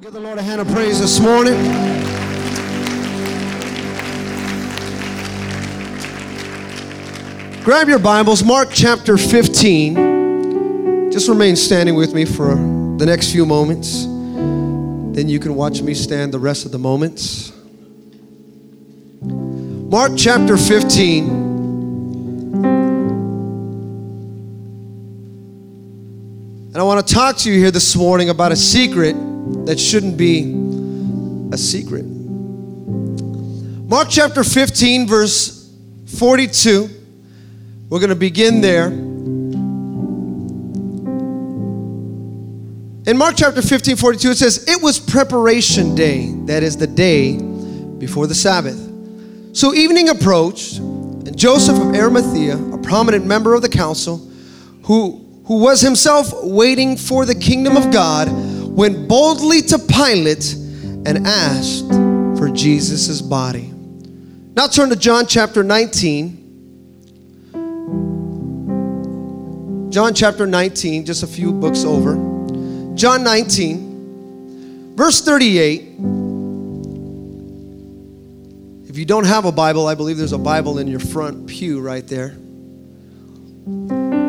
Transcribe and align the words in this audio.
Give 0.00 0.14
the 0.14 0.20
Lord 0.20 0.38
a 0.38 0.42
hand 0.42 0.62
of 0.62 0.68
praise 0.68 0.98
this 0.98 1.20
morning. 1.20 1.52
Grab 7.62 7.86
your 7.86 7.98
Bibles, 7.98 8.42
Mark 8.42 8.70
chapter 8.72 9.18
15. 9.18 11.10
Just 11.12 11.28
remain 11.28 11.54
standing 11.54 11.96
with 11.96 12.14
me 12.14 12.24
for 12.24 12.54
the 12.54 13.04
next 13.04 13.30
few 13.30 13.44
moments. 13.44 14.06
Then 14.06 15.28
you 15.28 15.38
can 15.38 15.54
watch 15.54 15.82
me 15.82 15.92
stand 15.92 16.32
the 16.32 16.38
rest 16.38 16.64
of 16.64 16.72
the 16.72 16.78
moments. 16.78 17.52
Mark 19.20 20.12
chapter 20.16 20.56
15. 20.56 21.28
And 26.68 26.76
I 26.78 26.82
want 26.84 27.06
to 27.06 27.14
talk 27.14 27.36
to 27.36 27.52
you 27.52 27.58
here 27.60 27.70
this 27.70 27.94
morning 27.94 28.30
about 28.30 28.50
a 28.50 28.56
secret 28.56 29.14
that 29.66 29.78
shouldn't 29.78 30.16
be 30.16 30.54
a 31.52 31.58
secret. 31.58 32.04
Mark 33.90 34.08
chapter 34.08 34.44
15, 34.44 35.06
verse 35.08 35.72
42. 36.06 36.88
We're 37.88 37.98
going 37.98 38.10
to 38.10 38.14
begin 38.14 38.60
there. 38.60 38.86
In 43.06 43.16
Mark 43.16 43.34
chapter 43.36 43.62
15, 43.62 43.96
42, 43.96 44.30
it 44.30 44.36
says, 44.36 44.68
It 44.68 44.80
was 44.80 45.00
preparation 45.00 45.96
day, 45.96 46.30
that 46.44 46.62
is 46.62 46.76
the 46.76 46.86
day 46.86 47.36
before 47.38 48.28
the 48.28 48.34
Sabbath. 48.34 48.78
So 49.56 49.74
evening 49.74 50.10
approached, 50.10 50.78
and 50.78 51.36
Joseph 51.36 51.76
of 51.80 51.94
Arimathea, 51.94 52.56
a 52.72 52.78
prominent 52.78 53.26
member 53.26 53.54
of 53.54 53.62
the 53.62 53.68
council, 53.68 54.18
who, 54.84 55.26
who 55.46 55.60
was 55.60 55.80
himself 55.80 56.32
waiting 56.44 56.96
for 56.96 57.24
the 57.24 57.34
kingdom 57.34 57.76
of 57.76 57.90
God, 57.90 58.28
went 58.70 59.08
boldly 59.08 59.62
to 59.62 59.78
Pilate 59.78 60.54
and 60.54 61.26
asked 61.26 61.88
for 62.38 62.48
Jesus' 62.50 63.20
body. 63.20 63.72
Now 64.56 64.66
turn 64.66 64.88
to 64.90 64.96
John 64.96 65.26
chapter 65.26 65.62
19. 65.62 66.38
John 69.90 70.14
chapter 70.14 70.46
19, 70.46 71.04
just 71.04 71.22
a 71.22 71.26
few 71.26 71.52
books 71.52 71.84
over. 71.84 72.14
John 72.94 73.24
19, 73.24 74.94
verse 74.96 75.20
38. 75.20 75.80
If 78.88 78.96
you 78.98 79.04
don't 79.04 79.26
have 79.26 79.44
a 79.46 79.52
Bible, 79.52 79.86
I 79.86 79.94
believe 79.94 80.16
there's 80.16 80.32
a 80.32 80.38
Bible 80.38 80.78
in 80.78 80.86
your 80.88 81.00
front 81.00 81.46
pew 81.46 81.80
right 81.80 82.06
there. 82.06 82.36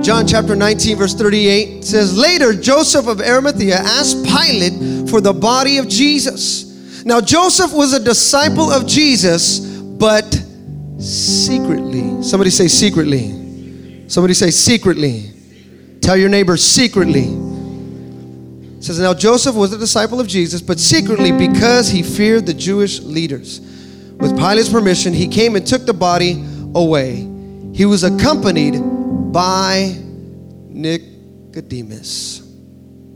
John 0.01 0.25
chapter 0.25 0.55
19, 0.55 0.97
verse 0.97 1.13
38 1.13 1.85
says, 1.85 2.17
Later, 2.17 2.53
Joseph 2.53 3.05
of 3.05 3.21
Arimathea 3.21 3.75
asked 3.75 4.25
Pilate 4.25 5.07
for 5.07 5.21
the 5.21 5.31
body 5.31 5.77
of 5.77 5.87
Jesus. 5.87 7.05
Now, 7.05 7.21
Joseph 7.21 7.71
was 7.71 7.93
a 7.93 7.99
disciple 8.03 8.71
of 8.71 8.87
Jesus, 8.87 9.59
but 9.59 10.25
secretly. 10.97 12.23
Somebody 12.23 12.49
say 12.49 12.67
secretly. 12.67 14.07
Somebody 14.07 14.33
say 14.33 14.49
secretly. 14.49 15.31
Tell 16.01 16.17
your 16.17 16.29
neighbor 16.29 16.57
secretly. 16.57 17.25
It 18.77 18.83
says, 18.83 18.99
Now 18.99 19.13
Joseph 19.13 19.55
was 19.55 19.71
a 19.71 19.77
disciple 19.77 20.19
of 20.19 20.27
Jesus, 20.27 20.61
but 20.61 20.79
secretly 20.79 21.31
because 21.31 21.89
he 21.89 22.01
feared 22.01 22.47
the 22.47 22.55
Jewish 22.55 22.99
leaders. 23.01 23.59
With 24.19 24.35
Pilate's 24.35 24.69
permission, 24.69 25.13
he 25.13 25.27
came 25.27 25.55
and 25.55 25.65
took 25.65 25.85
the 25.85 25.93
body 25.93 26.43
away. 26.73 27.27
He 27.73 27.85
was 27.85 28.03
accompanied 28.03 28.81
by 29.31 29.95
Nicodemus. 30.67 32.41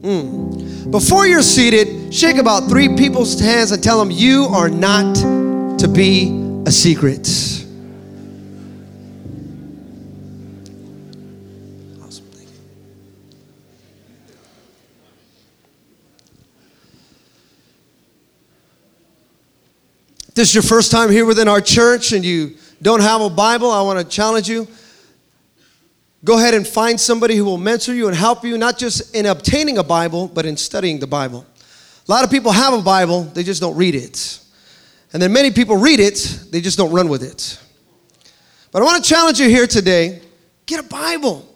Mm. 0.02 0.91
Before 0.91 1.27
you're 1.27 1.41
seated, 1.41 2.13
shake 2.13 2.38
about 2.38 2.69
three 2.69 2.95
people's 2.95 3.39
hands 3.39 3.71
and 3.71 3.83
tell 3.83 3.99
them 3.99 4.11
you 4.11 4.45
are 4.45 4.69
not 4.69 5.16
to 5.80 5.88
be 5.88 6.63
a 6.66 6.71
secret. 6.71 7.27
This 20.36 20.49
is 20.49 20.53
your 20.55 20.64
first 20.64 20.92
time 20.92 21.09
here 21.09 21.23
within 21.26 21.47
our 21.47 21.61
church 21.61 22.11
and 22.11 22.26
you 22.26 22.58
don't 22.82 22.99
have 22.99 23.21
a 23.21 23.30
Bible, 23.30 23.71
I 23.71 23.82
want 23.83 23.99
to 23.99 24.05
challenge 24.05 24.49
you 24.49 24.67
Go 26.25 26.39
ahead 26.39 26.55
and 26.55 26.67
find 26.67 26.99
somebody 26.99 27.36
who 27.36 27.45
will 27.45 27.59
mentor 27.59 27.93
you 27.93 28.08
and 28.08 28.17
help 28.17 28.43
you, 28.43 28.58
not 28.58 28.80
just 28.80 29.15
in 29.15 29.27
obtaining 29.27 29.77
a 29.77 29.83
Bible, 29.83 30.27
but 30.27 30.43
in 30.43 30.58
studying 30.58 30.97
the 30.97 31.05
Bible. 31.05 31.45
A 32.08 32.11
lot 32.11 32.23
of 32.23 32.31
people 32.31 32.52
have 32.52 32.73
a 32.73 32.81
Bible, 32.81 33.23
they 33.23 33.43
just 33.43 33.61
don't 33.61 33.77
read 33.77 33.93
it. 33.93 34.39
And 35.14 35.21
then 35.21 35.31
many 35.31 35.52
people 35.52 35.77
read 35.77 35.99
it, 35.99 36.45
they 36.49 36.61
just 36.61 36.80
don't 36.80 36.91
run 36.91 37.09
with 37.09 37.21
it. 37.21 37.59
But 38.71 38.81
I 38.81 38.85
want 38.85 39.03
to 39.03 39.08
challenge 39.08 39.39
you 39.39 39.47
here 39.49 39.67
today 39.67 40.19
get 40.65 40.80
a 40.80 40.87
Bible. 40.87 41.47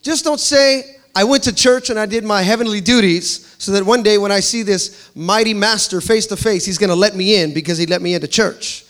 Just 0.00 0.24
don't 0.24 0.40
say, 0.40 0.96
I 1.14 1.24
went 1.24 1.44
to 1.44 1.54
church 1.54 1.90
and 1.90 1.98
I 1.98 2.06
did 2.06 2.24
my 2.24 2.40
heavenly 2.40 2.80
duties 2.80 3.54
so 3.58 3.72
that 3.72 3.84
one 3.84 4.02
day 4.02 4.16
when 4.16 4.32
I 4.32 4.40
see 4.40 4.62
this 4.62 5.10
mighty 5.14 5.52
master 5.52 6.00
face 6.00 6.26
to 6.28 6.36
face, 6.38 6.64
he's 6.64 6.78
going 6.78 6.88
to 6.88 6.96
let 6.96 7.14
me 7.14 7.42
in 7.42 7.52
because 7.52 7.76
he 7.76 7.84
let 7.84 8.00
me 8.00 8.14
into 8.14 8.28
church. 8.28 8.86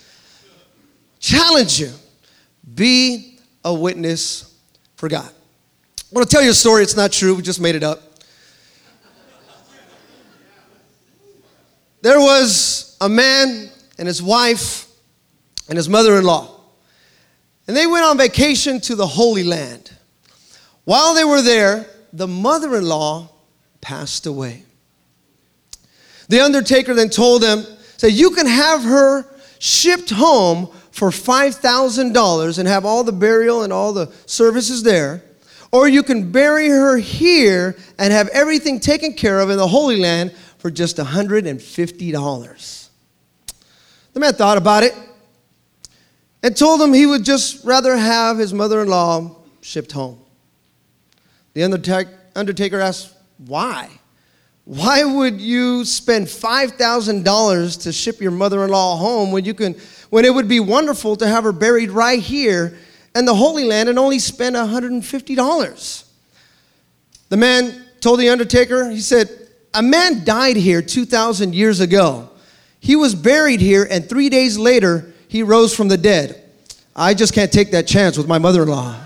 Challenge 1.18 1.80
you. 1.80 1.92
Be 2.74 3.40
a 3.64 3.74
witness 3.74 4.45
for 4.96 5.08
God. 5.08 5.28
I 5.28 6.04
want 6.12 6.28
to 6.28 6.34
tell 6.34 6.42
you 6.42 6.50
a 6.50 6.54
story. 6.54 6.82
It's 6.82 6.96
not 6.96 7.12
true. 7.12 7.34
We 7.34 7.42
just 7.42 7.60
made 7.60 7.74
it 7.74 7.82
up. 7.82 8.02
There 12.02 12.20
was 12.20 12.96
a 13.00 13.08
man 13.08 13.68
and 13.98 14.06
his 14.06 14.22
wife 14.22 14.86
and 15.68 15.76
his 15.76 15.88
mother 15.88 16.16
in 16.18 16.24
law. 16.24 16.60
And 17.66 17.76
they 17.76 17.86
went 17.86 18.04
on 18.04 18.16
vacation 18.16 18.80
to 18.82 18.94
the 18.94 19.06
Holy 19.06 19.42
Land. 19.42 19.90
While 20.84 21.14
they 21.14 21.24
were 21.24 21.42
there, 21.42 21.86
the 22.12 22.28
mother 22.28 22.76
in 22.76 22.86
law 22.86 23.30
passed 23.80 24.26
away. 24.26 24.62
The 26.28 26.40
undertaker 26.40 26.94
then 26.94 27.10
told 27.10 27.42
them, 27.42 27.66
"Say 27.96 28.10
You 28.10 28.30
can 28.30 28.46
have 28.46 28.84
her 28.84 29.26
shipped 29.58 30.10
home 30.10 30.68
for 30.96 31.10
$5,000 31.10 32.58
and 32.58 32.66
have 32.66 32.86
all 32.86 33.04
the 33.04 33.12
burial 33.12 33.62
and 33.62 33.70
all 33.70 33.92
the 33.92 34.10
services 34.24 34.82
there. 34.82 35.22
Or 35.70 35.86
you 35.86 36.02
can 36.02 36.32
bury 36.32 36.68
her 36.68 36.96
here 36.96 37.76
and 37.98 38.14
have 38.14 38.28
everything 38.28 38.80
taken 38.80 39.12
care 39.12 39.40
of 39.40 39.50
in 39.50 39.58
the 39.58 39.68
Holy 39.68 39.96
Land 40.00 40.32
for 40.56 40.70
just 40.70 40.96
$150. 40.96 42.88
The 44.14 44.20
man 44.20 44.32
thought 44.32 44.56
about 44.56 44.84
it 44.84 44.94
and 46.42 46.56
told 46.56 46.80
him 46.80 46.94
he 46.94 47.04
would 47.04 47.26
just 47.26 47.62
rather 47.62 47.94
have 47.94 48.38
his 48.38 48.54
mother 48.54 48.80
in 48.80 48.88
law 48.88 49.36
shipped 49.60 49.92
home. 49.92 50.18
The 51.52 51.62
undertaker 52.34 52.80
asked, 52.80 53.12
Why? 53.36 53.90
Why 54.66 55.04
would 55.04 55.40
you 55.40 55.84
spend 55.84 56.26
$5,000 56.26 57.82
to 57.82 57.92
ship 57.92 58.20
your 58.20 58.32
mother 58.32 58.64
in 58.64 58.70
law 58.70 58.96
home 58.96 59.30
when 59.30 59.44
you 59.44 59.54
can 59.54 59.76
when 60.10 60.24
it 60.24 60.34
would 60.34 60.48
be 60.48 60.58
wonderful 60.58 61.14
to 61.16 61.26
have 61.26 61.44
her 61.44 61.52
buried 61.52 61.90
right 61.90 62.20
here 62.20 62.76
in 63.14 63.26
the 63.26 63.34
Holy 63.34 63.62
Land 63.62 63.88
and 63.88 63.96
only 63.96 64.18
spend 64.18 64.56
$150. 64.56 66.04
The 67.28 67.36
man 67.36 67.86
told 68.00 68.18
the 68.18 68.28
undertaker, 68.28 68.90
he 68.90 69.00
said, 69.00 69.30
A 69.72 69.82
man 69.82 70.24
died 70.24 70.56
here 70.56 70.82
2,000 70.82 71.54
years 71.54 71.78
ago. 71.78 72.28
He 72.80 72.96
was 72.96 73.14
buried 73.14 73.60
here, 73.60 73.86
and 73.88 74.08
three 74.08 74.28
days 74.28 74.58
later, 74.58 75.12
he 75.28 75.44
rose 75.44 75.74
from 75.74 75.88
the 75.88 75.96
dead. 75.96 76.42
I 76.94 77.14
just 77.14 77.32
can't 77.32 77.52
take 77.52 77.70
that 77.70 77.86
chance 77.86 78.18
with 78.18 78.26
my 78.26 78.38
mother 78.38 78.64
in 78.64 78.68
law. 78.68 78.96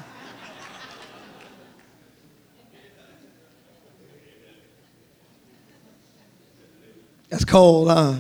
That's 7.31 7.45
cold, 7.45 7.89
huh? 7.89 8.17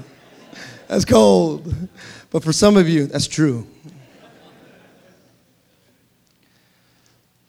That's 0.88 1.04
cold. 1.04 1.74
But 2.30 2.42
for 2.44 2.52
some 2.52 2.76
of 2.76 2.88
you, 2.88 3.06
that's 3.06 3.26
true. 3.26 3.66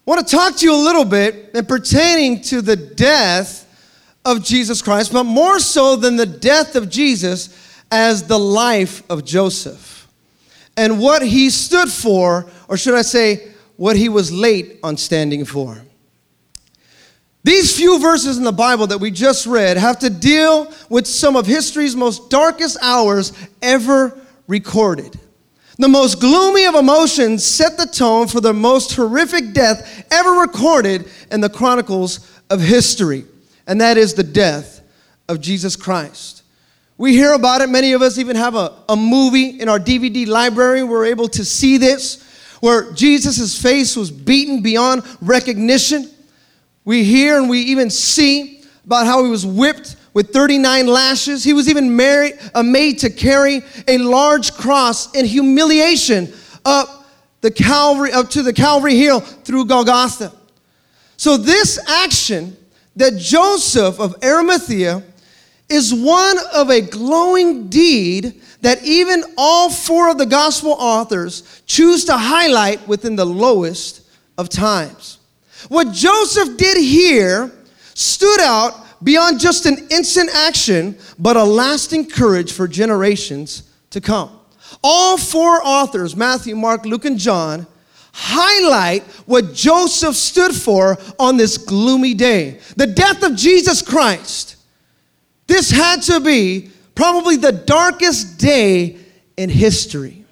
I 0.06 0.14
want 0.14 0.28
to 0.28 0.36
talk 0.36 0.58
to 0.58 0.66
you 0.66 0.74
a 0.74 0.84
little 0.84 1.06
bit 1.06 1.52
and 1.54 1.68
pertaining 1.68 2.42
to 2.44 2.62
the 2.62 2.76
death 2.76 3.68
of 4.26 4.44
Jesus 4.44 4.82
Christ, 4.82 5.14
but 5.14 5.24
more 5.24 5.60
so 5.60 5.96
than 5.96 6.16
the 6.16 6.26
death 6.26 6.76
of 6.76 6.90
Jesus 6.90 7.56
as 7.92 8.28
the 8.28 8.40
life 8.40 9.04
of 9.10 9.24
Joseph 9.24 10.08
and 10.76 11.00
what 11.00 11.22
he 11.22 11.50
stood 11.50 11.90
for, 11.90 12.50
or 12.68 12.78
should 12.78 12.96
I 12.96 13.04
say, 13.04 13.52
what 13.78 13.96
he 13.96 14.10
was 14.10 14.32
late 14.32 14.80
on 14.84 14.98
standing 14.98 15.46
for. 15.46 15.82
These 17.44 17.76
few 17.76 18.00
verses 18.00 18.38
in 18.38 18.44
the 18.44 18.52
Bible 18.52 18.88
that 18.88 19.00
we 19.00 19.10
just 19.10 19.48
read 19.48 19.78
have 19.78 20.00
to 20.00 20.10
deal 20.10 20.72
with 20.90 21.08
some 21.08 21.36
of 21.36 21.48
history's 21.48 21.96
most 21.96 22.30
darkest 22.30 22.78
hours 22.82 23.34
ever 23.62 24.20
recorded. 24.48 25.20
The 25.78 25.88
most 25.88 26.20
gloomy 26.20 26.66
of 26.66 26.76
emotions 26.76 27.44
set 27.44 27.78
the 27.78 27.88
tone 27.88 28.28
for 28.28 28.42
the 28.42 28.54
most 28.54 28.94
horrific 28.94 29.54
death 29.54 30.06
ever 30.12 30.32
recorded 30.32 31.10
in 31.32 31.42
the 31.42 31.50
chronicles 31.50 32.32
of 32.52 32.62
history, 32.62 33.26
and 33.66 33.82
that 33.82 33.98
is 33.98 34.14
the 34.14 34.24
death 34.24 34.82
of 35.28 35.42
Jesus 35.42 35.76
Christ. 35.76 36.44
We 37.00 37.14
hear 37.14 37.34
about 37.34 37.62
it. 37.62 37.70
Many 37.70 37.94
of 37.94 38.04
us 38.04 38.20
even 38.20 38.36
have 38.36 38.54
a, 38.54 38.78
a 38.88 38.96
movie 38.96 39.60
in 39.60 39.68
our 39.70 39.80
DVD 39.80 40.28
library. 40.28 40.84
We're 40.84 41.06
able 41.06 41.28
to 41.30 41.44
see 41.44 41.78
this, 41.78 42.22
where 42.60 42.92
Jesus' 42.92 43.60
face 43.60 43.96
was 43.96 44.12
beaten 44.12 44.62
beyond 44.62 45.02
recognition. 45.20 46.08
We 46.84 47.04
hear 47.04 47.38
and 47.38 47.50
we 47.50 47.60
even 47.60 47.90
see 47.90 48.64
about 48.86 49.06
how 49.06 49.24
he 49.24 49.30
was 49.30 49.46
whipped 49.46 49.96
with 50.14 50.32
39 50.32 50.88
lashes. 50.88 51.44
He 51.44 51.54
was 51.54 51.70
even 51.70 51.96
married, 51.96 52.40
uh, 52.54 52.64
made 52.64 53.00
to 53.00 53.10
carry 53.10 53.62
a 53.88 53.98
large 53.98 54.54
cross 54.54 55.14
in 55.14 55.26
humiliation 55.26 56.34
up 56.66 57.06
the 57.42 57.52
Calvary, 57.52 58.12
up 58.12 58.30
to 58.32 58.44
the 58.44 58.54
Calvary 58.54 58.96
Hill 58.96 59.20
through 59.20 59.66
Golgotha. 59.66 60.32
So 61.18 61.38
this 61.38 61.80
action 61.88 62.58
that 62.96 63.18
Joseph 63.18 64.00
of 64.00 64.16
Arimathea 64.24 65.04
is 65.70 65.94
one 65.94 66.38
of 66.54 66.70
a 66.70 66.82
glowing 66.82 67.68
deed 67.70 68.42
that 68.62 68.84
even 68.84 69.24
all 69.38 69.70
four 69.70 70.10
of 70.10 70.18
the 70.18 70.26
gospel 70.26 70.76
authors 70.78 71.64
choose 71.66 72.06
to 72.06 72.18
highlight 72.18 72.88
within 72.88 73.16
the 73.16 73.26
lowest 73.26 74.02
of 74.38 74.50
times. 74.50 75.20
What 75.70 75.92
Joseph 75.92 76.58
did 76.58 76.78
here 76.78 77.52
stood 77.94 78.40
out 78.42 79.04
beyond 79.04 79.40
just 79.40 79.66
an 79.66 79.88
instant 79.90 80.30
action, 80.34 80.98
but 81.18 81.38
a 81.38 81.44
lasting 81.44 82.10
courage 82.10 82.52
for 82.52 82.68
generations 82.68 83.64
to 83.90 84.02
come. 84.02 84.40
All 84.84 85.18
four 85.18 85.66
authors, 85.66 86.16
Matthew, 86.16 86.56
Mark, 86.56 86.86
Luke, 86.86 87.06
and 87.06 87.18
John, 87.18 87.68
highlight 88.14 89.04
what 89.26 89.54
Joseph 89.54 90.16
stood 90.16 90.54
for 90.54 90.98
on 91.18 91.38
this 91.38 91.58
gloomy 91.58 92.14
day 92.14 92.60
the 92.76 92.88
death 92.88 93.24
of 93.24 93.36
Jesus 93.36 93.82
Christ. 93.82 94.58
This 95.48 95.72
had 95.72 96.02
to 96.04 96.20
be 96.20 96.70
probably 96.96 97.36
the 97.36 97.52
darkest 97.52 98.38
day 98.38 98.98
in 99.38 99.50
history. 99.50 100.26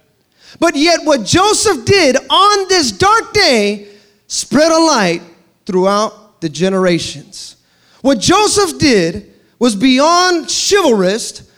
But 0.60 0.76
yet, 0.76 1.02
what 1.04 1.26
Joseph 1.26 1.86
did 1.86 2.18
on 2.18 2.68
this 2.68 2.92
dark 2.92 3.34
day 3.34 3.88
spread 4.30 4.72
a 4.72 4.80
light 4.80 5.22
throughout 5.66 6.40
the 6.40 6.48
generations. 6.48 7.58
What 8.02 8.20
Joseph 8.20 8.80
did 8.80 9.34
was 9.60 9.76
beyond 9.76 10.50
chivalrous 10.50 11.52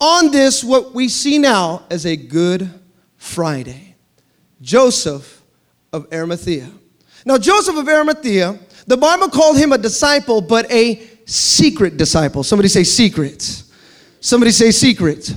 on 0.00 0.30
this, 0.30 0.62
what 0.62 0.94
we 0.94 1.08
see 1.08 1.38
now 1.38 1.82
as 1.90 2.06
a 2.06 2.14
Good 2.14 2.70
Friday. 3.16 3.96
Joseph 4.60 5.42
of 5.92 6.06
Arimathea. 6.12 6.70
Now, 7.24 7.36
Joseph 7.36 7.76
of 7.76 7.88
Arimathea, 7.88 8.58
the 8.86 8.96
Bible 8.96 9.28
called 9.28 9.58
him 9.58 9.72
a 9.72 9.78
disciple, 9.78 10.40
but 10.40 10.70
a 10.70 11.02
secret 11.24 11.96
disciple. 11.96 12.44
Somebody 12.44 12.68
say 12.68 12.84
secret. 12.84 13.64
Somebody 14.20 14.52
say 14.52 14.70
secret. 14.70 15.34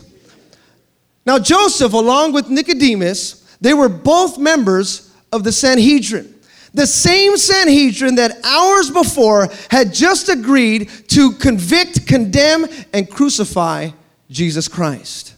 Now, 1.26 1.40
Joseph, 1.40 1.94
along 1.94 2.34
with 2.34 2.50
Nicodemus, 2.50 3.58
they 3.60 3.74
were 3.74 3.90
both 3.90 4.38
members 4.38 5.12
of 5.32 5.44
the 5.44 5.52
Sanhedrin. 5.52 6.36
The 6.74 6.88
same 6.88 7.36
Sanhedrin 7.36 8.16
that 8.16 8.38
hours 8.46 8.90
before 8.90 9.50
had 9.70 9.94
just 9.94 10.30
agreed 10.30 10.90
to 11.10 11.34
convict, 11.34 12.08
condemn, 12.08 12.66
and 12.94 13.10
crucify 13.10 13.90
Jesus 14.30 14.68
Christ. 14.68 15.36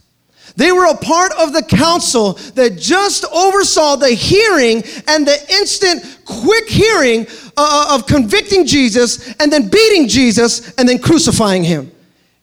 They 0.56 0.70
were 0.70 0.86
a 0.86 0.96
part 0.96 1.32
of 1.32 1.52
the 1.52 1.62
council 1.62 2.34
that 2.54 2.78
just 2.78 3.24
oversaw 3.32 3.96
the 3.96 4.10
hearing 4.10 4.84
and 5.08 5.26
the 5.26 5.38
instant, 5.50 6.20
quick 6.24 6.68
hearing 6.68 7.26
uh, 7.56 7.88
uh, 7.90 7.94
of 7.96 8.06
convicting 8.06 8.64
Jesus 8.64 9.34
and 9.40 9.52
then 9.52 9.68
beating 9.68 10.06
Jesus 10.06 10.72
and 10.76 10.88
then 10.88 11.00
crucifying 11.00 11.64
him. 11.64 11.90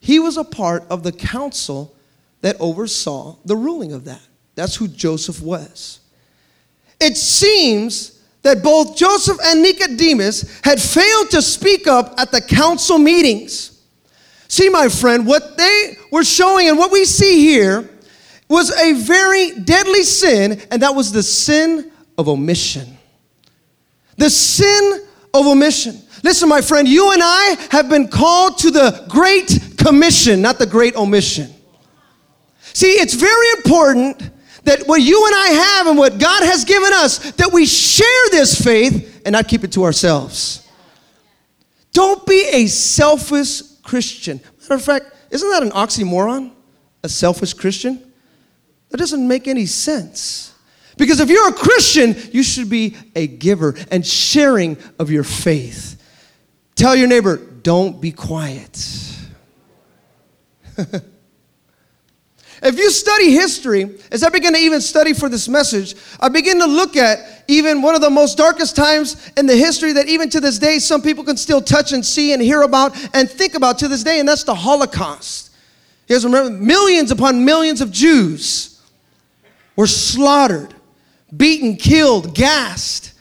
He 0.01 0.19
was 0.19 0.35
a 0.35 0.43
part 0.43 0.83
of 0.89 1.03
the 1.03 1.11
council 1.13 1.95
that 2.41 2.57
oversaw 2.59 3.37
the 3.45 3.55
ruling 3.55 3.93
of 3.93 4.05
that. 4.05 4.21
That's 4.55 4.75
who 4.75 4.89
Joseph 4.89 5.41
was. 5.41 5.99
It 6.99 7.15
seems 7.15 8.20
that 8.43 8.63
both 8.63 8.95
Joseph 8.97 9.37
and 9.43 9.61
Nicodemus 9.61 10.59
had 10.63 10.81
failed 10.81 11.29
to 11.31 11.41
speak 11.41 11.87
up 11.87 12.15
at 12.19 12.31
the 12.31 12.41
council 12.41 12.97
meetings. 12.97 13.81
See, 14.47 14.69
my 14.69 14.89
friend, 14.89 15.25
what 15.25 15.57
they 15.57 15.97
were 16.11 16.23
showing 16.23 16.67
and 16.67 16.77
what 16.77 16.91
we 16.91 17.05
see 17.05 17.39
here 17.39 17.89
was 18.49 18.71
a 18.71 18.93
very 18.93 19.51
deadly 19.59 20.03
sin, 20.03 20.61
and 20.71 20.81
that 20.81 20.93
was 20.93 21.11
the 21.11 21.23
sin 21.23 21.91
of 22.17 22.27
omission. 22.27 22.97
The 24.17 24.29
sin 24.29 25.07
of 25.33 25.47
omission. 25.47 26.01
Listen, 26.23 26.49
my 26.49 26.61
friend, 26.61 26.87
you 26.87 27.11
and 27.13 27.21
I 27.23 27.55
have 27.71 27.89
been 27.89 28.07
called 28.07 28.57
to 28.59 28.71
the 28.71 29.05
Great 29.07 29.77
Commission, 29.77 30.41
not 30.41 30.59
the 30.59 30.65
Great 30.65 30.95
Omission. 30.95 31.49
See, 32.73 32.91
it's 32.91 33.13
very 33.13 33.47
important 33.57 34.29
that 34.63 34.87
what 34.87 35.01
you 35.01 35.25
and 35.25 35.35
I 35.35 35.47
have 35.47 35.87
and 35.87 35.97
what 35.97 36.19
God 36.19 36.43
has 36.43 36.65
given 36.65 36.91
us, 36.93 37.31
that 37.33 37.51
we 37.51 37.65
share 37.65 38.29
this 38.31 38.59
faith 38.59 39.21
and 39.25 39.33
not 39.33 39.47
keep 39.47 39.63
it 39.63 39.71
to 39.73 39.83
ourselves. 39.83 40.67
Don't 41.93 42.25
be 42.25 42.47
a 42.51 42.67
selfish 42.67 43.61
Christian. 43.83 44.39
Matter 44.61 44.75
of 44.75 44.83
fact, 44.83 45.05
isn't 45.29 45.49
that 45.49 45.63
an 45.63 45.71
oxymoron? 45.71 46.51
A 47.03 47.09
selfish 47.09 47.53
Christian? 47.53 48.11
That 48.89 48.97
doesn't 48.97 49.27
make 49.27 49.47
any 49.47 49.65
sense. 49.65 50.53
Because 50.97 51.19
if 51.19 51.29
you're 51.29 51.49
a 51.49 51.53
Christian, 51.53 52.15
you 52.31 52.43
should 52.43 52.69
be 52.69 52.95
a 53.15 53.25
giver 53.25 53.75
and 53.89 54.05
sharing 54.05 54.77
of 54.99 55.09
your 55.09 55.23
faith. 55.23 55.97
Tell 56.75 56.95
your 56.95 57.07
neighbor, 57.07 57.37
don't 57.37 57.99
be 57.99 58.11
quiet. 58.11 58.77
If 62.61 62.77
you 62.77 62.91
study 62.91 63.31
history, 63.31 63.89
as 64.11 64.23
I 64.23 64.29
begin 64.29 64.53
to 64.53 64.59
even 64.59 64.81
study 64.81 65.13
for 65.13 65.29
this 65.29 65.49
message, 65.49 65.95
I 66.19 66.29
begin 66.29 66.59
to 66.59 66.67
look 66.67 66.95
at 66.95 67.43
even 67.47 67.81
one 67.81 67.95
of 67.95 68.01
the 68.01 68.09
most 68.09 68.37
darkest 68.37 68.75
times 68.75 69.31
in 69.35 69.47
the 69.47 69.55
history 69.55 69.93
that 69.93 70.07
even 70.07 70.29
to 70.29 70.39
this 70.39 70.59
day 70.59 70.77
some 70.77 71.01
people 71.01 71.23
can 71.23 71.37
still 71.37 71.61
touch 71.61 71.91
and 71.91 72.05
see 72.05 72.33
and 72.33 72.41
hear 72.41 72.61
about 72.61 72.95
and 73.15 73.29
think 73.29 73.55
about 73.55 73.79
to 73.79 73.87
this 73.87 74.03
day, 74.03 74.19
and 74.19 74.29
that's 74.29 74.43
the 74.43 74.53
Holocaust. 74.55 75.51
You 76.07 76.15
guys 76.15 76.25
remember 76.25 76.51
millions 76.51 77.09
upon 77.09 77.43
millions 77.45 77.81
of 77.81 77.91
Jews 77.91 78.79
were 79.75 79.87
slaughtered, 79.87 80.73
beaten, 81.35 81.77
killed, 81.77 82.35
gassed, 82.35 83.13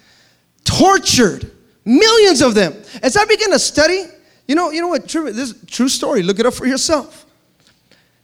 tortured. 0.65 1.51
Millions 1.85 2.43
of 2.43 2.55
them. 2.55 2.75
As 3.03 3.17
I 3.17 3.25
begin 3.25 3.51
to 3.53 3.59
study, 3.59 4.05
you 4.47 4.55
know, 4.55 4.71
you 4.71 4.81
know 4.81 4.89
what? 4.89 5.09
True, 5.09 5.33
this 5.33 5.51
is 5.51 5.65
true 5.67 5.89
story. 5.89 6.23
Look 6.23 6.39
it 6.39 6.47
up 6.47 6.55
for 6.55 6.67
yourself. 6.67 7.20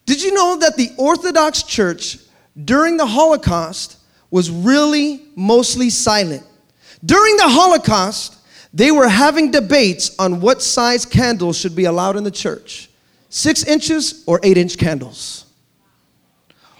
Did 0.06 0.22
you 0.22 0.32
know 0.32 0.56
that 0.58 0.76
the 0.76 0.92
Orthodox 0.96 1.64
Church 1.64 2.18
during 2.64 2.96
the 2.96 3.06
Holocaust 3.06 3.98
was 4.30 4.50
really 4.50 5.20
mostly 5.34 5.90
silent? 5.90 6.44
During 7.04 7.36
the 7.36 7.48
Holocaust, 7.48 8.38
they 8.72 8.92
were 8.92 9.08
having 9.08 9.50
debates 9.50 10.16
on 10.18 10.40
what 10.40 10.62
size 10.62 11.04
candles 11.04 11.58
should 11.58 11.74
be 11.74 11.84
allowed 11.84 12.16
in 12.16 12.24
the 12.24 12.30
church 12.30 12.88
six 13.28 13.64
inches 13.64 14.22
or 14.26 14.40
eight 14.42 14.56
inch 14.56 14.78
candles. 14.78 15.44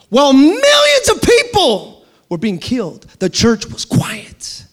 While 0.09 0.33
millions 0.33 1.09
of 1.11 1.21
people 1.21 2.05
were 2.29 2.39
being 2.39 2.59
killed, 2.59 3.03
the 3.19 3.29
church 3.29 3.67
was 3.67 3.85
quiet. 3.85 4.65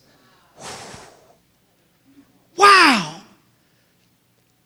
Wow. 2.55 3.21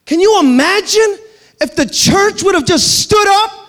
Can 0.04 0.20
you 0.20 0.38
imagine 0.40 1.18
if 1.60 1.74
the 1.74 1.86
church 1.86 2.42
would 2.42 2.54
have 2.54 2.66
just 2.66 3.00
stood 3.00 3.26
up 3.26 3.67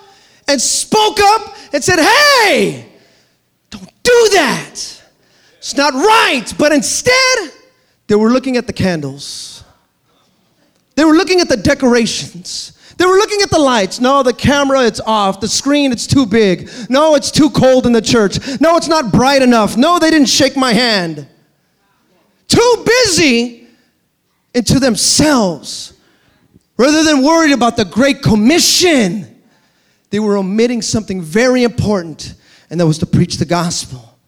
and 0.50 0.60
spoke 0.60 1.18
up 1.20 1.56
and 1.72 1.82
said, 1.82 1.98
Hey, 1.98 2.86
don't 3.70 4.02
do 4.02 4.28
that. 4.32 4.72
It's 5.58 5.76
not 5.76 5.94
right. 5.94 6.52
But 6.58 6.72
instead, 6.72 7.52
they 8.08 8.16
were 8.16 8.30
looking 8.30 8.56
at 8.56 8.66
the 8.66 8.72
candles, 8.72 9.64
they 10.96 11.04
were 11.04 11.14
looking 11.14 11.40
at 11.40 11.48
the 11.48 11.56
decorations. 11.56 12.76
They 12.96 13.06
were 13.06 13.16
looking 13.16 13.40
at 13.40 13.48
the 13.48 13.58
lights. 13.58 13.98
No, 13.98 14.22
the 14.22 14.34
camera, 14.34 14.82
it's 14.82 15.00
off. 15.00 15.40
The 15.40 15.48
screen, 15.48 15.90
it's 15.90 16.06
too 16.06 16.26
big. 16.26 16.68
No, 16.90 17.14
it's 17.14 17.30
too 17.30 17.48
cold 17.48 17.86
in 17.86 17.92
the 17.92 18.02
church. 18.02 18.36
No, 18.60 18.76
it's 18.76 18.88
not 18.88 19.10
bright 19.10 19.40
enough. 19.40 19.74
No, 19.74 19.98
they 19.98 20.10
didn't 20.10 20.28
shake 20.28 20.54
my 20.54 20.74
hand. 20.74 21.26
Too 22.46 22.84
busy 22.84 23.68
into 24.52 24.78
themselves 24.78 25.94
rather 26.76 27.02
than 27.02 27.22
worried 27.22 27.52
about 27.52 27.78
the 27.78 27.86
Great 27.86 28.20
Commission 28.20 29.39
they 30.10 30.20
were 30.20 30.36
omitting 30.36 30.82
something 30.82 31.22
very 31.22 31.62
important, 31.62 32.34
and 32.68 32.78
that 32.80 32.86
was 32.86 32.98
to 32.98 33.06
preach 33.06 33.36
the 33.36 33.44
gospel. 33.44 34.18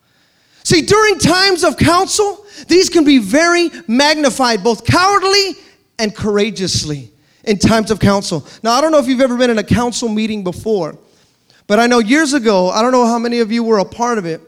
See, 0.65 0.83
during 0.83 1.19
times 1.19 1.65
of 1.65 1.77
counsel, 1.77 2.47
these 2.69 2.89
can 2.89 3.05
be 3.05 3.19
very 3.19 3.71
magnified, 3.89 4.63
both 4.63 4.85
cowardly 4.85 5.57
and 5.99 6.15
courageously 6.15 7.13
in 7.45 7.59
times 7.59 7.91
of 7.91 7.99
counsel. 7.99 8.47
Now, 8.63 8.73
I 8.73 8.81
don't 8.81 8.93
know 8.93 8.99
if 8.99 9.09
you've 9.09 9.21
ever 9.21 9.37
been 9.37 9.51
in 9.51 9.59
a 9.59 9.65
council 9.65 10.09
meeting 10.09 10.45
before, 10.45 10.97
but 11.67 11.81
I 11.81 11.87
know 11.87 11.99
years 11.99 12.33
ago, 12.33 12.69
I 12.69 12.83
don't 12.83 12.93
know 12.93 13.07
how 13.07 13.19
many 13.19 13.41
of 13.41 13.51
you 13.51 13.65
were 13.65 13.79
a 13.79 13.85
part 13.85 14.19
of 14.19 14.25
it, 14.25 14.41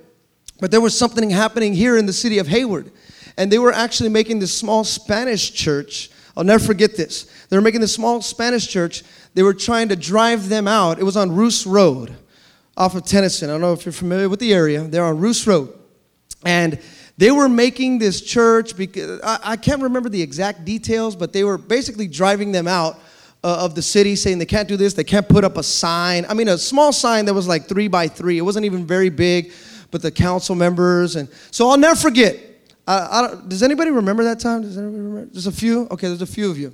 but 0.60 0.70
there 0.70 0.80
was 0.80 0.96
something 0.96 1.30
happening 1.30 1.74
here 1.74 1.98
in 1.98 2.06
the 2.06 2.12
city 2.12 2.38
of 2.38 2.46
Hayward. 2.46 2.90
And 3.36 3.50
they 3.50 3.58
were 3.58 3.72
actually 3.72 4.10
making 4.10 4.38
this 4.38 4.56
small 4.56 4.84
Spanish 4.84 5.52
church. 5.52 6.10
I'll 6.36 6.44
never 6.44 6.64
forget 6.64 6.96
this. 6.96 7.24
They 7.48 7.56
were 7.56 7.62
making 7.62 7.80
this 7.80 7.92
small 7.92 8.22
Spanish 8.22 8.68
church 8.68 9.02
they 9.34 9.42
were 9.42 9.54
trying 9.54 9.88
to 9.88 9.96
drive 9.96 10.48
them 10.48 10.66
out. 10.66 10.98
It 10.98 11.04
was 11.04 11.16
on 11.16 11.30
Ruus 11.30 11.66
Road 11.70 12.14
off 12.76 12.94
of 12.94 13.04
Tennyson. 13.04 13.50
I 13.50 13.52
don't 13.52 13.60
know 13.60 13.72
if 13.72 13.84
you're 13.84 13.92
familiar 13.92 14.28
with 14.28 14.40
the 14.40 14.52
area. 14.52 14.82
They're 14.82 15.04
on 15.04 15.18
Ruus 15.18 15.46
Road. 15.46 15.72
And 16.44 16.78
they 17.16 17.30
were 17.30 17.48
making 17.48 17.98
this 17.98 18.20
church 18.20 18.76
because 18.76 19.20
I, 19.22 19.38
I 19.42 19.56
can't 19.56 19.82
remember 19.82 20.08
the 20.08 20.20
exact 20.20 20.64
details, 20.64 21.14
but 21.14 21.32
they 21.32 21.44
were 21.44 21.58
basically 21.58 22.08
driving 22.08 22.52
them 22.52 22.66
out 22.66 22.98
uh, 23.44 23.58
of 23.60 23.74
the 23.74 23.82
city 23.82 24.16
saying 24.16 24.38
they 24.38 24.46
can't 24.46 24.66
do 24.66 24.76
this, 24.76 24.94
they 24.94 25.04
can't 25.04 25.28
put 25.28 25.44
up 25.44 25.56
a 25.56 25.62
sign. 25.62 26.24
I 26.28 26.34
mean, 26.34 26.48
a 26.48 26.58
small 26.58 26.92
sign 26.92 27.26
that 27.26 27.34
was 27.34 27.46
like 27.46 27.66
three 27.66 27.88
by 27.88 28.08
three. 28.08 28.38
It 28.38 28.42
wasn't 28.42 28.64
even 28.64 28.86
very 28.86 29.10
big, 29.10 29.52
but 29.90 30.02
the 30.02 30.10
council 30.10 30.54
members. 30.54 31.16
And 31.16 31.28
so 31.50 31.68
I'll 31.68 31.76
never 31.76 31.94
forget. 31.94 32.38
does 32.86 33.62
anybody 33.62 33.90
remember 33.90 34.24
that 34.24 34.40
time? 34.40 34.62
Does 34.62 34.78
anybody 34.78 35.02
remember? 35.02 35.30
There's 35.30 35.46
a 35.46 35.52
few? 35.52 35.86
Okay, 35.90 36.08
there's 36.08 36.22
a 36.22 36.26
few 36.26 36.50
of 36.50 36.58
you. 36.58 36.72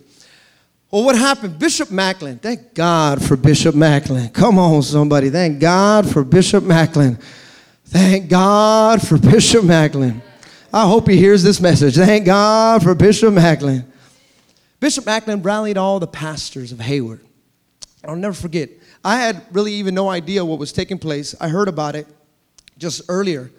Well, 0.91 1.05
what 1.05 1.17
happened? 1.17 1.59
Bishop 1.59 1.93
Macklin. 1.93 2.39
Thank 2.39 2.75
God 2.75 3.23
for 3.25 3.37
Bishop 3.37 3.77
Macklin. 3.77 4.29
Come 4.31 4.59
on, 4.59 4.83
somebody. 4.83 5.31
Thank 5.31 5.61
God 5.61 6.11
for 6.11 6.25
Bishop 6.25 6.65
Macklin. 6.65 7.17
Thank 7.85 8.29
God 8.29 9.01
for 9.01 9.17
Bishop 9.31 9.65
Macklin. 9.65 10.21
I 10.73 10.89
hope 10.89 11.09
he 11.09 11.17
hears 11.17 11.45
this 11.45 11.61
message. 11.61 11.95
Thank 11.95 12.27
God 12.27 12.83
for 12.83 12.97
Bishop 12.97 13.33
Macklin. 13.33 13.85
Bishop 14.81 15.07
Macklin 15.07 15.43
rallied 15.43 15.77
all 15.77 16.01
the 16.01 16.09
pastors 16.09 16.73
of 16.73 16.81
Hayward. 16.81 17.21
I'll 18.05 18.17
never 18.17 18.35
forget. 18.35 18.71
I 19.05 19.17
had 19.17 19.45
really 19.53 19.75
even 19.75 19.95
no 19.95 20.09
idea 20.09 20.45
what 20.45 20.59
was 20.59 20.73
taking 20.73 20.99
place. 20.99 21.37
I 21.41 21.49
heard 21.49 21.69
about 21.69 21.95
it 21.95 22.09
just 22.79 23.03
earlier. 23.09 23.51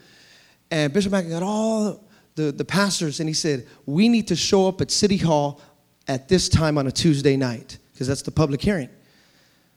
And 0.70 0.92
Bishop 0.92 1.14
Macklin 1.14 1.32
got 1.32 1.44
all 1.44 2.04
the, 2.36 2.52
the 2.52 2.66
pastors 2.66 3.20
and 3.22 3.30
he 3.30 3.34
said, 3.34 3.68
We 3.86 4.10
need 4.10 4.28
to 4.28 4.36
show 4.36 4.68
up 4.68 4.82
at 4.82 4.92
City 4.92 5.18
Hall 5.18 5.62
at 6.12 6.28
this 6.28 6.50
time 6.50 6.78
on 6.78 6.88
a 6.88 6.92
Tuesday 6.92 7.38
night 7.38 7.78
because 7.94 8.06
that's 8.06 8.22
the 8.22 8.32
public 8.32 8.62
hearing. 8.62 8.90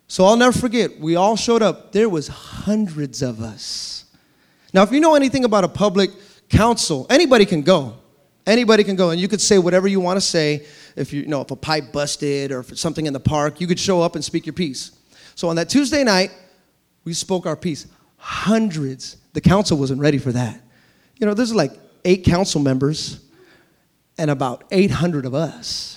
So 0.08 0.24
I'll 0.24 0.36
never 0.36 0.56
forget, 0.56 0.98
we 0.98 1.14
all 1.14 1.36
showed 1.36 1.62
up. 1.62 1.92
There 1.92 2.08
was 2.08 2.26
hundreds 2.26 3.22
of 3.22 3.40
us. 3.40 4.04
Now, 4.72 4.82
if 4.82 4.90
you 4.90 4.98
know 4.98 5.14
anything 5.14 5.44
about 5.44 5.62
a 5.62 5.68
public 5.68 6.10
council, 6.48 7.06
anybody 7.08 7.46
can 7.46 7.62
go. 7.62 7.98
Anybody 8.48 8.82
can 8.82 8.96
go, 8.96 9.10
and 9.10 9.20
you 9.20 9.28
could 9.28 9.40
say 9.40 9.58
whatever 9.58 9.86
you 9.86 10.00
want 10.00 10.16
to 10.16 10.20
say. 10.20 10.66
If 10.96 11.12
you, 11.12 11.22
you 11.22 11.28
know, 11.28 11.40
if 11.40 11.52
a 11.52 11.56
pipe 11.56 11.92
busted 11.92 12.50
or 12.50 12.64
something 12.64 13.06
in 13.06 13.12
the 13.12 13.20
park, 13.20 13.60
you 13.60 13.68
could 13.68 13.78
show 13.78 14.02
up 14.02 14.16
and 14.16 14.24
speak 14.24 14.44
your 14.44 14.54
piece. 14.54 14.90
So 15.36 15.48
on 15.48 15.56
that 15.56 15.68
Tuesday 15.68 16.02
night, 16.02 16.32
we 17.04 17.12
spoke 17.12 17.46
our 17.46 17.56
piece. 17.56 17.86
Hundreds. 18.16 19.18
The 19.34 19.40
council 19.40 19.78
wasn't 19.78 20.00
ready 20.00 20.18
for 20.18 20.32
that. 20.32 20.60
You 21.16 21.26
know, 21.26 21.34
there's 21.34 21.54
like 21.54 21.72
eight 22.04 22.24
council 22.24 22.60
members 22.60 23.20
and 24.18 24.30
about 24.30 24.64
800 24.72 25.26
of 25.26 25.34
us. 25.34 25.93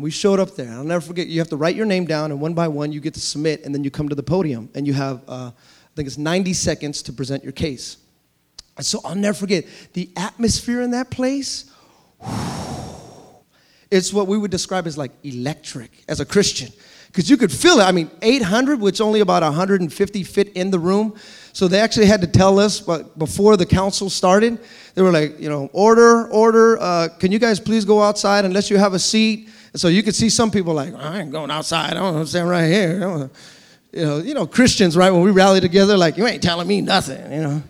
We 0.00 0.10
showed 0.10 0.40
up 0.40 0.56
there. 0.56 0.70
I'll 0.72 0.84
never 0.84 1.00
forget. 1.00 1.26
You 1.26 1.40
have 1.40 1.48
to 1.50 1.56
write 1.56 1.76
your 1.76 1.86
name 1.86 2.06
down, 2.06 2.30
and 2.30 2.40
one 2.40 2.54
by 2.54 2.68
one, 2.68 2.92
you 2.92 3.00
get 3.00 3.14
to 3.14 3.20
submit, 3.20 3.64
and 3.64 3.74
then 3.74 3.84
you 3.84 3.90
come 3.90 4.08
to 4.08 4.14
the 4.14 4.22
podium, 4.22 4.70
and 4.74 4.86
you 4.86 4.92
have, 4.94 5.22
uh, 5.28 5.50
I 5.54 5.90
think 5.94 6.06
it's 6.06 6.18
90 6.18 6.52
seconds 6.54 7.02
to 7.02 7.12
present 7.12 7.42
your 7.42 7.52
case. 7.52 7.98
And 8.76 8.86
so 8.86 9.00
I'll 9.04 9.14
never 9.14 9.36
forget 9.36 9.66
the 9.92 10.10
atmosphere 10.16 10.80
in 10.80 10.92
that 10.92 11.10
place. 11.10 11.70
It's 13.90 14.12
what 14.12 14.26
we 14.26 14.38
would 14.38 14.50
describe 14.50 14.86
as 14.86 14.96
like 14.96 15.10
electric 15.24 15.90
as 16.08 16.20
a 16.20 16.24
Christian. 16.24 16.72
Because 17.08 17.28
you 17.28 17.36
could 17.36 17.50
feel 17.50 17.80
it. 17.80 17.82
I 17.82 17.90
mean, 17.90 18.08
800, 18.22 18.80
which 18.80 19.00
only 19.00 19.18
about 19.18 19.42
150 19.42 20.22
fit 20.22 20.48
in 20.50 20.70
the 20.70 20.78
room. 20.78 21.16
So 21.52 21.66
they 21.66 21.80
actually 21.80 22.06
had 22.06 22.20
to 22.20 22.28
tell 22.28 22.60
us 22.60 22.78
but 22.78 23.18
before 23.18 23.56
the 23.56 23.66
council 23.66 24.08
started. 24.08 24.60
They 24.94 25.02
were 25.02 25.10
like, 25.10 25.40
you 25.40 25.48
know, 25.48 25.68
order, 25.72 26.28
order. 26.28 26.78
Uh, 26.80 27.08
can 27.18 27.32
you 27.32 27.40
guys 27.40 27.58
please 27.58 27.84
go 27.84 28.00
outside 28.00 28.44
unless 28.44 28.70
you 28.70 28.78
have 28.78 28.94
a 28.94 28.98
seat? 29.00 29.48
So 29.74 29.88
you 29.88 30.02
could 30.02 30.14
see 30.14 30.28
some 30.28 30.50
people 30.50 30.74
like, 30.74 30.94
I 30.94 31.20
ain't 31.20 31.30
going 31.30 31.50
outside. 31.50 31.96
I 31.96 32.10
to 32.12 32.26
stand 32.26 32.48
right 32.48 32.66
here. 32.66 33.28
You 33.92 34.04
know, 34.04 34.18
you 34.18 34.34
know, 34.34 34.46
Christians, 34.46 34.96
right? 34.96 35.10
When 35.10 35.22
we 35.22 35.30
rally 35.30 35.60
together, 35.60 35.96
like, 35.96 36.16
you 36.16 36.26
ain't 36.26 36.42
telling 36.42 36.66
me 36.66 36.80
nothing, 36.80 37.32
you 37.32 37.42
know. 37.42 37.62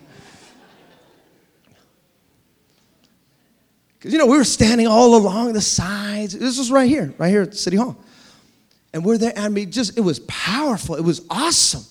Because, 3.97 4.13
you 4.13 4.19
know, 4.19 4.25
we 4.25 4.37
were 4.37 4.43
standing 4.43 4.87
all 4.87 5.15
along 5.15 5.53
the 5.53 5.61
sides. 5.61 6.37
This 6.37 6.57
was 6.57 6.71
right 6.71 6.89
here, 6.89 7.13
right 7.19 7.29
here 7.29 7.43
at 7.43 7.55
City 7.55 7.77
Hall. 7.77 7.95
And 8.93 9.05
we're 9.05 9.19
there. 9.19 9.33
I 9.37 9.49
mean, 9.49 9.71
just, 9.71 9.97
it 9.97 10.01
was 10.01 10.19
powerful. 10.21 10.95
It 10.95 11.03
was 11.03 11.23
awesome. 11.29 11.83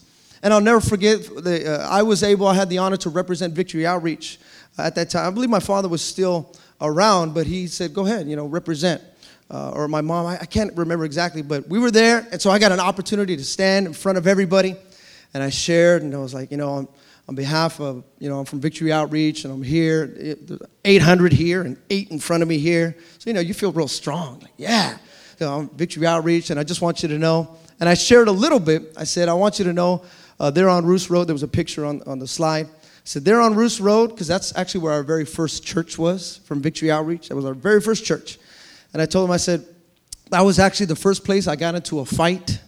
And 0.43 0.53
I'll 0.53 0.61
never 0.61 0.81
forget, 0.81 1.23
the, 1.23 1.81
uh, 1.81 1.89
I 1.89 2.03
was 2.03 2.23
able, 2.23 2.49
I 2.49 2.55
had 2.55 2.69
the 2.69 2.79
honor 2.79 2.97
to 2.99 3.11
represent 3.11 3.55
Victory 3.55 3.87
Outreach 3.87 4.41
uh, 4.77 4.83
at 4.83 4.97
that 4.97 5.11
time. 5.11 5.29
I 5.29 5.31
believe 5.31 5.51
my 5.51 5.61
father 5.61 5.89
was 5.89 6.03
still 6.03 6.53
around, 6.81 7.33
but 7.33 7.47
he 7.47 7.67
said, 7.69 7.95
go 7.95 8.07
ahead, 8.07 8.27
you 8.29 8.37
know, 8.37 8.47
represent. 8.47 9.03
Uh, 9.51 9.73
or 9.75 9.89
my 9.89 10.01
mom, 10.01 10.27
I, 10.27 10.39
I 10.41 10.47
can't 10.47 10.77
remember 10.77 11.05
exactly, 11.05 11.43
but 11.43 11.69
we 11.69 11.79
were 11.79 11.91
there. 11.91 12.27
And 12.31 12.41
so 12.41 12.51
I 12.51 12.59
got 12.59 12.71
an 12.71 12.81
opportunity 12.81 13.37
to 13.37 13.45
stand 13.45 13.87
in 13.87 13.93
front 13.93 14.17
of 14.17 14.27
everybody. 14.27 14.77
And 15.35 15.43
I 15.43 15.51
shared, 15.51 16.03
and 16.03 16.15
I 16.15 16.19
was 16.19 16.33
like, 16.35 16.51
you 16.51 16.57
know, 16.57 16.75
I'm, 16.75 16.89
on 17.31 17.37
behalf 17.37 17.81
of, 17.81 18.03
you 18.19 18.29
know, 18.29 18.41
I'm 18.41 18.45
from 18.45 18.61
Victory 18.61 18.93
Outreach 18.93 19.45
and 19.45 19.55
I'm 19.55 19.63
here, 19.63 20.37
800 20.85 21.33
here 21.33 21.63
and 21.63 21.77
eight 21.89 22.11
in 22.11 22.19
front 22.19 22.43
of 22.43 22.49
me 22.49 22.59
here. 22.59 22.97
So, 23.19 23.31
you 23.31 23.35
know, 23.35 23.41
you 23.41 23.55
feel 23.55 23.71
real 23.71 23.87
strong. 23.87 24.41
Like, 24.41 24.51
yeah, 24.57 24.99
so 25.39 25.59
I'm 25.59 25.69
Victory 25.69 26.09
Outreach 26.09 26.51
and 26.51 26.59
I 26.59 26.65
just 26.65 26.83
want 26.83 27.05
you 27.05 27.09
to 27.11 27.19
know. 27.19 27.57
And 27.79 27.89
I 27.89 27.95
shared 27.95 28.27
a 28.27 28.33
little 28.33 28.59
bit. 28.59 28.95
I 28.97 29.05
said, 29.05 29.29
I 29.29 29.35
want 29.35 29.61
you 29.61 29.65
to 29.67 29.73
know 29.73 30.03
uh, 30.41 30.51
they're 30.51 30.69
on 30.69 30.85
Ruus 30.85 31.09
Road. 31.09 31.29
There 31.29 31.35
was 31.35 31.45
a 31.45 31.49
picture 31.49 31.87
on, 31.87 32.03
on 32.03 32.19
the 32.19 32.27
slide. 32.27 32.67
I 32.67 32.71
said, 33.05 33.25
they're 33.25 33.41
on 33.41 33.55
Ruus 33.55 33.81
Road 33.81 34.09
because 34.09 34.27
that's 34.27 34.57
actually 34.57 34.81
where 34.81 34.95
our 34.95 35.05
very 35.05 35.25
first 35.25 35.65
church 35.65 35.99
was 35.99 36.39
from 36.39 36.61
Victory 36.61 36.91
Outreach. 36.91 37.29
That 37.29 37.37
was 37.37 37.45
our 37.45 37.55
very 37.55 37.81
first 37.81 38.05
church. 38.05 38.41
And 38.93 39.01
I 39.01 39.07
told 39.07 39.29
him, 39.29 39.33
I 39.33 39.37
said, 39.37 39.65
that 40.31 40.41
was 40.41 40.59
actually 40.59 40.87
the 40.87 40.97
first 40.97 41.25
place 41.25 41.47
I 41.47 41.57
got 41.57 41.75
into 41.75 42.01
a 42.01 42.05
fight 42.05 42.61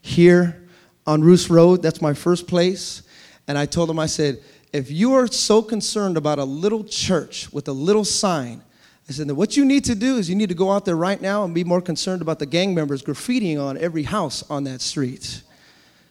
here 0.00 0.68
on 1.06 1.22
Ruus 1.22 1.50
Road. 1.50 1.82
That's 1.82 2.00
my 2.00 2.14
first 2.14 2.46
place. 2.46 3.02
And 3.48 3.58
I 3.58 3.66
told 3.66 3.90
him, 3.90 3.98
I 3.98 4.06
said, 4.06 4.40
if 4.72 4.90
you 4.90 5.14
are 5.14 5.26
so 5.26 5.62
concerned 5.62 6.16
about 6.16 6.38
a 6.38 6.44
little 6.44 6.84
church 6.84 7.52
with 7.52 7.68
a 7.68 7.72
little 7.72 8.04
sign, 8.04 8.62
I 9.08 9.12
said, 9.12 9.30
what 9.32 9.56
you 9.56 9.64
need 9.64 9.84
to 9.84 9.94
do 9.94 10.16
is 10.16 10.30
you 10.30 10.36
need 10.36 10.48
to 10.48 10.54
go 10.54 10.70
out 10.70 10.84
there 10.84 10.96
right 10.96 11.20
now 11.20 11.44
and 11.44 11.54
be 11.54 11.64
more 11.64 11.82
concerned 11.82 12.22
about 12.22 12.38
the 12.38 12.46
gang 12.46 12.74
members 12.74 13.02
graffitiing 13.02 13.62
on 13.62 13.76
every 13.76 14.04
house 14.04 14.42
on 14.48 14.64
that 14.64 14.80
street. 14.80 15.42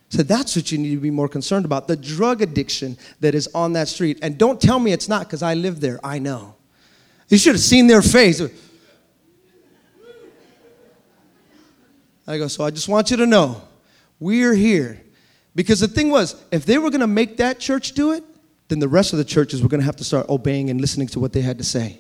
Said, 0.10 0.28
that's 0.28 0.58
what 0.58 0.74
you 0.74 0.78
need 0.78 0.96
to 0.96 1.00
be 1.00 1.10
more 1.10 1.30
concerned 1.30 1.64
about 1.64 1.88
the 1.88 1.96
drug 1.96 2.42
addiction 2.42 2.98
that 3.22 3.34
is 3.34 3.48
on 3.56 3.74
that 3.74 3.88
street. 3.88 4.20
And 4.22 4.38
don't 4.38 4.60
tell 4.60 4.78
me 4.78 4.92
it's 4.92 5.08
not 5.08 5.26
because 5.26 5.42
I 5.42 5.54
live 5.54 5.80
there. 5.80 6.02
I 6.04 6.20
know. 6.20 6.56
You 7.30 7.38
should 7.38 7.56
have 7.56 7.62
seen 7.62 7.88
their 7.88 8.02
face. 8.02 8.42
I 12.28 12.38
go, 12.38 12.48
so 12.48 12.64
I 12.64 12.72
just 12.72 12.88
want 12.88 13.12
you 13.12 13.18
to 13.18 13.26
know 13.26 13.62
we're 14.20 14.54
here 14.54 15.02
because 15.56 15.80
the 15.80 15.88
thing 15.88 16.10
was, 16.10 16.42
if 16.52 16.66
they 16.66 16.78
were 16.78 16.90
going 16.90 17.02
to 17.02 17.08
make 17.08 17.38
that 17.38 17.60
church 17.60 17.94
do 17.94 18.12
it, 18.12 18.24
then 18.70 18.80
the 18.80 18.88
rest 18.88 19.12
of 19.12 19.18
the 19.18 19.26
churches 19.26 19.62
were 19.62 19.68
going 19.68 19.82
to 19.82 19.86
have 19.86 19.98
to 19.98 20.04
start 20.04 20.30
obeying 20.30 20.70
and 20.70 20.80
listening 20.80 21.08
to 21.08 21.20
what 21.20 21.34
they 21.34 21.42
had 21.42 21.58
to 21.58 21.64
say. 21.64 22.00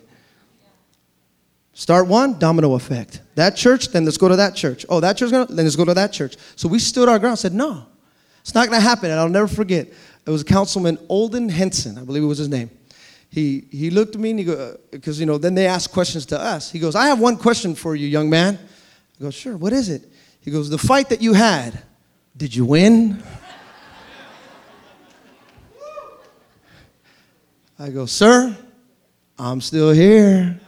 Start 1.73 2.07
one, 2.07 2.37
domino 2.37 2.75
effect. 2.75 3.21
That 3.35 3.55
church, 3.55 3.89
then 3.89 4.05
let's 4.05 4.17
go 4.17 4.29
to 4.29 4.35
that 4.35 4.55
church. 4.55 4.85
Oh, 4.87 4.99
that 4.99 5.17
church, 5.17 5.31
gonna, 5.31 5.47
then 5.47 5.65
let's 5.65 5.75
go 5.75 5.85
to 5.85 5.93
that 5.93 6.13
church. 6.13 6.37
So 6.55 6.69
we 6.69 6.79
stood 6.79 7.09
our 7.09 7.17
ground, 7.19 7.39
said, 7.39 7.53
no, 7.53 7.85
it's 8.41 8.53
not 8.53 8.67
going 8.69 8.79
to 8.79 8.87
happen. 8.87 9.09
And 9.09 9.19
I'll 9.19 9.29
never 9.29 9.47
forget, 9.47 9.87
it 10.25 10.29
was 10.29 10.43
Councilman 10.43 10.97
Olden 11.09 11.49
Henson, 11.49 11.97
I 11.97 12.03
believe 12.03 12.23
it 12.23 12.27
was 12.27 12.37
his 12.37 12.49
name. 12.49 12.69
He, 13.29 13.65
he 13.71 13.89
looked 13.89 14.15
at 14.15 14.21
me 14.21 14.31
and 14.31 14.39
he 14.39 14.45
goes, 14.45 14.77
because, 14.91 15.17
uh, 15.17 15.21
you 15.21 15.25
know, 15.25 15.37
then 15.37 15.55
they 15.55 15.65
asked 15.65 15.91
questions 15.91 16.25
to 16.27 16.39
us. 16.39 16.69
He 16.69 16.79
goes, 16.79 16.95
I 16.95 17.07
have 17.07 17.19
one 17.19 17.37
question 17.37 17.75
for 17.75 17.95
you, 17.95 18.07
young 18.07 18.29
man. 18.29 18.59
I 19.21 19.25
go, 19.25 19.29
sure, 19.29 19.55
what 19.55 19.71
is 19.71 19.87
it? 19.87 20.11
He 20.39 20.49
goes, 20.49 20.67
the 20.67 20.79
fight 20.79 21.09
that 21.09 21.21
you 21.21 21.33
had, 21.33 21.79
did 22.35 22.55
you 22.55 22.65
win? 22.65 23.21
I 27.77 27.89
go, 27.89 28.07
Sir, 28.07 28.57
I'm 29.37 29.61
still 29.61 29.91
here. 29.91 30.59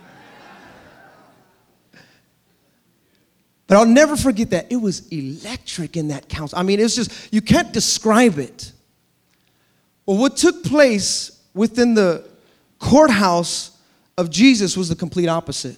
But 3.66 3.78
I'll 3.78 3.88
never 3.88 4.16
forget 4.16 4.52
that. 4.52 4.72
It 4.72 4.76
was 4.76 5.08
electric 5.08 5.98
in 5.98 6.10
that 6.10 6.30
council. 6.30 6.60
I 6.60 6.62
mean, 6.62 6.80
it's 6.80 6.96
just, 6.96 7.34
you 7.34 7.42
can't 7.42 7.74
describe 7.74 8.38
it. 8.38 8.72
Well, 10.06 10.18
what 10.18 10.38
took 10.38 10.64
place 10.64 11.42
within 11.56 11.96
the 11.96 12.30
courthouse 12.78 13.72
of 14.16 14.30
Jesus 14.30 14.78
was 14.78 14.90
the 14.90 14.96
complete 14.96 15.28
opposite. 15.28 15.78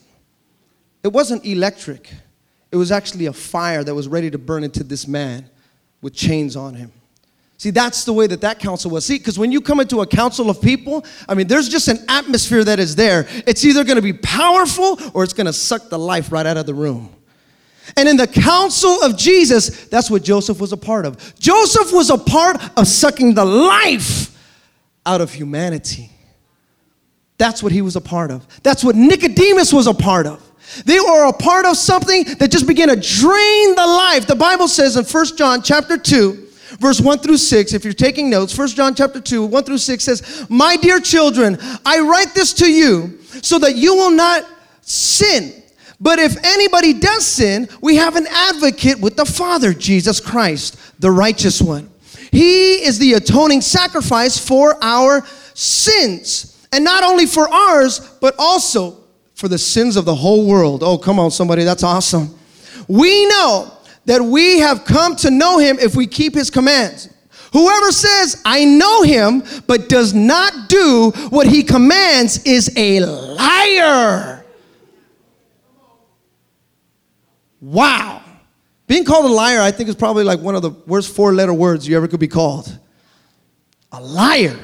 It 1.03 1.13
wasn't 1.13 1.45
electric, 1.45 2.11
it 2.75 2.77
was 2.77 2.91
actually 2.91 3.27
a 3.27 3.31
fire 3.31 3.85
that 3.85 3.95
was 3.95 4.09
ready 4.09 4.29
to 4.29 4.37
burn 4.37 4.65
into 4.65 4.83
this 4.83 5.07
man 5.07 5.49
with 6.01 6.13
chains 6.13 6.57
on 6.57 6.73
him. 6.73 6.91
See, 7.55 7.69
that's 7.69 8.03
the 8.03 8.11
way 8.11 8.27
that 8.27 8.41
that 8.41 8.59
council 8.59 8.91
was. 8.91 9.05
See, 9.05 9.17
because 9.17 9.39
when 9.39 9.49
you 9.53 9.61
come 9.61 9.79
into 9.79 10.01
a 10.01 10.05
council 10.05 10.49
of 10.49 10.61
people, 10.61 11.05
I 11.29 11.35
mean, 11.35 11.47
there's 11.47 11.69
just 11.69 11.87
an 11.87 11.99
atmosphere 12.09 12.65
that 12.65 12.77
is 12.77 12.97
there. 12.97 13.27
It's 13.47 13.63
either 13.63 13.85
going 13.85 13.95
to 13.95 14.01
be 14.01 14.11
powerful 14.11 14.99
or 15.13 15.23
it's 15.23 15.31
going 15.31 15.45
to 15.45 15.53
suck 15.53 15.87
the 15.87 15.97
life 15.97 16.33
right 16.33 16.45
out 16.45 16.57
of 16.57 16.65
the 16.65 16.73
room. 16.73 17.15
And 17.95 18.09
in 18.09 18.17
the 18.17 18.27
council 18.27 19.01
of 19.03 19.15
Jesus, 19.15 19.85
that's 19.85 20.11
what 20.11 20.21
Joseph 20.21 20.59
was 20.59 20.73
a 20.73 20.77
part 20.77 21.05
of. 21.05 21.39
Joseph 21.39 21.93
was 21.93 22.09
a 22.09 22.17
part 22.17 22.57
of 22.77 22.89
sucking 22.89 23.35
the 23.35 23.45
life 23.45 24.37
out 25.05 25.21
of 25.21 25.31
humanity. 25.31 26.11
That's 27.37 27.63
what 27.63 27.71
he 27.71 27.81
was 27.81 27.95
a 27.95 28.01
part 28.01 28.31
of. 28.31 28.45
That's 28.63 28.83
what 28.83 28.97
Nicodemus 28.97 29.71
was 29.71 29.87
a 29.87 29.93
part 29.93 30.27
of. 30.27 30.41
They 30.85 30.99
were 30.99 31.27
a 31.27 31.33
part 31.33 31.65
of 31.65 31.77
something 31.77 32.23
that 32.39 32.51
just 32.51 32.67
began 32.67 32.89
to 32.89 32.95
drain 32.95 33.75
the 33.75 33.85
life. 33.85 34.27
The 34.27 34.35
Bible 34.35 34.67
says 34.67 34.97
in 34.97 35.05
1 35.05 35.37
John 35.37 35.61
chapter 35.61 35.97
2, 35.97 36.47
verse 36.79 36.99
1 36.99 37.19
through 37.19 37.37
6, 37.37 37.73
if 37.73 37.83
you're 37.83 37.93
taking 37.93 38.29
notes, 38.29 38.57
1 38.57 38.69
John 38.69 38.95
chapter 38.95 39.21
2, 39.21 39.45
1 39.45 39.63
through 39.63 39.77
6 39.77 40.03
says, 40.03 40.45
My 40.49 40.75
dear 40.75 40.99
children, 40.99 41.57
I 41.85 41.99
write 41.99 42.33
this 42.33 42.53
to 42.53 42.71
you 42.71 43.19
so 43.41 43.59
that 43.59 43.75
you 43.75 43.95
will 43.95 44.11
not 44.11 44.45
sin. 44.81 45.63
But 45.99 46.19
if 46.19 46.35
anybody 46.43 46.93
does 46.93 47.25
sin, 47.25 47.69
we 47.81 47.95
have 47.95 48.15
an 48.15 48.27
advocate 48.27 48.99
with 48.99 49.15
the 49.15 49.25
Father, 49.25 49.73
Jesus 49.73 50.19
Christ, 50.19 50.77
the 50.99 51.11
righteous 51.11 51.61
one. 51.61 51.89
He 52.31 52.83
is 52.83 52.99
the 52.99 53.13
atoning 53.13 53.61
sacrifice 53.61 54.37
for 54.37 54.77
our 54.83 55.25
sins. 55.53 56.67
And 56.73 56.83
not 56.83 57.03
only 57.03 57.25
for 57.25 57.47
ours, 57.47 57.99
but 58.19 58.35
also 58.37 59.04
for 59.35 59.47
the 59.47 59.57
sins 59.57 59.97
of 59.97 60.05
the 60.05 60.15
whole 60.15 60.47
world. 60.47 60.81
Oh, 60.81 60.97
come 60.97 61.19
on, 61.19 61.29
somebody, 61.29 61.63
that's 61.63 61.83
awesome. 61.83 62.33
We 62.87 63.27
know 63.27 63.71
that 64.05 64.21
we 64.21 64.59
have 64.59 64.85
come 64.85 65.15
to 65.17 65.29
know 65.29 65.57
him 65.57 65.77
if 65.79 65.95
we 65.95 66.07
keep 66.07 66.33
his 66.33 66.49
commands. 66.49 67.09
Whoever 67.53 67.91
says, 67.91 68.41
I 68.43 68.65
know 68.65 69.03
him, 69.03 69.43
but 69.67 69.87
does 69.87 70.13
not 70.13 70.69
do 70.69 71.11
what 71.29 71.47
he 71.47 71.63
commands 71.63 72.43
is 72.43 72.71
a 72.75 72.99
liar. 73.01 74.45
Wow. 77.61 78.21
Being 78.87 79.05
called 79.05 79.25
a 79.25 79.33
liar, 79.33 79.61
I 79.61 79.71
think, 79.71 79.89
is 79.89 79.95
probably 79.95 80.23
like 80.23 80.39
one 80.39 80.55
of 80.55 80.61
the 80.61 80.71
worst 80.85 81.15
four 81.15 81.33
letter 81.33 81.53
words 81.53 81.87
you 81.87 81.97
ever 81.97 82.07
could 82.07 82.19
be 82.19 82.27
called. 82.27 82.77
A 83.91 84.01
liar. 84.01 84.59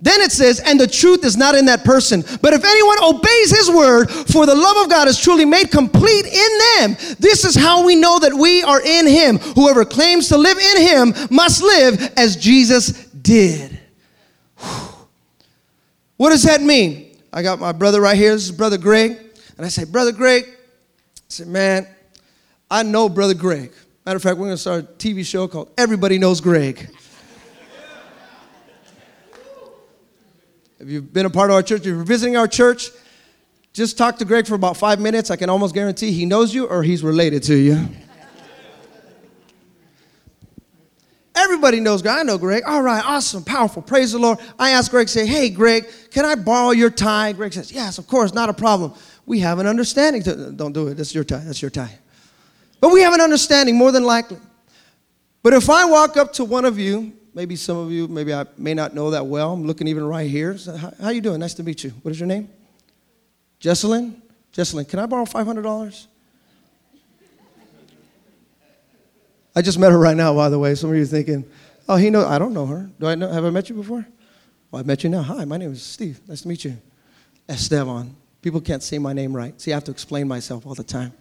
Then 0.00 0.20
it 0.20 0.30
says, 0.30 0.60
and 0.60 0.78
the 0.78 0.86
truth 0.86 1.24
is 1.24 1.36
not 1.36 1.56
in 1.56 1.66
that 1.66 1.84
person. 1.84 2.22
But 2.40 2.54
if 2.54 2.64
anyone 2.64 2.98
obeys 3.02 3.50
his 3.50 3.68
word, 3.68 4.08
for 4.08 4.46
the 4.46 4.54
love 4.54 4.76
of 4.84 4.88
God 4.88 5.08
is 5.08 5.18
truly 5.18 5.44
made 5.44 5.72
complete 5.72 6.24
in 6.24 6.58
them. 6.76 7.16
This 7.18 7.44
is 7.44 7.56
how 7.56 7.84
we 7.84 7.96
know 7.96 8.20
that 8.20 8.32
we 8.32 8.62
are 8.62 8.80
in 8.80 9.08
him. 9.08 9.38
Whoever 9.38 9.84
claims 9.84 10.28
to 10.28 10.38
live 10.38 10.56
in 10.56 10.82
him 10.82 11.14
must 11.30 11.62
live 11.62 12.12
as 12.16 12.36
Jesus 12.36 13.06
did. 13.06 13.76
What 16.16 16.30
does 16.30 16.44
that 16.44 16.62
mean? 16.62 17.16
I 17.32 17.42
got 17.42 17.58
my 17.58 17.72
brother 17.72 18.00
right 18.00 18.16
here. 18.16 18.32
This 18.32 18.44
is 18.44 18.52
Brother 18.52 18.78
Greg. 18.78 19.18
And 19.56 19.66
I 19.66 19.68
say, 19.68 19.84
Brother 19.84 20.12
Greg, 20.12 20.44
I 20.46 21.20
said, 21.28 21.48
man, 21.48 21.88
I 22.70 22.84
know 22.84 23.08
Brother 23.08 23.34
Greg. 23.34 23.72
Matter 24.06 24.16
of 24.16 24.22
fact, 24.22 24.38
we're 24.38 24.46
going 24.46 24.56
to 24.56 24.60
start 24.60 24.84
a 24.84 24.86
TV 24.94 25.26
show 25.26 25.48
called 25.48 25.70
Everybody 25.76 26.18
Knows 26.18 26.40
Greg. 26.40 26.88
If 30.80 30.88
you've 30.88 31.12
been 31.12 31.26
a 31.26 31.30
part 31.30 31.50
of 31.50 31.56
our 31.56 31.62
church, 31.62 31.80
if 31.80 31.86
you're 31.86 32.04
visiting 32.04 32.36
our 32.36 32.46
church, 32.46 32.90
just 33.72 33.98
talk 33.98 34.18
to 34.18 34.24
Greg 34.24 34.46
for 34.46 34.54
about 34.54 34.76
five 34.76 35.00
minutes. 35.00 35.30
I 35.30 35.36
can 35.36 35.50
almost 35.50 35.74
guarantee 35.74 36.12
he 36.12 36.24
knows 36.24 36.54
you 36.54 36.66
or 36.66 36.82
he's 36.82 37.02
related 37.02 37.42
to 37.44 37.56
you. 37.56 37.88
Everybody 41.34 41.80
knows 41.80 42.02
Greg. 42.02 42.18
I 42.18 42.22
know 42.22 42.38
Greg. 42.38 42.62
All 42.66 42.82
right, 42.82 43.04
awesome, 43.04 43.44
powerful. 43.44 43.82
Praise 43.82 44.12
the 44.12 44.18
Lord. 44.18 44.38
I 44.58 44.70
asked 44.70 44.90
Greg, 44.90 45.08
say, 45.08 45.26
hey, 45.26 45.50
Greg, 45.50 45.88
can 46.10 46.24
I 46.24 46.34
borrow 46.34 46.70
your 46.70 46.90
tie? 46.90 47.32
Greg 47.32 47.52
says, 47.52 47.72
yes, 47.72 47.98
of 47.98 48.06
course, 48.06 48.32
not 48.32 48.48
a 48.48 48.52
problem. 48.52 48.92
We 49.26 49.40
have 49.40 49.58
an 49.58 49.66
understanding. 49.66 50.22
To, 50.24 50.52
don't 50.52 50.72
do 50.72 50.88
it. 50.88 50.94
That's 50.94 51.14
your 51.14 51.24
tie. 51.24 51.38
That's 51.38 51.62
your 51.62 51.70
tie. 51.70 51.98
But 52.80 52.92
we 52.92 53.02
have 53.02 53.14
an 53.14 53.20
understanding, 53.20 53.76
more 53.76 53.92
than 53.92 54.04
likely. 54.04 54.38
But 55.42 55.54
if 55.54 55.70
I 55.70 55.84
walk 55.84 56.16
up 56.16 56.32
to 56.34 56.44
one 56.44 56.64
of 56.64 56.78
you 56.78 57.12
maybe 57.38 57.54
some 57.54 57.76
of 57.76 57.92
you, 57.92 58.08
maybe 58.08 58.34
I 58.34 58.46
may 58.56 58.74
not 58.74 58.96
know 58.96 59.10
that 59.10 59.24
well. 59.24 59.52
I'm 59.52 59.64
looking 59.64 59.86
even 59.86 60.04
right 60.04 60.28
here. 60.28 60.58
So 60.58 60.76
how, 60.76 60.92
how 61.00 61.10
you 61.10 61.20
doing? 61.20 61.38
Nice 61.38 61.54
to 61.54 61.62
meet 61.62 61.84
you. 61.84 61.90
What 62.02 62.10
is 62.10 62.18
your 62.18 62.26
name? 62.26 62.50
Jesselyn? 63.60 64.20
Jesselyn, 64.52 64.88
can 64.88 64.98
I 64.98 65.06
borrow 65.06 65.24
$500? 65.24 66.06
I 69.54 69.62
just 69.62 69.78
met 69.78 69.92
her 69.92 69.98
right 70.00 70.16
now, 70.16 70.34
by 70.34 70.48
the 70.48 70.58
way. 70.58 70.74
Some 70.74 70.90
of 70.90 70.96
you 70.96 71.04
are 71.04 71.06
thinking, 71.06 71.44
oh, 71.88 71.94
he 71.94 72.10
knows. 72.10 72.26
I 72.26 72.40
don't 72.40 72.52
know 72.52 72.66
her. 72.66 72.90
Do 72.98 73.06
I 73.06 73.14
know? 73.14 73.30
Have 73.30 73.44
I 73.44 73.50
met 73.50 73.68
you 73.68 73.76
before? 73.76 74.04
Well, 74.72 74.80
I've 74.80 74.86
met 74.86 75.04
you 75.04 75.10
now. 75.10 75.22
Hi, 75.22 75.44
my 75.44 75.58
name 75.58 75.70
is 75.70 75.80
Steve. 75.80 76.20
Nice 76.26 76.40
to 76.40 76.48
meet 76.48 76.64
you. 76.64 76.76
Esteban. 77.48 78.16
People 78.42 78.60
can't 78.60 78.82
say 78.82 78.98
my 78.98 79.12
name 79.12 79.34
right. 79.34 79.60
See, 79.60 79.72
I 79.72 79.76
have 79.76 79.84
to 79.84 79.92
explain 79.92 80.26
myself 80.26 80.66
all 80.66 80.74
the 80.74 80.82
time. 80.82 81.12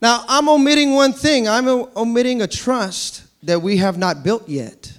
Now, 0.00 0.24
I'm 0.28 0.48
omitting 0.48 0.92
one 0.94 1.12
thing. 1.12 1.48
I'm 1.48 1.66
omitting 1.68 2.42
a 2.42 2.46
trust 2.46 3.24
that 3.42 3.60
we 3.60 3.78
have 3.78 3.98
not 3.98 4.22
built 4.22 4.48
yet. 4.48 4.92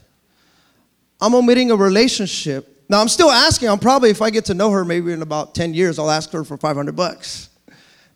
I'm 1.22 1.34
omitting 1.34 1.72
a 1.72 1.76
relationship. 1.76 2.86
Now, 2.90 3.02
I'm 3.02 3.08
still 3.08 3.32
asking. 3.32 3.70
I'm 3.70 3.80
probably, 3.80 4.10
if 4.10 4.22
I 4.22 4.30
get 4.30 4.46
to 4.46 4.54
know 4.54 4.72
her, 4.72 4.84
maybe 4.84 5.14
in 5.14 5.22
about 5.22 5.56
10 5.56 5.74
years, 5.74 6.00
I'll 6.00 6.12
ask 6.12 6.32
her 6.32 6.44
for 6.44 6.58
500 6.58 6.96
bucks. 6.96 7.50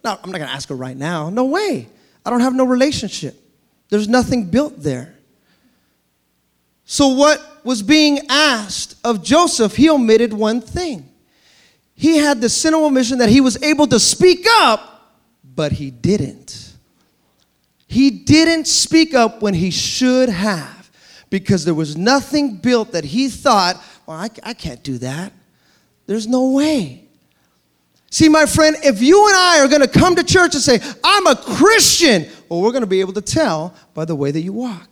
Now, 0.03 0.19
I'm 0.21 0.31
not 0.31 0.37
going 0.37 0.47
to 0.47 0.53
ask 0.53 0.69
her 0.69 0.75
right 0.75 0.97
now. 0.97 1.29
No 1.29 1.45
way. 1.45 1.87
I 2.25 2.29
don't 2.29 2.41
have 2.41 2.55
no 2.55 2.65
relationship. 2.65 3.35
There's 3.89 4.07
nothing 4.07 4.49
built 4.49 4.81
there. 4.81 5.15
So, 6.85 7.09
what 7.09 7.41
was 7.63 7.81
being 7.81 8.19
asked 8.29 8.97
of 9.05 9.23
Joseph, 9.23 9.75
he 9.75 9.89
omitted 9.89 10.33
one 10.33 10.59
thing. 10.59 11.09
He 11.95 12.17
had 12.17 12.41
the 12.41 12.49
sin 12.49 12.73
of 12.73 12.81
omission 12.81 13.19
that 13.19 13.29
he 13.29 13.39
was 13.39 13.61
able 13.63 13.87
to 13.87 13.99
speak 13.99 14.45
up, 14.49 15.19
but 15.43 15.71
he 15.71 15.91
didn't. 15.91 16.62
He 17.93 18.10
didn't 18.10 18.65
speak 18.65 19.13
up 19.13 19.43
when 19.43 19.53
he 19.53 19.69
should 19.69 20.27
have 20.27 20.89
because 21.29 21.63
there 21.63 21.75
was 21.75 21.95
nothing 21.95 22.56
built 22.56 22.93
that 22.93 23.06
he 23.06 23.29
thought, 23.29 23.79
well, 24.08 24.17
I, 24.17 24.32
I 24.41 24.56
can't 24.56 24.82
do 24.82 24.97
that. 24.97 25.32
There's 26.08 26.25
no 26.25 26.49
way. 26.49 27.06
See, 28.10 28.29
my 28.29 28.47
friend, 28.47 28.75
if 28.84 28.99
you 29.03 29.27
and 29.27 29.36
I 29.38 29.60
are 29.60 29.67
going 29.67 29.84
to 29.84 29.88
come 29.88 30.15
to 30.15 30.23
church 30.23 30.56
and 30.56 30.63
say, 30.63 30.79
I'm 31.03 31.27
a 31.27 31.36
Christian, 31.36 32.25
well, 32.49 32.63
we're 32.63 32.71
going 32.71 32.82
to 32.82 32.88
be 32.88 32.99
able 32.99 33.13
to 33.13 33.21
tell 33.21 33.75
by 33.93 34.06
the 34.06 34.15
way 34.15 34.32
that 34.32 34.41
you 34.41 34.53
walk, 34.53 34.89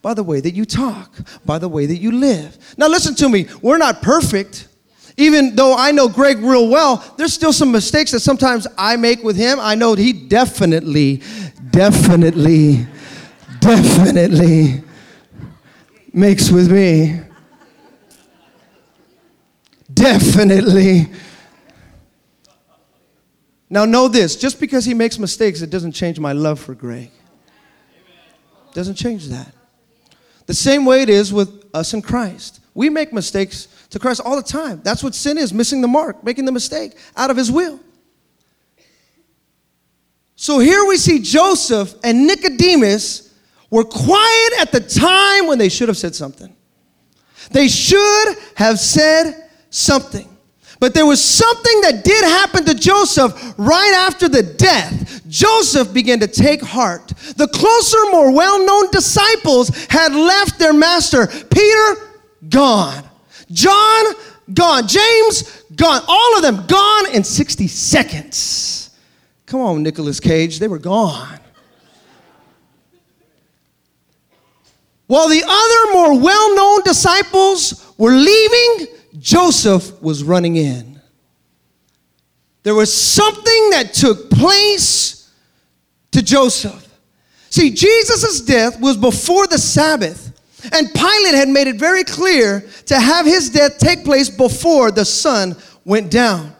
by 0.00 0.14
the 0.14 0.22
way 0.22 0.40
that 0.40 0.54
you 0.54 0.64
talk, 0.64 1.12
by 1.44 1.58
the 1.58 1.68
way 1.68 1.86
that 1.86 1.98
you 1.98 2.12
live. 2.12 2.56
Now, 2.78 2.86
listen 2.86 3.16
to 3.16 3.28
me. 3.28 3.48
We're 3.60 3.78
not 3.78 4.00
perfect. 4.00 4.68
Even 5.18 5.56
though 5.56 5.74
I 5.76 5.90
know 5.90 6.08
Greg 6.08 6.38
real 6.38 6.68
well, 6.68 7.04
there's 7.18 7.34
still 7.34 7.52
some 7.52 7.72
mistakes 7.72 8.12
that 8.12 8.20
sometimes 8.20 8.66
I 8.78 8.96
make 8.96 9.22
with 9.22 9.36
him. 9.36 9.58
I 9.60 9.74
know 9.74 9.94
he 9.94 10.12
definitely 10.12 11.22
definitely, 11.78 12.86
definitely 13.60 14.82
makes 16.12 16.50
with 16.50 16.70
me. 16.70 17.20
Definitely. 19.92 21.08
Now, 23.70 23.84
know 23.84 24.08
this 24.08 24.36
just 24.36 24.60
because 24.60 24.84
he 24.84 24.94
makes 24.94 25.18
mistakes, 25.18 25.62
it 25.62 25.70
doesn't 25.70 25.92
change 25.92 26.18
my 26.18 26.32
love 26.32 26.58
for 26.58 26.74
Greg. 26.74 27.10
Doesn't 28.72 28.96
change 28.96 29.28
that. 29.28 29.54
The 30.46 30.54
same 30.54 30.84
way 30.84 31.02
it 31.02 31.10
is 31.10 31.32
with 31.32 31.64
us 31.74 31.92
in 31.94 32.02
Christ. 32.02 32.60
We 32.74 32.88
make 32.90 33.12
mistakes 33.12 33.68
to 33.90 33.98
Christ 33.98 34.20
all 34.24 34.36
the 34.36 34.42
time. 34.42 34.80
That's 34.82 35.02
what 35.02 35.14
sin 35.14 35.38
is 35.38 35.52
missing 35.52 35.80
the 35.80 35.88
mark, 35.88 36.22
making 36.22 36.44
the 36.44 36.52
mistake 36.52 36.96
out 37.16 37.30
of 37.30 37.36
his 37.36 37.50
will. 37.50 37.80
So 40.36 40.58
here 40.58 40.84
we 40.84 40.96
see 40.96 41.20
Joseph 41.20 41.94
and 42.04 42.26
Nicodemus 42.26 43.34
were 43.70 43.84
quiet 43.84 44.52
at 44.60 44.72
the 44.72 44.80
time 44.80 45.46
when 45.46 45.58
they 45.58 45.68
should 45.68 45.88
have 45.88 45.96
said 45.96 46.14
something. 46.14 46.54
They 47.50 47.68
should 47.68 48.36
have 48.54 48.78
said 48.78 49.48
something. 49.70 50.28
But 50.80 50.94
there 50.94 51.06
was 51.06 51.22
something 51.22 51.80
that 51.80 52.04
did 52.04 52.24
happen 52.24 52.64
to 52.66 52.74
Joseph 52.74 53.54
right 53.58 54.06
after 54.06 54.28
the 54.28 54.42
death. 54.42 55.22
Joseph 55.28 55.92
began 55.92 56.20
to 56.20 56.28
take 56.28 56.62
heart. 56.62 57.08
The 57.36 57.48
closer, 57.48 57.98
more 58.12 58.32
well 58.32 58.64
known 58.64 58.90
disciples 58.90 59.70
had 59.86 60.14
left 60.14 60.58
their 60.58 60.72
master. 60.72 61.26
Peter, 61.26 61.96
gone. 62.48 63.04
John, 63.50 64.14
gone. 64.52 64.86
James, 64.86 65.62
gone. 65.74 66.02
All 66.06 66.36
of 66.36 66.42
them 66.42 66.66
gone 66.66 67.14
in 67.14 67.24
60 67.24 67.66
seconds. 67.68 68.96
Come 69.46 69.60
on, 69.60 69.82
Nicolas 69.82 70.20
Cage, 70.20 70.58
they 70.58 70.68
were 70.68 70.78
gone. 70.78 71.40
While 75.06 75.28
the 75.30 75.42
other 75.42 75.92
more 75.94 76.20
well 76.22 76.54
known 76.54 76.82
disciples 76.82 77.92
were 77.96 78.12
leaving, 78.12 78.94
Joseph 79.18 80.00
was 80.02 80.22
running 80.22 80.56
in. 80.56 81.00
There 82.62 82.74
was 82.74 82.94
something 82.94 83.70
that 83.70 83.94
took 83.94 84.28
place 84.28 85.32
to 86.10 86.22
Joseph. 86.22 86.84
See, 87.48 87.70
Jesus' 87.70 88.42
death 88.42 88.78
was 88.78 88.98
before 88.98 89.46
the 89.46 89.56
Sabbath, 89.58 90.27
and 90.72 90.92
Pilate 90.92 91.34
had 91.34 91.48
made 91.48 91.68
it 91.68 91.76
very 91.76 92.04
clear 92.04 92.68
to 92.86 92.98
have 92.98 93.26
his 93.26 93.50
death 93.50 93.78
take 93.78 94.04
place 94.04 94.28
before 94.28 94.90
the 94.90 95.04
sun 95.04 95.56
went 95.84 96.10
down. 96.10 96.52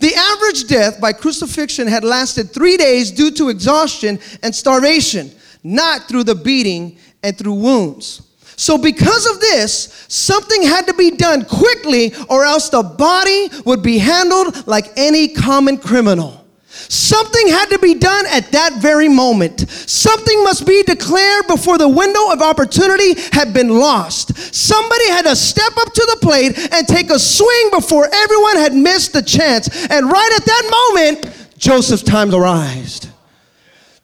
The 0.00 0.14
average 0.14 0.66
death 0.66 1.00
by 1.00 1.14
crucifixion 1.14 1.86
had 1.86 2.04
lasted 2.04 2.50
three 2.50 2.76
days 2.76 3.10
due 3.10 3.30
to 3.32 3.48
exhaustion 3.48 4.18
and 4.42 4.54
starvation, 4.54 5.30
not 5.64 6.08
through 6.08 6.24
the 6.24 6.34
beating 6.34 6.98
and 7.22 7.36
through 7.36 7.54
wounds. 7.54 8.22
So, 8.56 8.76
because 8.76 9.26
of 9.26 9.40
this, 9.40 10.04
something 10.08 10.62
had 10.64 10.88
to 10.88 10.94
be 10.94 11.12
done 11.12 11.44
quickly, 11.44 12.12
or 12.28 12.44
else 12.44 12.68
the 12.68 12.82
body 12.82 13.48
would 13.64 13.84
be 13.84 13.98
handled 13.98 14.66
like 14.66 14.86
any 14.96 15.28
common 15.28 15.78
criminal. 15.78 16.44
Something 16.88 17.48
had 17.48 17.66
to 17.66 17.78
be 17.78 17.94
done 17.94 18.24
at 18.26 18.50
that 18.52 18.74
very 18.80 19.08
moment. 19.08 19.68
Something 19.70 20.42
must 20.42 20.66
be 20.66 20.82
declared 20.82 21.46
before 21.46 21.76
the 21.76 21.88
window 21.88 22.30
of 22.30 22.40
opportunity 22.40 23.20
had 23.32 23.52
been 23.52 23.68
lost. 23.68 24.36
Somebody 24.54 25.08
had 25.10 25.26
to 25.26 25.36
step 25.36 25.76
up 25.76 25.92
to 25.92 26.08
the 26.12 26.18
plate 26.22 26.58
and 26.72 26.88
take 26.88 27.10
a 27.10 27.18
swing 27.18 27.70
before 27.72 28.08
everyone 28.12 28.56
had 28.56 28.74
missed 28.74 29.12
the 29.12 29.22
chance. 29.22 29.68
And 29.90 30.10
right 30.10 30.32
at 30.34 30.44
that 30.46 30.92
moment, 30.94 31.58
Joseph's 31.58 32.02
time 32.02 32.34
arrived. 32.34 33.10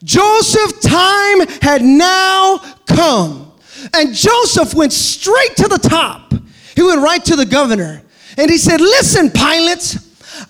Joseph's 0.03 0.81
time 0.81 1.49
had 1.63 1.83
now 1.83 2.59
come. 2.87 3.53
And 3.95 4.15
Joseph 4.15 4.75
went 4.75 4.93
straight 4.93 5.57
to 5.57 5.69
the 5.69 5.79
top. 5.79 6.35
He 6.75 6.83
went 6.83 7.01
right 7.01 7.25
to 7.25 7.37
the 7.37 7.47
governor. 7.47 8.03
And 8.37 8.51
he 8.51 8.59
said, 8.59 8.81
Listen, 8.81 9.31
Pilate, 9.31 9.99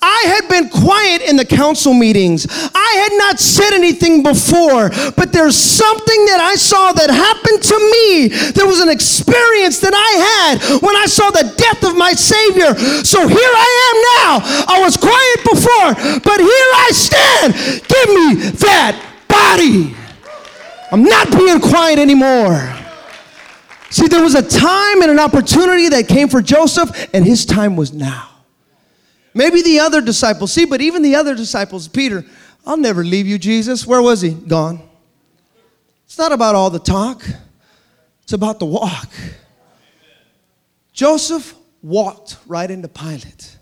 I 0.01 0.25
had 0.27 0.49
been 0.49 0.69
quiet 0.69 1.23
in 1.23 1.37
the 1.37 1.45
council 1.45 1.95
meetings. 1.95 2.47
I 2.51 3.09
had 3.09 3.19
not 3.19 3.39
said 3.39 3.73
anything 3.73 4.23
before, 4.23 4.91
but 5.17 5.33
there's 5.33 5.57
something 5.57 6.25
that 6.27 6.41
I 6.41 6.55
saw 6.55 6.93
that 6.93 7.11
happened 7.11 7.63
to 7.63 7.77
me. 7.79 8.29
There 8.53 8.67
was 8.67 8.81
an 8.81 8.89
experience 8.89 9.81
that 9.81 9.95
I 9.95 10.11
had 10.31 10.83
when 10.83 10.97
I 10.97 11.07
saw 11.07 11.31
the 11.31 11.53
death 11.57 11.85
of 11.85 11.97
my 11.97 12.13
Savior. 12.13 12.75
So 13.05 13.27
here 13.27 13.39
I 13.39 13.71
am 13.89 13.97
now. 14.19 14.33
I 14.69 14.81
was 14.83 14.97
quiet 14.97 15.39
before, 15.45 16.21
but 16.21 16.41
here 16.41 16.71
I 16.75 16.91
stand. 16.93 17.55
Give 17.89 18.09
me 18.09 18.51
that 18.65 19.01
body. 19.29 19.95
I'm 20.93 21.03
not 21.03 21.31
being 21.31 21.61
quiet 21.61 21.99
anymore. 21.99 22.73
See, 23.91 24.09
there 24.09 24.23
was 24.23 24.35
a 24.35 24.43
time 24.43 25.03
and 25.03 25.11
an 25.11 25.21
opportunity 25.21 25.89
that 25.89 26.09
came 26.09 26.29
for 26.29 26.43
Joseph, 26.43 27.09
and 27.15 27.25
his 27.25 27.47
time 27.47 27.77
was 27.77 27.93
now. 27.93 28.34
Maybe 29.35 29.63
the 29.63 29.81
other 29.81 30.01
disciples, 30.01 30.53
see, 30.53 30.65
but 30.65 30.81
even 30.81 31.03
the 31.03 31.17
other 31.17 31.35
disciples, 31.35 31.89
Peter, 31.89 32.25
I'll 32.65 32.77
never 32.77 33.05
leave 33.05 33.27
you, 33.27 33.39
Jesus. 33.39 33.87
Where 33.87 34.01
was 34.01 34.21
he? 34.21 34.31
Gone. 34.31 34.81
It's 36.07 36.17
not 36.17 36.33
about 36.33 36.55
all 36.55 36.71
the 36.71 36.79
talk, 36.79 37.25
it's 38.23 38.33
about 38.33 38.61
the 38.61 38.67
walk. 38.67 39.11
Joseph 40.93 41.55
walked 41.83 42.39
right 42.47 42.71
into 42.71 42.87
Pilate, 42.87 43.59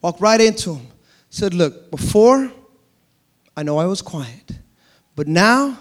walked 0.00 0.20
right 0.20 0.40
into 0.40 0.76
him, 0.76 0.86
said, 1.28 1.52
Look, 1.52 1.90
before 1.90 2.52
I 3.56 3.64
know 3.64 3.78
I 3.78 3.86
was 3.86 4.00
quiet, 4.00 4.52
but 5.16 5.26
now 5.26 5.76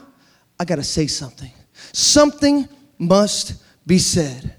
I 0.60 0.66
got 0.66 0.78
to 0.78 0.84
say 0.84 1.06
something. 1.06 1.52
Something 1.94 2.68
must 2.98 3.62
be 3.86 4.00
said. 4.00 4.56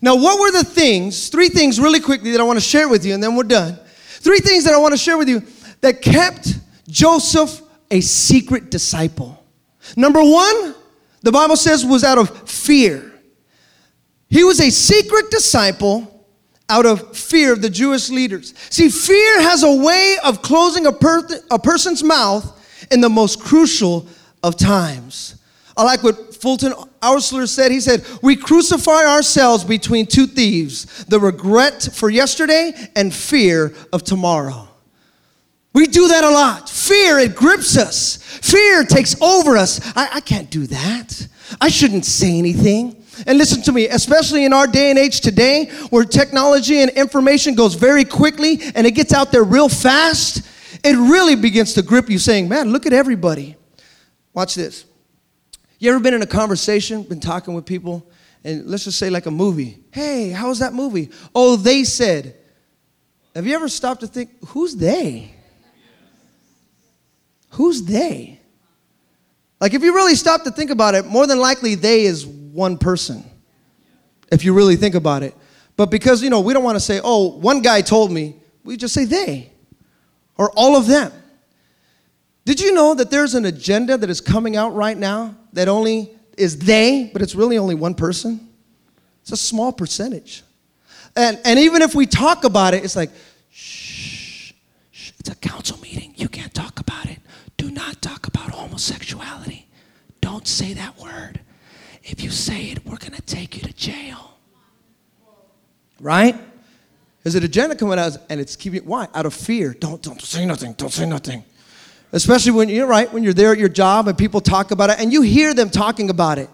Now, 0.00 0.16
what 0.16 0.40
were 0.40 0.50
the 0.50 0.64
things, 0.64 1.28
three 1.28 1.50
things 1.50 1.78
really 1.78 2.00
quickly 2.00 2.30
that 2.30 2.40
I 2.40 2.44
want 2.44 2.58
to 2.58 2.64
share 2.64 2.88
with 2.88 3.04
you, 3.04 3.12
and 3.12 3.22
then 3.22 3.36
we're 3.36 3.42
done. 3.42 3.78
Three 4.22 4.38
things 4.38 4.62
that 4.64 4.72
I 4.72 4.78
want 4.78 4.92
to 4.92 4.98
share 4.98 5.18
with 5.18 5.28
you 5.28 5.42
that 5.80 6.00
kept 6.00 6.54
Joseph 6.88 7.60
a 7.90 8.00
secret 8.00 8.70
disciple. 8.70 9.44
Number 9.96 10.22
one, 10.22 10.76
the 11.22 11.32
Bible 11.32 11.56
says, 11.56 11.84
was 11.84 12.04
out 12.04 12.18
of 12.18 12.48
fear. 12.48 13.12
He 14.30 14.44
was 14.44 14.60
a 14.60 14.70
secret 14.70 15.32
disciple 15.32 16.24
out 16.68 16.86
of 16.86 17.16
fear 17.16 17.52
of 17.52 17.62
the 17.62 17.68
Jewish 17.68 18.10
leaders. 18.10 18.54
See, 18.70 18.88
fear 18.90 19.42
has 19.42 19.64
a 19.64 19.74
way 19.74 20.16
of 20.22 20.40
closing 20.40 20.86
a, 20.86 20.92
per- 20.92 21.28
a 21.50 21.58
person's 21.58 22.04
mouth 22.04 22.86
in 22.92 23.00
the 23.00 23.10
most 23.10 23.40
crucial 23.40 24.06
of 24.44 24.56
times. 24.56 25.34
I 25.76 25.82
like 25.82 26.04
what 26.04 26.36
Fulton 26.36 26.74
Oursler 27.02 27.48
said. 27.48 27.72
He 27.72 27.80
said, 27.80 28.06
We 28.22 28.36
crucify 28.36 29.04
ourselves 29.04 29.64
between 29.64 30.06
two 30.06 30.26
thieves 30.26 31.04
the 31.04 31.18
regret 31.18 31.88
for 31.92 32.08
yesterday 32.08 32.72
and 32.94 33.12
fear 33.12 33.74
of 33.92 34.04
tomorrow. 34.04 34.68
We 35.74 35.86
do 35.86 36.08
that 36.08 36.22
a 36.22 36.30
lot. 36.30 36.68
Fear, 36.68 37.18
it 37.20 37.34
grips 37.34 37.78
us. 37.78 38.16
Fear 38.16 38.84
takes 38.84 39.20
over 39.22 39.56
us. 39.56 39.80
I, 39.96 40.16
I 40.16 40.20
can't 40.20 40.50
do 40.50 40.66
that. 40.66 41.28
I 41.60 41.68
shouldn't 41.68 42.04
say 42.04 42.38
anything. 42.38 43.02
And 43.26 43.38
listen 43.38 43.62
to 43.62 43.72
me, 43.72 43.88
especially 43.88 44.44
in 44.44 44.52
our 44.52 44.66
day 44.66 44.90
and 44.90 44.98
age 44.98 45.20
today, 45.20 45.66
where 45.90 46.04
technology 46.04 46.80
and 46.80 46.90
information 46.90 47.54
goes 47.54 47.74
very 47.74 48.04
quickly 48.04 48.60
and 48.74 48.86
it 48.86 48.92
gets 48.92 49.12
out 49.12 49.32
there 49.32 49.44
real 49.44 49.68
fast, 49.68 50.46
it 50.84 50.96
really 50.96 51.36
begins 51.36 51.74
to 51.74 51.82
grip 51.82 52.10
you, 52.10 52.18
saying, 52.18 52.48
Man, 52.48 52.70
look 52.70 52.86
at 52.86 52.92
everybody. 52.92 53.56
Watch 54.34 54.54
this. 54.54 54.84
You 55.82 55.90
ever 55.90 55.98
been 55.98 56.14
in 56.14 56.22
a 56.22 56.28
conversation, 56.28 57.02
been 57.02 57.18
talking 57.18 57.54
with 57.54 57.66
people, 57.66 58.08
and 58.44 58.66
let's 58.66 58.84
just 58.84 59.00
say 59.00 59.10
like 59.10 59.26
a 59.26 59.32
movie? 59.32 59.82
Hey, 59.90 60.30
how 60.30 60.48
was 60.48 60.60
that 60.60 60.74
movie? 60.74 61.10
Oh, 61.34 61.56
they 61.56 61.82
said. 61.82 62.36
Have 63.34 63.48
you 63.48 63.54
ever 63.56 63.68
stopped 63.68 64.02
to 64.02 64.06
think, 64.06 64.30
who's 64.46 64.76
they? 64.76 65.34
Who's 67.50 67.82
they? 67.82 68.40
Like, 69.60 69.74
if 69.74 69.82
you 69.82 69.92
really 69.92 70.14
stop 70.14 70.44
to 70.44 70.52
think 70.52 70.70
about 70.70 70.94
it, 70.94 71.06
more 71.06 71.26
than 71.26 71.40
likely 71.40 71.74
they 71.74 72.02
is 72.02 72.24
one 72.24 72.78
person, 72.78 73.24
if 74.30 74.44
you 74.44 74.54
really 74.54 74.76
think 74.76 74.94
about 74.94 75.24
it. 75.24 75.34
But 75.74 75.90
because, 75.90 76.22
you 76.22 76.30
know, 76.30 76.42
we 76.42 76.52
don't 76.52 76.62
want 76.62 76.76
to 76.76 76.80
say, 76.80 77.00
oh, 77.02 77.38
one 77.38 77.60
guy 77.60 77.80
told 77.80 78.12
me, 78.12 78.36
we 78.62 78.76
just 78.76 78.94
say 78.94 79.04
they 79.04 79.50
or 80.38 80.52
all 80.52 80.76
of 80.76 80.86
them. 80.86 81.12
Did 82.44 82.60
you 82.60 82.72
know 82.74 82.94
that 82.94 83.10
there's 83.10 83.34
an 83.34 83.44
agenda 83.44 83.96
that 83.96 84.10
is 84.10 84.20
coming 84.20 84.56
out 84.56 84.74
right 84.74 84.96
now 84.96 85.36
that 85.52 85.68
only 85.68 86.10
is 86.36 86.58
they, 86.58 87.10
but 87.12 87.22
it's 87.22 87.34
really 87.34 87.56
only 87.58 87.74
one 87.74 87.94
person? 87.94 88.48
It's 89.22 89.32
a 89.32 89.36
small 89.36 89.72
percentage. 89.72 90.42
And, 91.14 91.38
and 91.44 91.58
even 91.58 91.82
if 91.82 91.94
we 91.94 92.06
talk 92.06 92.44
about 92.44 92.74
it, 92.74 92.84
it's 92.84 92.96
like, 92.96 93.10
shh, 93.50 94.52
shh, 94.90 95.12
it's 95.20 95.30
a 95.30 95.36
council 95.36 95.78
meeting. 95.78 96.14
You 96.16 96.28
can't 96.28 96.52
talk 96.52 96.80
about 96.80 97.06
it. 97.06 97.18
Do 97.56 97.70
not 97.70 98.02
talk 98.02 98.26
about 98.26 98.50
homosexuality. 98.50 99.68
Don't 100.20 100.48
say 100.48 100.72
that 100.72 100.98
word. 100.98 101.40
If 102.02 102.24
you 102.24 102.30
say 102.30 102.70
it, 102.70 102.84
we're 102.84 102.96
going 102.96 103.12
to 103.12 103.22
take 103.22 103.56
you 103.56 103.62
to 103.62 103.72
jail. 103.72 104.38
Right? 106.00 106.34
There's 107.22 107.36
an 107.36 107.44
agenda 107.44 107.76
coming 107.76 108.00
out, 108.00 108.16
and 108.28 108.40
it's 108.40 108.56
keeping, 108.56 108.84
why? 108.84 109.06
Out 109.14 109.26
of 109.26 109.34
fear. 109.34 109.76
Don't, 109.78 110.02
don't 110.02 110.20
say 110.20 110.44
nothing. 110.44 110.72
Don't 110.72 110.92
say 110.92 111.06
nothing. 111.06 111.44
Especially 112.12 112.52
when 112.52 112.68
you're 112.68 112.86
right, 112.86 113.10
when 113.10 113.22
you're 113.22 113.32
there 113.32 113.52
at 113.52 113.58
your 113.58 113.70
job 113.70 114.06
and 114.06 114.16
people 114.16 114.40
talk 114.40 114.70
about 114.70 114.90
it 114.90 115.00
and 115.00 115.12
you 115.12 115.22
hear 115.22 115.54
them 115.54 115.70
talking 115.70 116.10
about 116.10 116.38
it, 116.38 116.50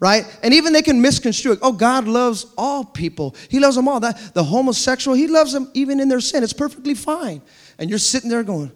right? 0.00 0.24
And 0.42 0.54
even 0.54 0.72
they 0.72 0.80
can 0.80 1.02
misconstrue 1.02 1.52
it. 1.52 1.58
Oh, 1.60 1.72
God 1.72 2.08
loves 2.08 2.46
all 2.56 2.82
people. 2.82 3.36
He 3.50 3.60
loves 3.60 3.76
them 3.76 3.88
all. 3.88 4.00
That 4.00 4.32
the 4.32 4.42
homosexual, 4.42 5.14
he 5.14 5.26
loves 5.26 5.52
them 5.52 5.70
even 5.74 6.00
in 6.00 6.08
their 6.08 6.20
sin. 6.20 6.42
It's 6.42 6.54
perfectly 6.54 6.94
fine. 6.94 7.42
And 7.78 7.90
you're 7.90 7.98
sitting 7.98 8.30
there 8.30 8.42
going, 8.42 8.72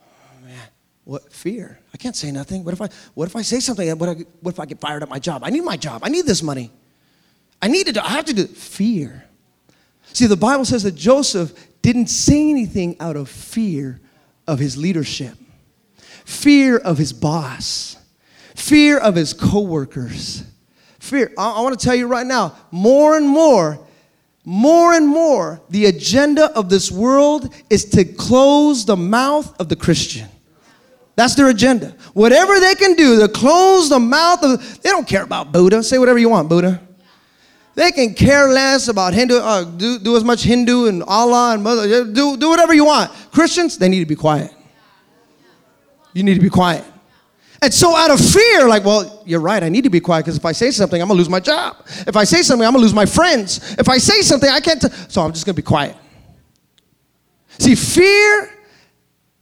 oh, 0.00 0.46
man, 0.46 0.68
what 1.04 1.32
fear? 1.32 1.80
I 1.92 1.96
can't 1.96 2.14
say 2.14 2.30
nothing. 2.30 2.62
What 2.62 2.72
if 2.72 2.80
I 2.80 2.88
what 3.14 3.26
if 3.26 3.34
I 3.34 3.42
say 3.42 3.58
something? 3.58 3.98
What, 3.98 4.08
I, 4.08 4.14
what 4.40 4.54
if 4.54 4.60
I 4.60 4.66
get 4.66 4.78
fired 4.78 5.02
at 5.02 5.08
my 5.08 5.18
job? 5.18 5.42
I 5.44 5.50
need 5.50 5.64
my 5.64 5.76
job. 5.76 6.02
I 6.04 6.10
need 6.10 6.26
this 6.26 6.44
money. 6.44 6.70
I 7.60 7.66
need 7.66 7.86
to 7.86 7.92
do, 7.92 8.00
I 8.00 8.10
have 8.10 8.26
to 8.26 8.34
do 8.34 8.46
fear. 8.46 9.24
See, 10.12 10.26
the 10.26 10.36
Bible 10.36 10.64
says 10.64 10.84
that 10.84 10.94
Joseph 10.94 11.52
didn't 11.82 12.06
say 12.06 12.50
anything 12.50 12.96
out 13.00 13.16
of 13.16 13.28
fear 13.28 14.00
of 14.46 14.60
his 14.60 14.76
leadership 14.76 15.36
fear 16.26 16.76
of 16.76 16.98
his 16.98 17.12
boss, 17.12 17.96
fear 18.54 18.98
of 18.98 19.14
his 19.14 19.32
coworkers. 19.32 20.42
Fear. 20.98 21.32
I, 21.38 21.52
I 21.52 21.60
want 21.60 21.78
to 21.78 21.82
tell 21.82 21.94
you 21.94 22.08
right 22.08 22.26
now, 22.26 22.56
more 22.70 23.16
and 23.16 23.26
more, 23.26 23.78
more 24.44 24.92
and 24.92 25.06
more, 25.06 25.62
the 25.70 25.86
agenda 25.86 26.52
of 26.56 26.68
this 26.68 26.90
world 26.90 27.54
is 27.70 27.84
to 27.90 28.04
close 28.04 28.84
the 28.84 28.96
mouth 28.96 29.58
of 29.60 29.68
the 29.68 29.76
Christian. 29.76 30.28
That's 31.14 31.34
their 31.34 31.48
agenda. 31.48 31.94
Whatever 32.12 32.60
they 32.60 32.74
can 32.74 32.94
do 32.94 33.20
to 33.20 33.28
close 33.28 33.88
the 33.88 34.00
mouth 34.00 34.42
of, 34.42 34.82
they 34.82 34.90
don't 34.90 35.08
care 35.08 35.22
about 35.22 35.52
Buddha. 35.52 35.82
Say 35.82 35.98
whatever 35.98 36.18
you 36.18 36.28
want, 36.28 36.48
Buddha. 36.48 36.82
They 37.76 37.92
can 37.92 38.14
care 38.14 38.48
less 38.48 38.88
about 38.88 39.14
Hindu, 39.14 39.38
uh, 39.38 39.64
do, 39.64 39.98
do 39.98 40.16
as 40.16 40.24
much 40.24 40.42
Hindu 40.42 40.86
and 40.86 41.02
Allah 41.04 41.54
and 41.54 41.62
mother, 41.62 42.04
do, 42.04 42.36
do 42.36 42.48
whatever 42.48 42.74
you 42.74 42.86
want. 42.86 43.12
Christians, 43.30 43.78
they 43.78 43.88
need 43.88 44.00
to 44.00 44.06
be 44.06 44.16
quiet. 44.16 44.55
You 46.16 46.22
need 46.22 46.36
to 46.36 46.40
be 46.40 46.48
quiet. 46.48 46.82
And 47.60 47.74
so, 47.74 47.94
out 47.94 48.10
of 48.10 48.18
fear, 48.18 48.66
like, 48.66 48.86
well, 48.86 49.22
you're 49.26 49.40
right, 49.40 49.62
I 49.62 49.68
need 49.68 49.84
to 49.84 49.90
be 49.90 50.00
quiet 50.00 50.24
because 50.24 50.38
if 50.38 50.46
I 50.46 50.52
say 50.52 50.70
something, 50.70 51.00
I'm 51.00 51.08
gonna 51.08 51.18
lose 51.18 51.28
my 51.28 51.40
job. 51.40 51.76
If 52.06 52.16
I 52.16 52.24
say 52.24 52.40
something, 52.40 52.66
I'm 52.66 52.72
gonna 52.72 52.82
lose 52.82 52.94
my 52.94 53.04
friends. 53.04 53.76
If 53.78 53.86
I 53.90 53.98
say 53.98 54.22
something, 54.22 54.48
I 54.48 54.60
can't. 54.60 54.80
T- 54.80 54.88
so, 55.08 55.20
I'm 55.20 55.32
just 55.34 55.44
gonna 55.44 55.56
be 55.56 55.60
quiet. 55.60 55.94
See, 57.58 57.74
fear 57.74 58.50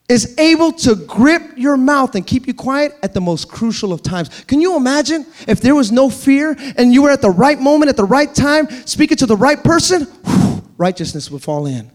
is 0.09 0.37
able 0.37 0.73
to 0.73 0.97
grip 0.97 1.43
your 1.57 1.77
mouth 1.77 2.17
and 2.17 2.27
keep 2.27 2.49
you 2.49 2.55
quiet 2.55 2.97
at 3.05 3.15
the 3.15 3.21
most 3.21 3.49
crucial 3.49 3.93
of 3.93 4.03
times. 4.03 4.31
Can 4.47 4.61
you 4.61 4.77
imagine 4.77 5.27
if 5.47 5.61
there 5.61 5.77
was 5.77 5.93
no 5.93 6.11
fear 6.11 6.57
and 6.77 6.93
you 6.93 7.03
were 7.03 7.11
at 7.11 7.23
the 7.23 7.31
right 7.31 7.61
moment, 7.61 7.89
at 7.89 7.97
the 7.97 8.05
right 8.05 8.35
time, 8.35 8.69
speaking 8.85 9.17
to 9.19 9.27
the 9.27 9.37
right 9.37 9.63
person? 9.63 10.03
Whew, 10.03 10.63
righteousness 10.77 11.31
would 11.31 11.43
fall 11.43 11.67
in. 11.67 11.94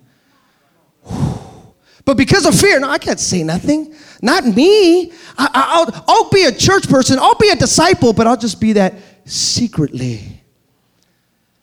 But 2.10 2.18
because 2.18 2.48
of 2.48 2.60
fear, 2.60 2.80
no, 2.80 2.90
I 2.90 2.98
can't 2.98 3.20
say 3.20 3.44
nothing. 3.44 3.94
Not 4.20 4.44
me. 4.44 5.12
I, 5.38 5.86
will 5.86 6.04
I'll 6.08 6.30
be 6.32 6.46
a 6.46 6.52
church 6.52 6.90
person, 6.90 7.20
I'll 7.20 7.36
be 7.36 7.50
a 7.50 7.56
disciple, 7.56 8.14
but 8.14 8.26
I'll 8.26 8.36
just 8.36 8.60
be 8.60 8.74
that 8.74 8.96
secretly. 9.26 10.42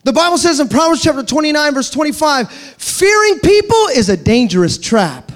The 0.04 0.12
Bible 0.12 0.38
says 0.38 0.60
in 0.60 0.68
Proverbs 0.68 1.02
chapter 1.02 1.24
29, 1.24 1.74
verse 1.74 1.90
25, 1.90 2.48
fearing 2.52 3.40
people 3.40 3.88
is 3.88 4.08
a 4.08 4.16
dangerous 4.16 4.78
trap. 4.78 5.32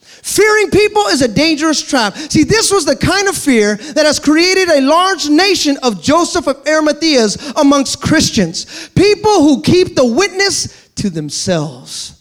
Fearing 0.00 0.70
people 0.70 1.02
is 1.02 1.22
a 1.22 1.28
dangerous 1.28 1.80
trap. 1.80 2.16
See, 2.16 2.42
this 2.42 2.72
was 2.72 2.84
the 2.84 2.96
kind 2.96 3.28
of 3.28 3.36
fear 3.36 3.76
that 3.76 4.04
has 4.04 4.18
created 4.18 4.68
a 4.68 4.80
large 4.80 5.28
nation 5.28 5.78
of 5.84 6.02
Joseph 6.02 6.48
of 6.48 6.56
Arimathea's 6.64 7.52
amongst 7.54 8.02
Christians. 8.02 8.88
People 8.96 9.42
who 9.42 9.62
keep 9.62 9.94
the 9.94 10.04
witness 10.04 10.88
to 10.96 11.08
themselves. 11.08 12.18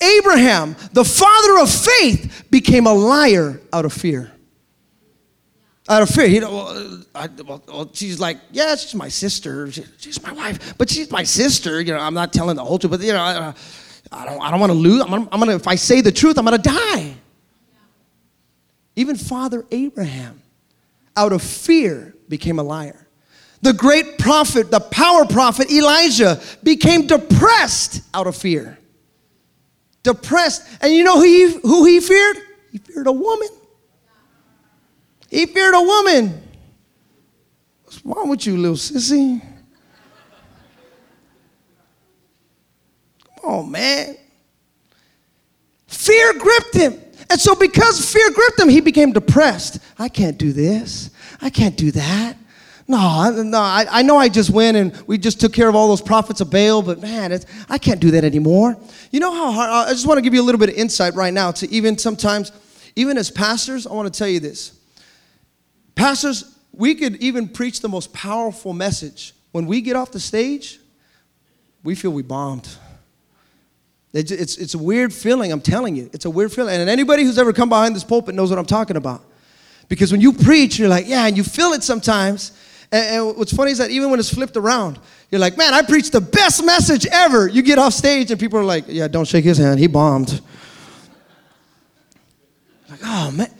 Abraham, 0.00 0.76
the 0.92 1.04
father 1.04 1.58
of 1.60 1.70
faith, 1.70 2.46
became 2.50 2.86
a 2.86 2.92
liar 2.92 3.60
out 3.72 3.84
of 3.84 3.92
fear. 3.92 4.32
Out 5.88 6.02
of 6.02 6.10
fear. 6.10 6.40
Know, 6.40 6.50
well, 6.50 7.02
I, 7.14 7.28
well, 7.66 7.90
she's 7.92 8.20
like, 8.20 8.38
yeah, 8.52 8.76
she's 8.76 8.94
my 8.94 9.08
sister. 9.08 9.70
She, 9.72 9.84
she's 9.98 10.22
my 10.22 10.32
wife, 10.32 10.76
but 10.76 10.90
she's 10.90 11.10
my 11.10 11.24
sister. 11.24 11.80
You 11.80 11.94
know, 11.94 12.00
I'm 12.00 12.14
not 12.14 12.32
telling 12.32 12.56
the 12.56 12.64
whole 12.64 12.78
truth, 12.78 12.90
but 12.90 13.00
you 13.00 13.12
know, 13.12 13.20
I, 13.20 13.54
I 14.12 14.24
don't, 14.24 14.40
I 14.40 14.50
don't 14.50 14.60
want 14.60 14.70
to 14.70 14.78
lose. 14.78 15.02
I'm 15.02 15.08
gonna, 15.08 15.28
I'm 15.32 15.40
gonna, 15.40 15.56
if 15.56 15.66
I 15.66 15.76
say 15.76 16.00
the 16.00 16.12
truth, 16.12 16.38
I'm 16.38 16.44
gonna 16.44 16.58
die. 16.58 17.14
Even 18.96 19.16
Father 19.16 19.64
Abraham, 19.70 20.42
out 21.16 21.32
of 21.32 21.42
fear, 21.42 22.14
became 22.28 22.58
a 22.58 22.62
liar. 22.62 23.06
The 23.62 23.72
great 23.72 24.18
prophet, 24.18 24.70
the 24.70 24.80
power 24.80 25.24
prophet 25.24 25.70
Elijah, 25.70 26.40
became 26.62 27.06
depressed 27.06 28.02
out 28.12 28.26
of 28.26 28.36
fear 28.36 28.78
depressed. 30.02 30.66
And 30.80 30.92
you 30.92 31.04
know 31.04 31.16
who 31.16 31.22
he, 31.22 31.52
who 31.60 31.84
he 31.84 32.00
feared? 32.00 32.36
He 32.72 32.78
feared 32.78 33.06
a 33.06 33.12
woman. 33.12 33.48
He 35.30 35.46
feared 35.46 35.74
a 35.74 35.82
woman. 35.82 36.42
What's 37.84 38.04
wrong 38.04 38.28
with 38.28 38.46
you, 38.46 38.56
little 38.56 38.76
sissy? 38.76 39.42
Come 43.40 43.50
on, 43.50 43.70
man. 43.70 44.16
Fear 45.86 46.34
gripped 46.34 46.74
him. 46.74 47.00
And 47.30 47.38
so, 47.38 47.54
because 47.54 48.10
fear 48.10 48.30
gripped 48.30 48.58
him, 48.58 48.68
he 48.68 48.80
became 48.80 49.12
depressed. 49.12 49.80
I 49.98 50.08
can't 50.08 50.38
do 50.38 50.52
this. 50.52 51.10
I 51.40 51.50
can't 51.50 51.76
do 51.76 51.90
that. 51.92 52.36
No, 52.90 53.30
no, 53.30 53.58
I, 53.58 53.86
I 53.90 54.02
know 54.02 54.16
I 54.16 54.30
just 54.30 54.48
went 54.48 54.78
and 54.78 54.96
we 55.06 55.18
just 55.18 55.38
took 55.40 55.52
care 55.52 55.68
of 55.68 55.74
all 55.74 55.88
those 55.88 56.00
prophets 56.00 56.40
of 56.40 56.50
Baal, 56.50 56.80
but 56.80 57.00
man, 57.00 57.38
I 57.68 57.76
can't 57.76 58.00
do 58.00 58.12
that 58.12 58.24
anymore. 58.24 58.78
You 59.10 59.20
know 59.20 59.32
how 59.32 59.50
hard, 59.52 59.88
I 59.88 59.90
just 59.92 60.06
want 60.06 60.18
to 60.18 60.22
give 60.22 60.34
you 60.34 60.42
a 60.42 60.44
little 60.44 60.58
bit 60.58 60.68
of 60.68 60.74
insight 60.74 61.14
right 61.14 61.32
now 61.32 61.50
to 61.52 61.70
even 61.70 61.96
sometimes, 61.96 62.52
even 62.94 63.16
as 63.16 63.30
pastors, 63.30 63.86
I 63.86 63.92
want 63.92 64.12
to 64.12 64.16
tell 64.16 64.28
you 64.28 64.40
this. 64.40 64.78
Pastors, 65.94 66.56
we 66.72 66.94
could 66.94 67.16
even 67.16 67.48
preach 67.48 67.80
the 67.80 67.88
most 67.88 68.12
powerful 68.12 68.72
message. 68.72 69.32
When 69.52 69.66
we 69.66 69.80
get 69.80 69.96
off 69.96 70.12
the 70.12 70.20
stage, 70.20 70.78
we 71.82 71.94
feel 71.94 72.10
we 72.10 72.22
bombed. 72.22 72.68
It's, 74.12 74.30
it's, 74.30 74.56
it's 74.56 74.74
a 74.74 74.78
weird 74.78 75.12
feeling, 75.12 75.52
I'm 75.52 75.60
telling 75.60 75.96
you. 75.96 76.10
It's 76.12 76.24
a 76.24 76.30
weird 76.30 76.52
feeling. 76.52 76.80
And 76.80 76.88
anybody 76.88 77.24
who's 77.24 77.38
ever 77.38 77.52
come 77.52 77.68
behind 77.68 77.94
this 77.94 78.04
pulpit 78.04 78.34
knows 78.34 78.50
what 78.50 78.58
I'm 78.58 78.66
talking 78.66 78.96
about. 78.96 79.24
Because 79.88 80.12
when 80.12 80.20
you 80.20 80.32
preach, 80.32 80.78
you're 80.78 80.88
like, 80.88 81.08
yeah, 81.08 81.26
and 81.26 81.36
you 81.36 81.44
feel 81.44 81.72
it 81.72 81.82
sometimes. 81.82 82.52
And, 82.90 83.28
and, 83.28 83.36
what's 83.36 83.52
funny 83.52 83.70
is 83.70 83.78
that 83.78 83.90
even 83.90 84.10
when 84.10 84.18
it's 84.18 84.32
flipped 84.32 84.56
around, 84.56 84.98
you're 85.30 85.40
like, 85.40 85.58
man, 85.58 85.74
I 85.74 85.82
preached 85.82 86.12
the 86.12 86.20
best 86.20 86.64
message 86.64 87.06
ever. 87.06 87.46
You 87.48 87.62
get 87.62 87.78
off 87.78 87.92
stage 87.92 88.30
and 88.30 88.40
people 88.40 88.58
are 88.58 88.64
like, 88.64 88.84
yeah, 88.88 89.08
don't 89.08 89.26
shake 89.26 89.44
his 89.44 89.58
hand. 89.58 89.78
He 89.78 89.86
bombed. 89.86 90.40
Like, 92.88 93.00
oh, 93.04 93.30
man. 93.30 93.50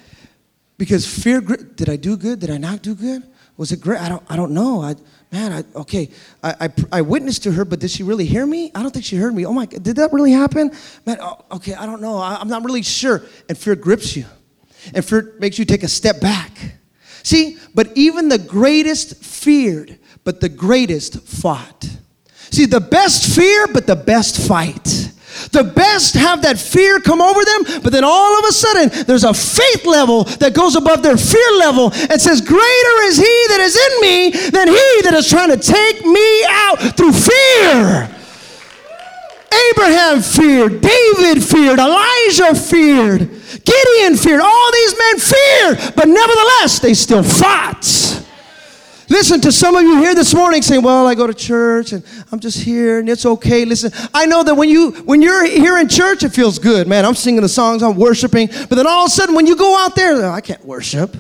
Because 0.79 1.07
fear, 1.07 1.41
did 1.41 1.91
I 1.91 1.97
do 1.97 2.17
good? 2.17 2.39
Did 2.39 2.51
I 2.51 2.57
not 2.57 2.83
do 2.83 2.95
good? 2.95 3.23
Was 3.59 3.73
it 3.73 3.81
great? 3.81 4.01
I 4.01 4.09
don't, 4.09 4.23
I 4.31 4.37
don't 4.37 4.53
know. 4.53 4.81
I, 4.81 4.95
man, 5.33 5.53
I, 5.53 5.79
okay, 5.81 6.09
I, 6.43 6.55
I, 6.61 6.69
I, 6.93 7.01
witnessed 7.03 7.43
to 7.43 7.53
her, 7.53 7.65
but 7.65 7.81
did 7.81 7.91
she 7.91 8.05
really 8.05 8.25
hear 8.25 8.47
me? 8.47 8.71
I 8.73 8.83
don't 8.83 8.93
think 8.93 9.05
she 9.05 9.17
heard 9.17 9.35
me. 9.35 9.45
Oh 9.45 9.53
my, 9.53 9.67
god, 9.67 9.83
did 9.83 9.97
that 9.97 10.13
really 10.13 10.31
happen? 10.31 10.71
Man, 11.05 11.19
oh, 11.21 11.45
okay, 11.53 11.75
I 11.75 11.85
don't 11.85 12.01
know. 12.01 12.19
I, 12.19 12.37
I'm 12.37 12.47
not 12.47 12.65
really 12.65 12.83
sure. 12.83 13.25
And 13.49 13.59
fear 13.59 13.75
grips 13.75 14.17
you. 14.17 14.27
And 14.95 15.05
fear 15.05 15.35
makes 15.41 15.59
you 15.59 15.65
take 15.65 15.83
a 15.83 15.89
step 15.89 16.21
back. 16.21 16.53
See, 17.23 17.59
but 17.75 17.91
even 17.95 18.29
the 18.29 18.39
greatest 18.39 19.23
feared, 19.23 19.99
but 20.25 20.41
the 20.41 20.49
greatest 20.49 21.21
fought. 21.21 21.89
See, 22.51 22.67
the 22.67 22.81
best 22.81 23.35
fear, 23.35 23.67
but 23.67 23.87
the 23.87 23.97
best 23.97 24.47
fight. 24.49 25.13
The 25.53 25.65
best 25.65 26.15
have 26.15 26.43
that 26.43 26.59
fear 26.59 27.01
come 27.01 27.21
over 27.21 27.45
them, 27.45 27.81
but 27.83 27.93
then 27.93 28.05
all 28.05 28.39
of 28.39 28.45
a 28.45 28.53
sudden 28.53 29.05
there's 29.07 29.25
a 29.25 29.33
faith 29.33 29.87
level 29.87 30.25
that 30.25 30.53
goes 30.53 30.75
above 30.75 31.03
their 31.03 31.17
fear 31.17 31.51
level 31.59 31.93
and 31.93 32.21
says, 32.21 32.41
Greater 32.41 32.97
is 33.07 33.17
he 33.17 33.45
that 33.49 33.61
is 33.61 33.77
in 33.77 34.01
me 34.01 34.51
than 34.51 34.69
he 34.69 35.03
that 35.03 35.15
is 35.15 35.29
trying 35.29 35.51
to 35.51 35.57
take 35.57 36.05
me 36.05 36.45
out 36.45 36.97
through 36.97 37.13
fear. 37.13 38.11
Abraham 39.71 40.23
feared, 40.23 40.81
David 40.81 41.43
feared, 41.43 41.79
Elijah 41.79 42.55
feared. 42.55 43.38
Gideon 43.65 44.17
feared. 44.17 44.41
All 44.41 44.73
these 44.73 44.95
men 44.99 45.19
feared, 45.19 45.95
but 45.97 46.09
nevertheless, 46.09 46.79
they 46.81 46.95
still 46.95 47.23
fought. 47.23 48.25
Listen 49.11 49.41
to 49.41 49.51
some 49.51 49.75
of 49.75 49.83
you 49.83 49.97
here 49.97 50.15
this 50.15 50.35
morning 50.35 50.61
saying, 50.61 50.83
"Well, 50.83 51.07
I 51.07 51.15
go 51.15 51.27
to 51.27 51.33
church 51.33 51.93
and 51.93 52.03
I'm 52.31 52.41
just 52.41 52.59
here 52.59 52.99
and 52.99 53.09
it's 53.09 53.25
okay." 53.25 53.65
Listen, 53.65 53.91
I 54.13 54.27
know 54.27 54.43
that 54.43 54.55
when 54.55 54.69
you 54.69 54.91
when 55.07 55.23
you're 55.23 55.47
here 55.47 55.79
in 55.79 55.89
church, 55.89 56.25
it 56.25 56.29
feels 56.29 56.59
good, 56.59 56.87
man. 56.87 57.07
I'm 57.07 57.15
singing 57.15 57.41
the 57.41 57.49
songs, 57.49 57.83
I'm 57.83 57.97
worshiping, 57.97 58.51
but 58.69 58.75
then 58.77 58.87
all 58.87 59.07
of 59.07 59.11
a 59.11 59.15
sudden, 59.15 59.35
when 59.35 59.47
you 59.47 59.57
go 59.57 59.79
out 59.79 59.97
there, 59.97 60.31
I 60.31 60.43
can't 60.43 60.63
worship. 60.65 61.17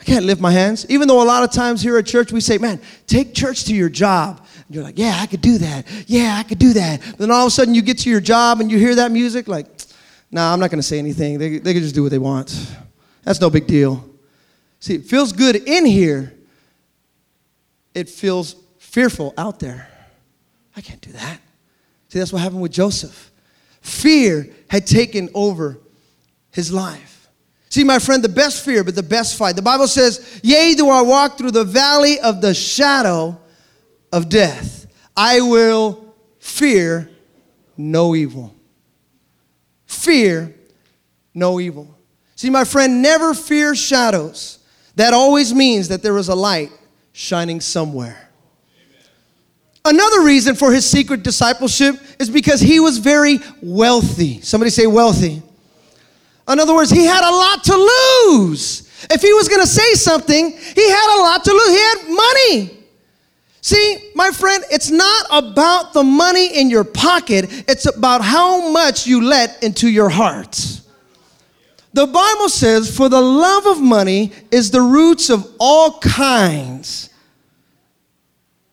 I 0.00 0.04
can't 0.04 0.24
lift 0.24 0.40
my 0.40 0.52
hands. 0.52 0.86
Even 0.88 1.08
though 1.08 1.20
a 1.20 1.24
lot 1.24 1.42
of 1.42 1.50
times 1.50 1.82
here 1.82 1.98
at 1.98 2.06
church 2.06 2.30
we 2.30 2.40
say, 2.40 2.56
"Man, 2.56 2.80
take 3.08 3.34
church 3.34 3.64
to 3.64 3.74
your 3.74 3.88
job." 3.88 4.40
And 4.68 4.74
you're 4.76 4.84
like, 4.84 4.98
"Yeah, 4.98 5.18
I 5.20 5.26
could 5.26 5.40
do 5.40 5.58
that. 5.58 5.86
Yeah, 6.06 6.36
I 6.38 6.44
could 6.44 6.60
do 6.60 6.72
that." 6.74 7.00
But 7.10 7.18
then 7.18 7.30
all 7.32 7.46
of 7.46 7.48
a 7.48 7.50
sudden, 7.50 7.74
you 7.74 7.82
get 7.82 7.98
to 7.98 8.10
your 8.10 8.20
job 8.20 8.60
and 8.60 8.70
you 8.70 8.78
hear 8.78 8.94
that 8.94 9.10
music, 9.10 9.48
like, 9.48 9.66
Nah, 10.30 10.52
I'm 10.52 10.60
not 10.60 10.70
going 10.70 10.78
to 10.78 10.86
say 10.86 10.98
anything. 10.98 11.38
They, 11.38 11.58
they 11.58 11.72
can 11.72 11.82
just 11.82 11.94
do 11.94 12.02
what 12.02 12.10
they 12.10 12.18
want. 12.18 12.54
That's 13.24 13.40
no 13.40 13.50
big 13.50 13.66
deal. 13.66 14.08
See, 14.78 14.94
it 14.94 15.04
feels 15.04 15.32
good 15.32 15.56
in 15.56 15.84
here. 15.84 16.32
It 17.94 18.08
feels 18.08 18.54
fearful 18.78 19.34
out 19.36 19.58
there. 19.58 19.88
I 20.76 20.80
can't 20.80 21.00
do 21.00 21.12
that. 21.12 21.40
See, 22.08 22.18
that's 22.18 22.32
what 22.32 22.42
happened 22.42 22.62
with 22.62 22.72
Joseph. 22.72 23.30
Fear 23.80 24.48
had 24.68 24.86
taken 24.86 25.28
over 25.34 25.78
his 26.52 26.72
life. 26.72 27.28
See, 27.68 27.84
my 27.84 27.98
friend, 27.98 28.22
the 28.22 28.28
best 28.28 28.64
fear, 28.64 28.82
but 28.82 28.94
the 28.94 29.02
best 29.02 29.36
fight. 29.36 29.56
The 29.56 29.62
Bible 29.62 29.86
says, 29.86 30.40
Yea, 30.42 30.74
though 30.74 30.90
I 30.90 31.02
walk 31.02 31.38
through 31.38 31.52
the 31.52 31.64
valley 31.64 32.18
of 32.20 32.40
the 32.40 32.54
shadow 32.54 33.38
of 34.12 34.28
death, 34.28 34.86
I 35.16 35.40
will 35.40 36.14
fear 36.38 37.10
no 37.76 38.14
evil 38.14 38.54
fear 39.90 40.54
no 41.34 41.60
evil. 41.60 41.98
See, 42.36 42.48
my 42.48 42.64
friend, 42.64 43.02
never 43.02 43.34
fear 43.34 43.74
shadows. 43.74 44.58
That 44.96 45.12
always 45.12 45.52
means 45.52 45.88
that 45.88 46.02
there 46.02 46.16
is 46.16 46.28
a 46.28 46.34
light 46.34 46.70
shining 47.12 47.60
somewhere. 47.60 48.28
Another 49.84 50.22
reason 50.22 50.54
for 50.54 50.72
his 50.72 50.88
secret 50.88 51.22
discipleship 51.22 51.96
is 52.18 52.30
because 52.30 52.60
he 52.60 52.80
was 52.80 52.98
very 52.98 53.38
wealthy. 53.62 54.40
Somebody 54.42 54.70
say 54.70 54.86
wealthy. 54.86 55.42
In 56.48 56.60
other 56.60 56.74
words, 56.74 56.90
he 56.90 57.04
had 57.04 57.28
a 57.28 57.34
lot 57.34 57.64
to 57.64 57.76
lose. 57.76 58.88
If 59.10 59.22
he 59.22 59.32
was 59.32 59.48
going 59.48 59.62
to 59.62 59.66
say 59.66 59.94
something, 59.94 60.50
he 60.50 60.90
had 60.90 61.18
a 61.18 61.20
lot 61.20 61.44
to 61.44 61.52
lose. 61.52 61.68
He 61.68 61.78
had 61.78 61.98
money. 62.08 62.79
See, 63.62 64.10
my 64.14 64.30
friend, 64.30 64.64
it's 64.70 64.90
not 64.90 65.26
about 65.30 65.92
the 65.92 66.02
money 66.02 66.58
in 66.58 66.70
your 66.70 66.84
pocket, 66.84 67.64
it's 67.68 67.86
about 67.86 68.22
how 68.22 68.70
much 68.72 69.06
you 69.06 69.22
let 69.22 69.62
into 69.62 69.88
your 69.88 70.08
heart. 70.08 70.80
The 71.92 72.06
Bible 72.06 72.48
says, 72.48 72.96
For 72.96 73.08
the 73.08 73.20
love 73.20 73.66
of 73.66 73.80
money 73.82 74.32
is 74.50 74.70
the 74.70 74.80
roots 74.80 75.28
of 75.28 75.46
all 75.58 75.98
kinds. 75.98 77.10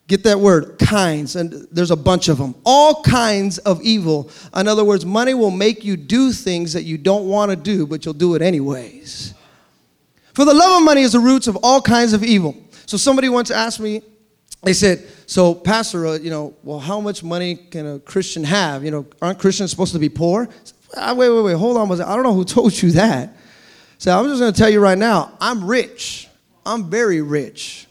Get 0.08 0.24
that 0.24 0.40
word, 0.40 0.80
kinds, 0.80 1.36
and 1.36 1.68
there's 1.70 1.92
a 1.92 1.96
bunch 1.98 2.30
of 2.30 2.38
them. 2.38 2.56
All 2.64 3.04
kinds 3.04 3.58
of 3.58 3.82
evil. 3.82 4.30
In 4.56 4.68
other 4.68 4.86
words, 4.86 5.06
money 5.06 5.34
will 5.34 5.52
make 5.52 5.84
you 5.84 5.98
do 5.98 6.32
things 6.32 6.72
that 6.74 6.84
you 6.84 6.98
don't 6.98 7.28
want 7.28 7.52
to 7.52 7.58
do, 7.58 7.86
but 7.86 8.06
you'll 8.06 8.14
do 8.14 8.36
it 8.36 8.42
anyways. 8.42 9.34
For 10.34 10.46
the 10.46 10.54
love 10.54 10.80
of 10.80 10.86
money 10.86 11.02
is 11.02 11.12
the 11.12 11.20
roots 11.20 11.48
of 11.48 11.58
all 11.58 11.82
kinds 11.82 12.14
of 12.14 12.24
evil. 12.24 12.56
So 12.86 12.96
somebody 12.96 13.28
once 13.28 13.52
asked 13.52 13.82
me, 13.82 14.02
they 14.64 14.74
said, 14.74 15.08
so 15.28 15.54
Pastor, 15.54 16.08
uh, 16.08 16.14
you 16.18 16.30
know, 16.30 16.56
well, 16.64 16.80
how 16.80 17.00
much 17.00 17.24
money 17.24 17.56
can 17.56 17.96
a 17.96 18.00
Christian 18.00 18.44
have? 18.44 18.84
You 18.84 18.92
know, 18.92 19.06
aren't 19.22 19.40
Christians 19.40 19.72
supposed 19.72 19.94
to 19.94 20.00
be 20.00 20.10
poor? 20.10 20.50
Ah, 20.96 21.14
wait, 21.14 21.30
wait, 21.30 21.42
wait, 21.42 21.54
hold 21.54 21.78
on. 21.78 21.92
I 21.92 22.16
don't 22.16 22.24
know 22.24 22.34
who 22.34 22.44
told 22.46 22.82
you 22.82 22.92
that. 22.92 23.36
So 23.98 24.18
I'm 24.18 24.26
just 24.26 24.40
going 24.40 24.54
to 24.54 24.58
tell 24.58 24.70
you 24.70 24.80
right 24.80 24.98
now, 24.98 25.38
I'm 25.40 25.66
rich. 25.66 26.28
I'm 26.66 26.90
very 26.90 27.22
rich. 27.22 27.88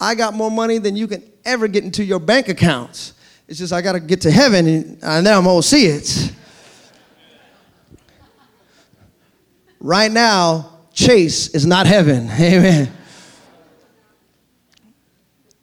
I 0.00 0.14
got 0.14 0.34
more 0.34 0.50
money 0.50 0.78
than 0.78 0.96
you 0.96 1.06
can 1.06 1.22
ever 1.44 1.68
get 1.68 1.84
into 1.84 2.04
your 2.04 2.18
bank 2.18 2.48
accounts. 2.48 3.14
It's 3.48 3.58
just 3.58 3.72
I 3.72 3.80
got 3.80 3.92
to 3.92 4.00
get 4.00 4.22
to 4.22 4.30
heaven 4.30 4.66
and, 4.66 4.98
and 5.02 5.26
then 5.26 5.36
I'm 5.36 5.44
going 5.44 5.62
to 5.62 5.66
see 5.66 5.86
it. 5.86 6.32
Right 9.78 10.10
now, 10.10 10.80
Chase 10.92 11.48
is 11.48 11.64
not 11.64 11.86
heaven. 11.86 12.28
Amen. 12.40 12.90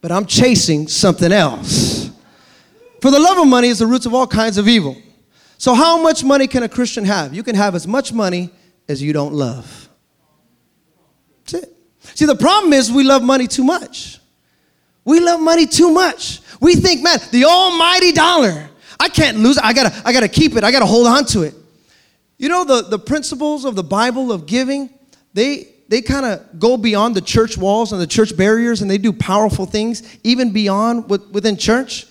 But 0.04 0.12
I'm 0.12 0.26
chasing 0.26 0.90
something 0.90 1.32
else. 1.32 2.12
For 3.02 3.10
the 3.10 3.20
love 3.20 3.38
of 3.38 3.48
money 3.48 3.70
is 3.70 3.80
the 3.80 3.88
roots 3.88 4.06
of 4.06 4.14
all 4.14 4.28
kinds 4.28 4.58
of 4.58 4.68
evil. 4.68 4.98
So, 5.58 5.74
how 5.74 6.04
much 6.04 6.26
money 6.26 6.46
can 6.46 6.62
a 6.62 6.68
Christian 6.68 7.06
have? 7.06 7.34
You 7.34 7.42
can 7.42 7.56
have 7.56 7.74
as 7.74 7.88
much 7.88 8.12
money 8.12 8.50
as 8.90 9.02
you 9.02 9.14
don't 9.14 9.34
love. 9.34 9.88
That's 11.46 11.64
it. 11.64 11.78
See, 12.16 12.26
the 12.26 12.36
problem 12.36 12.74
is 12.74 12.92
we 12.92 13.06
love 13.06 13.24
money 13.24 13.48
too 13.48 13.64
much. 13.64 14.20
We 15.06 15.22
love 15.22 15.40
money 15.40 15.66
too 15.66 15.90
much. 15.90 16.42
We 16.60 16.76
think, 16.76 17.02
man, 17.02 17.20
the 17.32 17.46
almighty 17.46 18.12
dollar, 18.12 18.70
I 19.00 19.08
can't 19.08 19.38
lose 19.38 19.56
it. 19.56 19.64
I 19.64 19.72
gotta, 19.72 20.02
I 20.06 20.12
gotta 20.12 20.28
keep 20.28 20.58
it. 20.58 20.66
I 20.66 20.72
gotta 20.72 20.86
hold 20.86 21.08
on 21.08 21.24
to 21.28 21.44
it. 21.44 21.54
You 22.38 22.50
know, 22.50 22.66
the, 22.66 22.82
the 22.82 23.00
principles 23.00 23.64
of 23.64 23.78
the 23.78 23.84
Bible 23.84 24.34
of 24.34 24.48
giving, 24.48 24.90
they, 25.34 25.73
they 25.94 26.02
kind 26.02 26.26
of 26.26 26.60
go 26.60 26.76
beyond 26.76 27.14
the 27.14 27.22
church 27.22 27.56
walls 27.56 27.92
and 27.92 28.02
the 28.02 28.08
church 28.08 28.36
barriers 28.36 28.82
and 28.82 28.90
they 28.90 28.98
do 28.98 29.14
powerful 29.14 29.68
things, 29.68 30.02
even 30.24 30.52
beyond 30.52 31.08
within 31.08 31.56
church. 31.56 32.08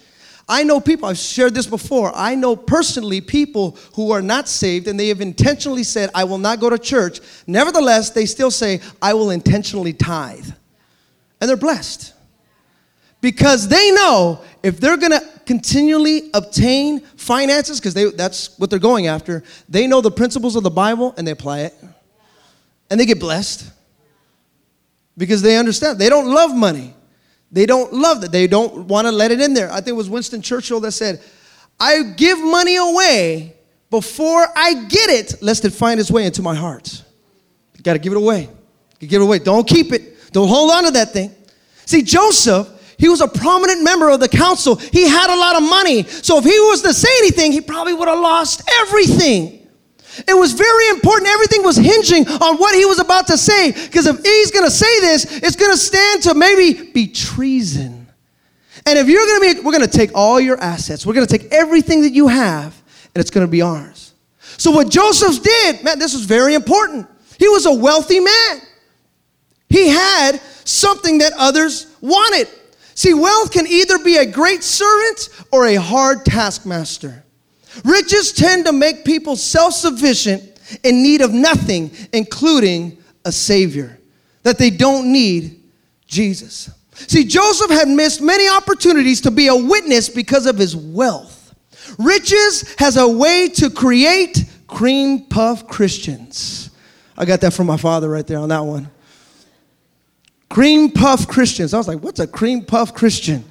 I 0.49 0.63
know 0.63 0.79
people, 0.79 1.09
I've 1.09 1.19
shared 1.19 1.53
this 1.53 1.67
before. 1.67 2.13
I 2.15 2.37
know 2.37 2.55
personally 2.55 3.21
people 3.21 3.77
who 3.95 4.13
are 4.13 4.23
not 4.23 4.49
saved 4.49 4.87
and 4.87 5.01
they 5.01 5.09
have 5.09 5.21
intentionally 5.21 5.83
said, 5.83 6.11
I 6.15 6.23
will 6.23 6.39
not 6.39 6.61
go 6.61 6.71
to 6.71 6.79
church. 6.79 7.19
Nevertheless, 7.49 8.11
they 8.11 8.25
still 8.25 8.53
say, 8.53 8.81
I 9.03 9.15
will 9.15 9.31
intentionally 9.31 9.93
tithe. 9.93 10.49
And 11.41 11.51
they're 11.51 11.57
blessed. 11.57 12.15
Because 13.21 13.67
they 13.67 13.91
know 13.91 14.43
if 14.63 14.79
they're 14.79 14.97
gonna 14.97 15.23
continually 15.45 16.31
obtain 16.35 17.01
finances, 17.01 17.81
because 17.81 18.15
that's 18.15 18.57
what 18.61 18.71
they're 18.71 18.79
going 18.79 19.09
after, 19.09 19.43
they 19.69 19.89
know 19.89 20.01
the 20.01 20.13
principles 20.13 20.55
of 20.55 20.63
the 20.63 20.71
Bible 20.71 21.17
and 21.19 21.27
they 21.27 21.33
apply 21.33 21.63
it. 21.63 21.75
And 22.93 23.01
they 23.01 23.07
get 23.07 23.19
blessed. 23.19 23.73
Because 25.17 25.41
they 25.41 25.57
understand. 25.57 25.99
They 25.99 26.11
don't 26.11 26.27
love 26.27 26.55
money. 26.55 26.95
They 27.51 27.65
don't 27.65 27.91
love 27.91 28.21
that. 28.21 28.33
They 28.33 28.47
don't 28.47 28.85
want 28.85 29.07
to 29.07 29.11
let 29.11 29.31
it 29.31 29.41
in 29.41 29.55
there. 29.55 29.73
I 29.73 29.77
think 29.77 29.89
it 29.89 29.93
was 29.93 30.11
Winston 30.11 30.43
Churchill 30.43 30.79
that 30.81 30.93
said, 30.93 31.23
I 31.81 32.03
give 32.03 32.39
money 32.39 32.77
away 32.77 33.57
before 33.89 34.47
I 34.55 34.75
get 34.75 35.09
it, 35.09 35.43
lest 35.43 35.65
it 35.65 35.71
find 35.71 35.99
its 35.99 36.11
way 36.11 36.27
into 36.27 36.43
my 36.43 36.55
heart. 36.55 37.03
You 37.79 37.83
got 37.83 37.95
to 37.95 37.99
give 37.99 38.13
it 38.13 38.19
away. 38.19 38.51
You 39.01 39.09
give 39.09 39.23
it 39.23 39.25
away. 39.25 39.39
Don't 39.39 39.67
keep 39.67 39.91
it. 39.95 40.31
Don't 40.33 40.49
hold 40.49 40.71
on 40.71 40.85
to 40.85 40.91
that 40.91 41.15
thing. 41.15 41.35
See, 41.87 42.03
Joseph, 42.03 42.69
he 42.99 43.09
was 43.09 43.23
a 43.23 43.29
prominent 43.29 43.83
member 43.83 44.11
of 44.11 44.21
the 44.21 44.29
council. 44.29 44.77
He 44.77 45.09
had 45.09 45.35
a 45.35 45.39
lot 45.41 45.57
of 45.57 45.63
money. 45.63 46.03
So 46.03 46.37
if 46.37 46.45
he 46.45 46.59
was 46.59 46.83
to 46.83 46.93
say 46.93 47.09
anything, 47.21 47.53
he 47.53 47.63
probably 47.63 47.95
would 47.95 48.09
have 48.09 48.21
lost 48.21 48.63
everything. 48.81 49.62
It 50.19 50.37
was 50.37 50.53
very 50.53 50.89
important. 50.91 51.29
Everything 51.29 51.63
was 51.63 51.77
hinging 51.77 52.29
on 52.29 52.59
what 52.59 52.75
he 52.75 52.85
was 52.85 52.99
about 52.99 53.27
to 53.29 53.39
say. 53.39 53.73
Because 53.73 54.07
if 54.07 54.23
he's 54.23 54.51
going 54.51 54.67
to 54.67 54.71
say 54.71 55.01
this, 55.01 55.25
it's 55.43 55.57
going 55.57 55.73
to 55.73 55.77
stand 55.77 56.23
to 56.25 56.35
maybe 56.35 56.91
be 56.91 57.07
treason. 57.07 58.07
And 58.85 58.99
if 58.99 59.09
you're 59.09 59.25
going 59.25 59.55
to 59.55 59.55
be, 59.55 59.65
we're 59.65 59.73
going 59.73 59.89
to 59.89 59.97
take 59.99 60.11
all 60.15 60.41
your 60.41 60.59
assets, 60.59 61.07
we're 61.07 61.15
going 61.15 61.27
to 61.27 61.39
take 61.39 61.53
everything 61.53 62.03
that 62.03 62.13
you 62.13 62.29
have, 62.29 62.75
and 63.15 63.21
it's 63.21 63.31
going 63.31 63.47
to 63.47 63.51
be 63.51 63.63
ours. 63.63 64.13
So, 64.59 64.71
what 64.71 64.91
Joseph 64.91 65.43
did, 65.43 65.85
man, 65.85 65.99
this 65.99 66.15
was 66.15 66.25
very 66.25 66.55
important. 66.55 67.09
He 67.39 67.49
was 67.49 67.67
a 67.67 67.73
wealthy 67.73 68.21
man, 68.21 68.61
he 69.69 69.89
had 69.89 70.41
something 70.65 71.19
that 71.19 71.33
others 71.39 71.87
wanted. 72.01 72.49
See, 72.95 73.15
wealth 73.15 73.53
can 73.53 73.67
either 73.67 73.99
be 73.99 74.19
a 74.19 74.27
great 74.27 74.63
servant 74.63 75.29
or 75.51 75.67
a 75.67 75.77
hard 75.77 76.25
taskmaster. 76.27 77.25
Riches 77.85 78.33
tend 78.33 78.67
to 78.67 78.73
make 78.73 79.05
people 79.05 79.37
self 79.37 79.75
sufficient 79.75 80.43
in 80.83 81.03
need 81.03 81.21
of 81.21 81.33
nothing, 81.33 81.91
including 82.13 82.99
a 83.25 83.33
Savior, 83.33 83.99
that 84.43 84.59
they 84.59 84.71
don't 84.71 85.13
need 85.13 85.61
Jesus. 86.07 86.71
See, 86.95 87.25
Joseph 87.25 87.71
had 87.71 87.89
missed 87.89 88.21
many 88.21 88.49
opportunities 88.49 89.21
to 89.23 89.31
be 89.31 89.49
a 89.49 89.57
witness 89.57 90.09
because 90.09 90.47
of 90.47 90.59
his 90.59 90.77
wealth. 90.77 91.55
Riches 91.99 92.75
has 92.79 92.97
a 92.97 93.09
way 93.09 93.49
to 93.49 93.71
create 93.71 94.45
cream 94.67 95.27
puff 95.27 95.67
Christians. 95.67 96.71
I 97.17 97.25
got 97.25 97.41
that 97.41 97.53
from 97.53 97.67
my 97.67 97.77
father 97.77 98.09
right 98.09 98.27
there 98.27 98.39
on 98.39 98.49
that 98.51 98.65
one. 98.65 98.91
Cream 100.49 100.91
puff 100.91 101.27
Christians. 101.29 101.75
I 101.75 101.79
was 101.79 101.89
like, 101.89 102.01
what's 102.01 102.21
a 102.21 102.27
cream 102.27 102.65
puff 102.65 102.95
Christian? 102.95 103.45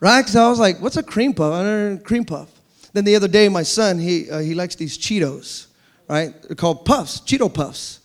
Right? 0.00 0.20
Because 0.20 0.36
I 0.36 0.48
was 0.48 0.58
like, 0.58 0.80
what's 0.80 0.96
a 0.96 1.02
cream 1.02 1.34
puff? 1.34 1.52
I 1.52 1.62
don't 1.62 1.94
know. 1.94 2.00
cream 2.00 2.24
puff. 2.24 2.50
Then 2.92 3.04
the 3.04 3.16
other 3.16 3.28
day, 3.28 3.48
my 3.48 3.62
son, 3.62 3.98
he, 3.98 4.30
uh, 4.30 4.38
he 4.38 4.54
likes 4.54 4.76
these 4.76 4.96
Cheetos, 4.96 5.66
right? 6.08 6.32
They're 6.42 6.54
called 6.54 6.84
puffs, 6.84 7.20
Cheeto 7.20 7.52
puffs. 7.52 8.00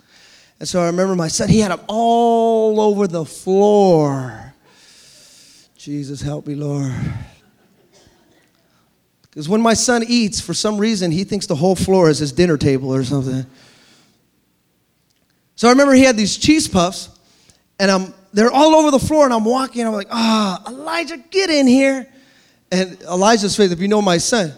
And 0.59 0.67
so 0.67 0.81
I 0.81 0.87
remember 0.87 1.15
my 1.15 1.27
son, 1.27 1.47
he 1.47 1.59
had 1.59 1.71
them 1.71 1.81
all 1.87 2.81
over 2.81 3.07
the 3.07 3.23
floor. 3.23 4.53
Jesus, 5.77 6.21
help 6.21 6.47
me, 6.47 6.55
Lord. 6.55 6.91
Because 9.29 9.47
when 9.47 9.61
my 9.61 9.73
son 9.73 10.03
eats, 10.07 10.41
for 10.41 10.53
some 10.53 10.77
reason, 10.77 11.11
he 11.11 11.23
thinks 11.23 11.45
the 11.45 11.55
whole 11.55 11.75
floor 11.75 12.09
is 12.09 12.17
his 12.17 12.31
dinner 12.31 12.57
table 12.57 12.93
or 12.93 13.03
something. 13.03 13.45
So 15.55 15.67
I 15.67 15.71
remember 15.71 15.93
he 15.93 16.03
had 16.03 16.17
these 16.17 16.35
cheese 16.35 16.67
puffs, 16.67 17.09
and 17.79 17.91
I'm 17.91 18.13
they're 18.33 18.51
all 18.51 18.75
over 18.75 18.91
the 18.91 18.99
floor, 18.99 19.25
and 19.25 19.33
I'm 19.33 19.45
walking. 19.45 19.85
I'm 19.85 19.93
like, 19.93 20.07
ah, 20.11 20.61
oh, 20.65 20.71
Elijah, 20.71 21.17
get 21.17 21.49
in 21.49 21.67
here. 21.67 22.07
And 22.71 23.01
Elijah's 23.01 23.55
face, 23.55 23.71
if 23.71 23.79
you 23.79 23.87
know 23.87 24.01
my 24.01 24.17
son, 24.17 24.53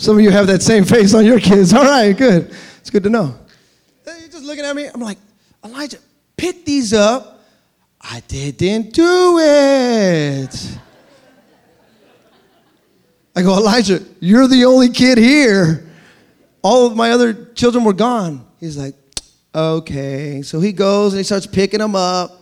Some 0.00 0.16
of 0.16 0.24
you 0.24 0.30
have 0.30 0.46
that 0.46 0.62
same 0.62 0.84
face 0.84 1.12
on 1.12 1.26
your 1.26 1.38
kids. 1.38 1.74
All 1.74 1.84
right, 1.84 2.16
good. 2.16 2.50
It's 2.78 2.88
good 2.88 3.02
to 3.02 3.10
know. 3.10 3.38
You're 4.06 4.28
just 4.28 4.44
looking 4.44 4.64
at 4.64 4.74
me. 4.74 4.86
I'm 4.86 5.00
like, 5.02 5.18
Elijah, 5.62 5.98
pick 6.40 6.64
these 6.64 6.94
up. 6.94 7.42
I 8.00 8.20
didn't 8.26 8.94
do 8.94 9.38
it. 9.38 10.78
I 13.36 13.42
go, 13.42 13.58
Elijah, 13.58 14.02
you're 14.20 14.48
the 14.48 14.64
only 14.64 14.88
kid 14.88 15.18
here. 15.18 15.86
All 16.62 16.86
of 16.86 16.96
my 16.96 17.10
other 17.10 17.44
children 17.54 17.84
were 17.84 17.92
gone. 17.92 18.46
He's 18.58 18.78
like, 18.78 18.94
okay. 19.54 20.40
So 20.40 20.60
he 20.60 20.72
goes 20.72 21.12
and 21.12 21.20
he 21.20 21.24
starts 21.24 21.46
picking 21.46 21.80
them 21.80 21.94
up. 21.94 22.40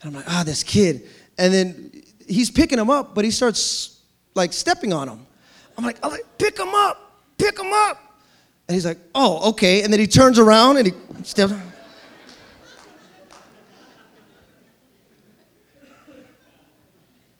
And 0.00 0.10
I'm 0.10 0.14
like, 0.14 0.26
ah, 0.28 0.40
oh, 0.40 0.44
this 0.44 0.62
kid. 0.62 1.02
And 1.36 1.52
then 1.52 2.02
he's 2.28 2.52
picking 2.52 2.78
them 2.78 2.88
up, 2.88 3.16
but 3.16 3.24
he 3.24 3.32
starts 3.32 4.00
like 4.34 4.52
stepping 4.52 4.92
on 4.92 5.08
them. 5.08 5.26
I'm 5.76 5.84
like, 5.84 5.98
I'm 6.04 6.12
like, 6.12 6.24
pick 6.38 6.54
them 6.54 6.72
up, 6.72 7.20
pick 7.36 7.56
them 7.56 7.72
up. 7.72 8.00
And 8.68 8.76
he's 8.76 8.86
like, 8.86 8.98
oh, 9.12 9.50
okay. 9.50 9.82
And 9.82 9.92
then 9.92 9.98
he 9.98 10.06
turns 10.06 10.38
around 10.38 10.76
and 10.76 10.86
he 10.86 10.92
steps. 11.24 11.52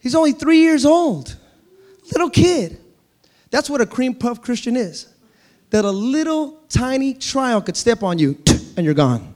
He's 0.05 0.15
only 0.15 0.33
three 0.33 0.59
years 0.59 0.85
old, 0.85 1.35
little 2.13 2.29
kid. 2.29 2.79
That's 3.49 3.71
what 3.71 3.81
a 3.81 3.87
cream 3.87 4.15
puff 4.15 4.43
Christian 4.43 4.77
is. 4.77 5.09
That 5.71 5.87
a 5.87 5.91
little 5.91 6.61
tiny 6.69 7.15
trial 7.15 7.63
could 7.63 7.75
step 7.75 8.03
on 8.03 8.19
you 8.19 8.37
and 8.77 8.85
you're 8.85 8.93
gone. 8.93 9.35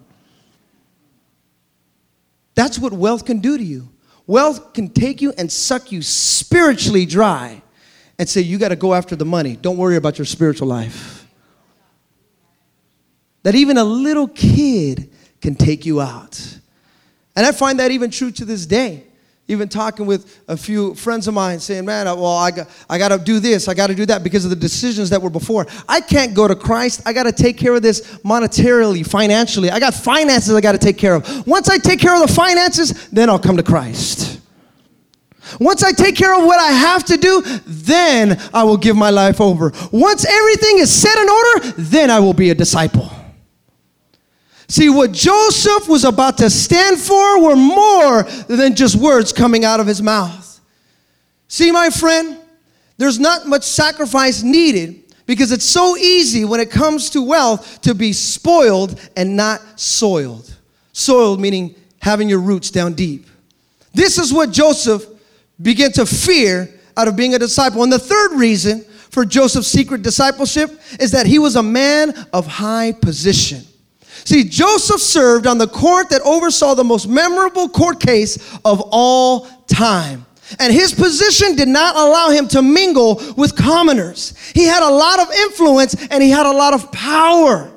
That's 2.54 2.78
what 2.78 2.92
wealth 2.92 3.24
can 3.24 3.38
do 3.38 3.56
to 3.56 3.64
you. 3.64 3.88
Wealth 4.26 4.74
can 4.74 4.90
take 4.90 5.22
you 5.22 5.32
and 5.38 5.50
suck 5.50 5.90
you 5.90 6.02
spiritually 6.02 7.06
dry 7.06 7.62
and 8.18 8.28
say, 8.28 8.42
You 8.42 8.58
got 8.58 8.68
to 8.68 8.76
go 8.76 8.92
after 8.92 9.16
the 9.16 9.24
money. 9.24 9.56
Don't 9.56 9.78
worry 9.78 9.96
about 9.96 10.18
your 10.18 10.26
spiritual 10.26 10.68
life. 10.68 11.26
That 13.42 13.54
even 13.54 13.78
a 13.78 13.84
little 13.84 14.28
kid 14.28 15.10
can 15.40 15.54
take 15.54 15.86
you 15.86 16.02
out. 16.02 16.58
And 17.34 17.46
I 17.46 17.52
find 17.52 17.78
that 17.78 17.90
even 17.90 18.10
true 18.10 18.30
to 18.32 18.44
this 18.44 18.66
day 18.66 19.07
even 19.48 19.66
talking 19.66 20.04
with 20.04 20.40
a 20.46 20.56
few 20.56 20.94
friends 20.94 21.26
of 21.26 21.32
mine 21.32 21.58
saying, 21.58 21.86
man, 21.86 22.04
well, 22.04 22.36
I 22.36 22.50
got, 22.50 22.68
I 22.88 22.98
got 22.98 23.08
to 23.08 23.18
do 23.18 23.40
this, 23.40 23.66
I 23.66 23.74
got 23.74 23.86
to 23.86 23.94
do 23.94 24.04
that 24.06 24.22
because 24.22 24.44
of 24.44 24.50
the 24.50 24.56
decisions 24.56 25.08
that 25.10 25.20
were 25.20 25.30
before. 25.30 25.66
I 25.88 26.02
can't 26.02 26.34
go 26.34 26.46
to 26.46 26.54
Christ. 26.54 27.00
I 27.06 27.14
got 27.14 27.22
to 27.24 27.32
take 27.32 27.56
care 27.56 27.74
of 27.74 27.80
this 27.80 28.02
monetarily, 28.18 29.06
financially. 29.06 29.70
I 29.70 29.80
got 29.80 29.94
finances 29.94 30.54
I 30.54 30.60
got 30.60 30.72
to 30.72 30.78
take 30.78 30.98
care 30.98 31.14
of. 31.14 31.46
Once 31.46 31.70
I 31.70 31.78
take 31.78 31.98
care 31.98 32.14
of 32.14 32.28
the 32.28 32.32
finances, 32.32 33.08
then 33.08 33.30
I'll 33.30 33.38
come 33.38 33.56
to 33.56 33.62
Christ. 33.62 34.40
Once 35.58 35.82
I 35.82 35.92
take 35.92 36.14
care 36.14 36.38
of 36.38 36.44
what 36.44 36.60
I 36.60 36.72
have 36.72 37.04
to 37.04 37.16
do, 37.16 37.42
then 37.66 38.38
I 38.52 38.64
will 38.64 38.76
give 38.76 38.96
my 38.96 39.08
life 39.08 39.40
over. 39.40 39.72
Once 39.90 40.26
everything 40.26 40.78
is 40.78 40.92
set 40.92 41.16
in 41.16 41.28
order, 41.28 41.72
then 41.78 42.10
I 42.10 42.20
will 42.20 42.34
be 42.34 42.50
a 42.50 42.54
disciple. 42.54 43.10
See, 44.68 44.90
what 44.90 45.12
Joseph 45.12 45.88
was 45.88 46.04
about 46.04 46.38
to 46.38 46.50
stand 46.50 46.98
for 46.98 47.42
were 47.42 47.56
more 47.56 48.24
than 48.48 48.74
just 48.74 48.96
words 48.96 49.32
coming 49.32 49.64
out 49.64 49.80
of 49.80 49.86
his 49.86 50.02
mouth. 50.02 50.60
See, 51.48 51.72
my 51.72 51.88
friend, 51.88 52.38
there's 52.98 53.18
not 53.18 53.46
much 53.46 53.64
sacrifice 53.64 54.42
needed 54.42 55.04
because 55.24 55.52
it's 55.52 55.64
so 55.64 55.96
easy 55.96 56.44
when 56.44 56.60
it 56.60 56.70
comes 56.70 57.10
to 57.10 57.22
wealth 57.22 57.80
to 57.82 57.94
be 57.94 58.12
spoiled 58.12 59.00
and 59.16 59.36
not 59.36 59.80
soiled. 59.80 60.54
Soiled 60.92 61.40
meaning 61.40 61.74
having 62.02 62.28
your 62.28 62.40
roots 62.40 62.70
down 62.70 62.92
deep. 62.92 63.26
This 63.94 64.18
is 64.18 64.32
what 64.32 64.50
Joseph 64.50 65.06
began 65.60 65.92
to 65.92 66.04
fear 66.04 66.68
out 66.96 67.08
of 67.08 67.16
being 67.16 67.34
a 67.34 67.38
disciple. 67.38 67.82
And 67.82 67.92
the 67.92 67.98
third 67.98 68.32
reason 68.32 68.84
for 69.10 69.24
Joseph's 69.24 69.68
secret 69.68 70.02
discipleship 70.02 70.78
is 71.00 71.12
that 71.12 71.26
he 71.26 71.38
was 71.38 71.56
a 71.56 71.62
man 71.62 72.14
of 72.32 72.46
high 72.46 72.92
position. 72.92 73.62
See, 74.28 74.44
Joseph 74.44 75.00
served 75.00 75.46
on 75.46 75.56
the 75.56 75.66
court 75.66 76.10
that 76.10 76.20
oversaw 76.20 76.74
the 76.74 76.84
most 76.84 77.08
memorable 77.08 77.66
court 77.66 77.98
case 77.98 78.36
of 78.62 78.82
all 78.90 79.48
time. 79.66 80.26
And 80.58 80.70
his 80.70 80.92
position 80.92 81.56
did 81.56 81.68
not 81.68 81.96
allow 81.96 82.28
him 82.28 82.46
to 82.48 82.60
mingle 82.60 83.22
with 83.38 83.56
commoners. 83.56 84.36
He 84.52 84.64
had 84.64 84.82
a 84.82 84.92
lot 84.92 85.18
of 85.18 85.32
influence 85.32 85.94
and 86.10 86.22
he 86.22 86.28
had 86.28 86.44
a 86.44 86.52
lot 86.52 86.74
of 86.74 86.92
power. 86.92 87.72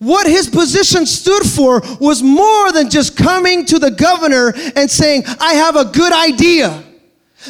What 0.00 0.26
his 0.26 0.50
position 0.50 1.06
stood 1.06 1.44
for 1.44 1.80
was 1.98 2.22
more 2.22 2.72
than 2.72 2.90
just 2.90 3.16
coming 3.16 3.64
to 3.64 3.78
the 3.78 3.90
governor 3.90 4.52
and 4.76 4.90
saying, 4.90 5.22
I 5.40 5.54
have 5.54 5.76
a 5.76 5.86
good 5.86 6.12
idea. 6.12 6.84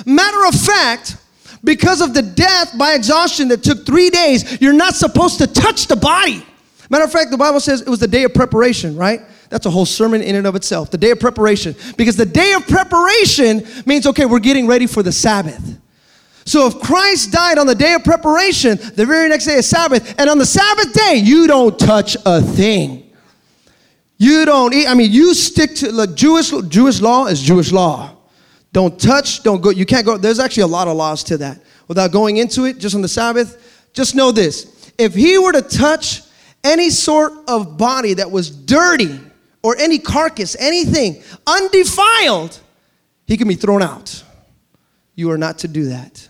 Matter 0.07 0.47
of 0.47 0.55
fact, 0.55 1.17
because 1.65 2.01
of 2.01 2.15
the 2.15 2.23
death 2.23 2.79
by 2.79 2.95
exhaustion 2.95 3.49
that 3.49 3.65
took 3.65 3.85
three 3.85 4.09
days, 4.09 4.61
you're 4.61 4.73
not 4.73 4.95
supposed 4.95 5.39
to 5.39 5.49
touch 5.49 5.89
the 5.89 5.97
body. 5.97 6.47
Matter 6.91 7.05
of 7.05 7.13
fact, 7.13 7.31
the 7.31 7.39
Bible 7.39 7.61
says 7.61 7.81
it 7.81 7.89
was 7.89 8.01
the 8.01 8.09
day 8.09 8.25
of 8.25 8.35
preparation, 8.35 8.97
right? 8.97 9.23
That's 9.49 9.65
a 9.65 9.71
whole 9.71 9.87
sermon 9.87 10.23
in 10.23 10.35
and 10.35 10.47
of 10.47 10.57
itself. 10.57 10.91
The 10.91 10.99
day 10.99 11.13
of 11.13 11.21
preparation. 11.21 11.77
Because 11.97 12.17
the 12.17 12.27
day 12.27 12.53
of 12.53 12.67
preparation 12.67 13.65
means, 13.87 14.07
okay, 14.09 14.27
we're 14.27 14.41
getting 14.41 14.67
ready 14.67 14.89
for 14.89 15.03
the 15.03 15.13
Sabbath. 15.13 15.79
So 16.45 16.67
if 16.67 16.81
Christ 16.81 17.31
died 17.31 17.59
on 17.59 17.69
the 17.69 17.77
day 17.77 17.95
of 17.95 18.03
preparation, 18.03 18.77
the 18.97 19.07
very 19.07 19.29
next 19.29 19.47
day 19.47 19.55
is 19.55 19.69
Sabbath, 19.69 20.19
and 20.19 20.29
on 20.29 20.39
the 20.39 20.47
Sabbath 20.47 20.93
day, 20.93 21.15
you 21.17 21.47
don't 21.47 21.79
touch 21.79 22.17
a 22.27 22.43
thing. 22.43 23.09
You 24.19 24.45
don't 24.45 24.75
eat. 24.75 24.89
I 24.89 24.95
mean, 24.95 25.13
you 25.13 25.33
stick 25.33 25.77
to 25.77 25.93
the 25.93 26.09
Jewish 26.09 26.51
Jewish 26.69 27.01
law 27.01 27.27
is 27.27 27.41
Jewish 27.41 27.71
law. 27.71 28.17
Don't 28.73 29.01
touch, 29.01 29.43
don't 29.43 29.61
go. 29.61 29.71
You 29.71 29.87
can't 29.87 30.05
go. 30.05 30.17
There's 30.17 30.41
actually 30.41 30.65
a 30.65 30.69
lot 30.69 30.89
of 30.89 30.97
laws 30.97 31.23
to 31.25 31.39
that. 31.39 31.63
Without 31.89 32.11
going 32.13 32.39
into 32.39 32.65
it, 32.65 32.79
just 32.79 32.95
on 32.95 33.03
the 33.03 33.09
Sabbath, 33.09 33.89
just 33.93 34.15
know 34.15 34.33
this. 34.33 34.93
If 34.99 35.15
he 35.15 35.39
were 35.39 35.53
to 35.53 35.63
touch 35.63 36.23
any 36.63 36.91
sort 36.91 37.33
of 37.49 37.77
body 37.77 38.15
that 38.15 38.31
was 38.31 38.51
dirty 38.51 39.21
or 39.63 39.77
any 39.77 39.99
carcass, 39.99 40.57
anything 40.59 41.23
undefiled, 41.47 42.59
he 43.27 43.37
can 43.37 43.49
be 43.49 43.55
thrown 43.55 43.83
out. 43.83 44.23
You 45.15 45.31
are 45.31 45.39
not 45.39 45.59
to 45.59 45.69
do 45.69 45.87
that. 45.87 46.29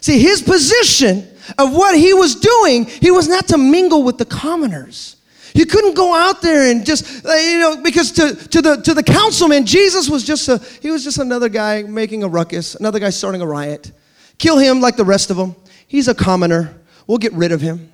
See, 0.00 0.20
his 0.20 0.42
position 0.42 1.26
of 1.58 1.74
what 1.74 1.98
he 1.98 2.14
was 2.14 2.36
doing, 2.36 2.84
he 2.84 3.10
was 3.10 3.28
not 3.28 3.48
to 3.48 3.58
mingle 3.58 4.02
with 4.04 4.18
the 4.18 4.24
commoners. 4.24 5.16
You 5.54 5.66
couldn't 5.66 5.94
go 5.94 6.14
out 6.14 6.40
there 6.40 6.70
and 6.70 6.86
just, 6.86 7.26
uh, 7.26 7.32
you 7.32 7.58
know, 7.58 7.82
because 7.82 8.12
to, 8.12 8.34
to, 8.48 8.62
the, 8.62 8.76
to 8.76 8.94
the 8.94 9.02
councilman, 9.02 9.66
Jesus 9.66 10.08
was 10.08 10.22
just 10.22 10.48
a, 10.48 10.58
he 10.80 10.90
was 10.90 11.02
just 11.02 11.18
another 11.18 11.48
guy 11.48 11.82
making 11.82 12.22
a 12.22 12.28
ruckus, 12.28 12.74
another 12.76 13.00
guy 13.00 13.10
starting 13.10 13.40
a 13.40 13.46
riot. 13.46 13.90
Kill 14.38 14.58
him 14.58 14.80
like 14.80 14.96
the 14.96 15.04
rest 15.04 15.30
of 15.30 15.36
them. 15.36 15.56
He's 15.88 16.06
a 16.06 16.14
commoner. 16.14 16.80
We'll 17.06 17.18
get 17.18 17.32
rid 17.32 17.50
of 17.50 17.60
him. 17.60 17.92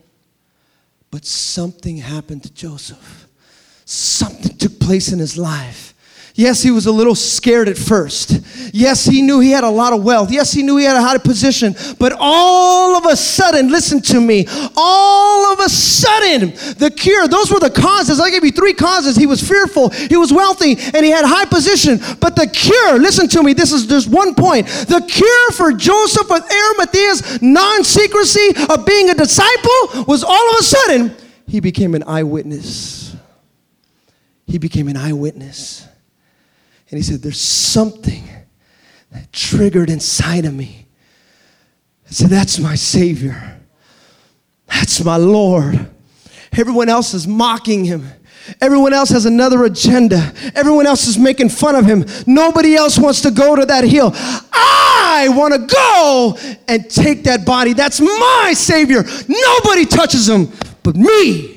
But 1.15 1.25
something 1.25 1.99
happened 1.99 2.43
to 2.43 2.53
Joseph. 2.53 3.29
Something 3.85 4.57
took 4.57 4.81
place 4.81 5.13
in 5.13 5.21
his 5.21 5.39
life 5.39 5.94
Yes, 6.37 6.63
he 6.63 6.73
was 6.73 6.87
a 6.87 6.91
little 6.93 7.15
scared 7.15 7.69
at 7.69 7.79
first. 7.79 8.41
Yes, 8.73 9.05
he 9.05 9.23
knew 9.23 9.39
he 9.39 9.53
had 9.53 9.63
a 9.63 9.71
lot 9.71 9.93
of 9.93 10.03
wealth. 10.03 10.33
Yes, 10.33 10.53
he 10.53 10.65
knew 10.65 10.77
he 10.77 10.85
had 10.85 10.97
a 10.97 11.01
high 11.01 11.19
position. 11.19 11.77
But 11.97 12.13
all 12.19 12.97
of 12.97 13.07
a 13.07 13.15
sudden, 13.15 13.71
listen 13.71 14.03
to 14.03 14.21
me, 14.21 14.45
all 14.77 15.53
of 15.53 15.61
a 15.61 15.69
sudden, 15.69 16.51
the 16.77 16.91
cure, 16.91 17.29
those 17.29 17.53
were 17.53 17.61
the 17.61 17.71
causes. 17.71 18.19
I 18.19 18.31
gave 18.31 18.45
you 18.45 18.51
three 18.51 18.73
causes. 18.73 19.15
He 19.15 19.27
was 19.27 19.47
fearful, 19.47 19.91
he 19.91 20.17
was 20.17 20.33
wealthy, 20.33 20.73
and 20.73 21.05
he 21.05 21.13
had 21.13 21.25
high 21.25 21.45
position. 21.45 22.01
But 22.19 22.35
the 22.35 22.49
cure, 22.49 22.99
listen 22.99 23.29
to 23.29 23.43
me, 23.45 23.53
this 23.53 23.71
is 23.71 23.87
just 23.87 24.09
one 24.09 24.35
point. 24.35 24.67
The 24.67 25.05
cure 25.07 25.51
for 25.53 25.73
Joseph 25.73 26.29
of 26.33 26.41
Arimathea's 26.41 27.43
non 27.43 27.85
secrecy 27.85 28.49
of 28.71 28.85
being 28.85 29.09
a 29.09 29.15
disciple 29.15 30.05
was 30.09 30.25
all 30.25 30.51
of 30.51 30.57
a 30.59 30.65
sudden, 30.65 31.17
he 31.47 31.61
became 31.61 31.95
an 31.95 32.03
eyewitness. 32.03 33.15
He 34.49 34.59
became 34.59 34.89
an 34.89 34.97
eyewitness. 34.97 35.87
And 36.95 37.03
he 37.03 37.11
said, 37.11 37.23
There's 37.23 37.41
something 37.41 38.23
that 39.11 39.33
triggered 39.33 39.91
inside 39.91 40.45
of 40.45 40.55
me. 40.55 40.87
I 42.07 42.13
said, 42.13 42.31
That's 42.31 42.61
my 42.61 42.77
Savior. 42.77 43.61
That's 44.69 45.03
my 45.03 45.17
Lord. 45.17 45.91
Everyone 46.57 46.89
else 46.89 47.13
is 47.13 47.27
mocking 47.27 47.85
him. 47.85 48.07
Everyone 48.61 48.93
else 48.93 49.09
has 49.09 49.27
another 49.27 49.65
agenda. 49.65 50.33
Everyone 50.55 50.87
else 50.87 51.09
is 51.09 51.19
making 51.19 51.49
fun 51.49 51.75
of 51.75 51.85
him. 51.85 52.05
Nobody 52.29 52.77
else 52.77 52.97
wants 52.97 53.23
to 53.23 53.33
go 53.33 53.57
to 53.57 53.67
that 53.67 53.83
hill. 53.83 54.13
I 54.15 55.27
want 55.31 55.53
to 55.55 55.67
go 55.67 56.39
and 56.69 56.89
take 56.89 57.25
that 57.25 57.45
body. 57.45 57.73
That's 57.73 58.01
my 58.01 58.53
Savior. 58.55 59.03
Nobody 59.27 59.85
touches 59.85 60.29
him 60.29 60.53
but 60.85 60.95
me. 60.95 61.54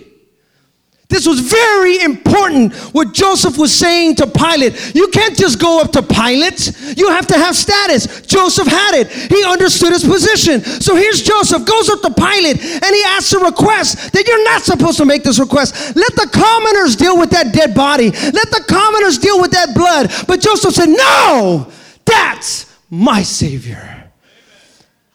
This 1.09 1.25
was 1.25 1.39
very 1.39 2.01
important 2.01 2.73
what 2.93 3.13
Joseph 3.13 3.57
was 3.57 3.73
saying 3.73 4.15
to 4.15 4.27
Pilate. 4.27 4.93
You 4.93 5.07
can't 5.07 5.37
just 5.37 5.57
go 5.57 5.79
up 5.79 5.91
to 5.93 6.03
Pilate. 6.03 6.73
You 6.97 7.09
have 7.09 7.25
to 7.27 7.35
have 7.35 7.55
status. 7.55 8.21
Joseph 8.23 8.67
had 8.67 8.93
it. 8.93 9.07
He 9.09 9.41
understood 9.45 9.93
his 9.93 10.03
position. 10.03 10.61
So 10.61 10.95
here's 10.95 11.21
Joseph, 11.21 11.65
goes 11.65 11.89
up 11.89 12.01
to 12.01 12.13
Pilate, 12.13 12.59
and 12.61 12.95
he 12.95 13.03
asks 13.07 13.31
a 13.31 13.39
request 13.39 14.11
that 14.11 14.27
you're 14.27 14.43
not 14.43 14.63
supposed 14.63 14.97
to 14.97 15.05
make 15.05 15.23
this 15.23 15.39
request. 15.39 15.95
Let 15.95 16.13
the 16.15 16.29
commoners 16.31 16.97
deal 16.97 17.17
with 17.17 17.29
that 17.29 17.53
dead 17.53 17.73
body. 17.73 18.11
Let 18.11 18.51
the 18.51 18.65
commoners 18.67 19.17
deal 19.17 19.39
with 19.39 19.51
that 19.51 19.73
blood. 19.73 20.11
But 20.27 20.41
Joseph 20.41 20.73
said, 20.73 20.89
No, 20.89 21.71
that's 22.03 22.75
my 22.89 23.23
Savior. 23.23 24.11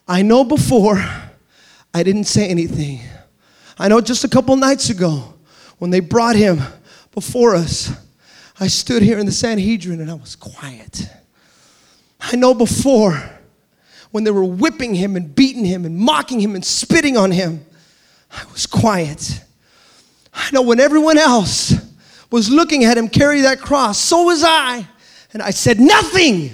I 0.08 0.22
know 0.22 0.42
before 0.42 1.04
I 1.92 2.02
didn't 2.02 2.24
say 2.24 2.48
anything. 2.48 3.00
I 3.78 3.88
know 3.88 4.00
just 4.00 4.24
a 4.24 4.28
couple 4.28 4.56
nights 4.56 4.88
ago 4.88 5.31
when 5.82 5.90
they 5.90 5.98
brought 5.98 6.36
him 6.36 6.62
before 7.10 7.56
us, 7.56 7.90
I 8.60 8.68
stood 8.68 9.02
here 9.02 9.18
in 9.18 9.26
the 9.26 9.32
Sanhedrin 9.32 10.00
and 10.00 10.08
I 10.08 10.14
was 10.14 10.36
quiet. 10.36 11.08
I 12.20 12.36
know 12.36 12.54
before 12.54 13.20
when 14.12 14.22
they 14.22 14.30
were 14.30 14.44
whipping 14.44 14.94
him 14.94 15.16
and 15.16 15.34
beating 15.34 15.64
him 15.64 15.84
and 15.84 15.98
mocking 15.98 16.38
him 16.38 16.54
and 16.54 16.64
spitting 16.64 17.16
on 17.16 17.32
him, 17.32 17.66
I 18.30 18.44
was 18.52 18.64
quiet. 18.64 19.42
I 20.32 20.50
know 20.52 20.62
when 20.62 20.78
everyone 20.78 21.18
else 21.18 21.74
was 22.30 22.48
looking 22.48 22.84
at 22.84 22.96
him 22.96 23.08
carry 23.08 23.40
that 23.40 23.60
cross, 23.60 23.98
so 23.98 24.22
was 24.26 24.44
I. 24.44 24.86
And 25.32 25.42
I 25.42 25.50
said 25.50 25.80
nothing. 25.80 26.52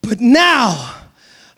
But 0.00 0.20
now 0.20 0.94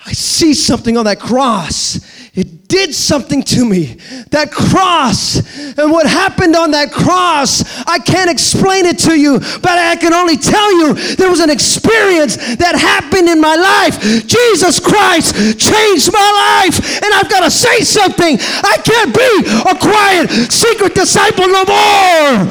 I 0.07 0.13
see 0.13 0.55
something 0.55 0.97
on 0.97 1.05
that 1.05 1.21
cross 1.21 2.01
it 2.35 2.67
did 2.67 2.95
something 2.95 3.43
to 3.43 3.65
me. 3.65 4.01
That 4.33 4.51
cross 4.51 5.37
and 5.77 5.93
what 5.93 6.09
happened 6.09 6.57
on 6.57 6.71
that 6.73 6.91
cross, 6.91 7.61
I 7.85 7.99
can't 7.99 8.31
explain 8.31 8.87
it 8.87 8.99
to 9.05 9.13
you, 9.13 9.39
but 9.61 9.77
I 9.77 9.97
can 9.97 10.15
only 10.15 10.39
tell 10.41 10.73
you 10.73 10.95
there 11.17 11.29
was 11.29 11.41
an 11.41 11.51
experience 11.51 12.37
that 12.57 12.73
happened 12.73 13.29
in 13.29 13.37
my 13.37 13.53
life. 13.53 14.01
Jesus 14.25 14.81
Christ 14.81 15.37
changed 15.61 16.09
my 16.09 16.65
life, 16.65 17.05
and 17.05 17.13
I've 17.13 17.29
got 17.29 17.45
to 17.45 17.51
say 17.53 17.85
something. 17.85 18.41
I 18.41 18.81
can't 18.81 19.13
be 19.13 19.33
a 19.69 19.77
quiet, 19.77 20.33
secret 20.49 20.95
disciple 20.95 21.53
no 21.53 21.69
more. 21.69 22.49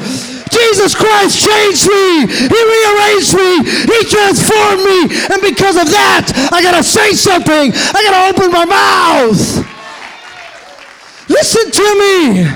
Jesus 0.52 0.94
Christ 0.94 1.42
changed 1.42 1.88
me. 1.90 2.30
He 2.30 2.60
rearranged 2.62 3.34
me. 3.34 3.66
He 3.66 3.98
transformed 4.06 4.84
me. 4.84 5.00
And 5.32 5.40
because 5.42 5.80
of 5.80 5.88
that, 5.90 6.30
I 6.52 6.62
got 6.62 6.76
to 6.76 6.84
say 6.84 7.14
something. 7.14 7.72
I 7.72 7.98
got 8.04 8.14
to 8.14 8.22
open 8.30 8.52
my 8.52 8.66
mouth. 8.68 9.71
Listen 11.32 11.70
to 11.70 11.98
me. 11.98 12.46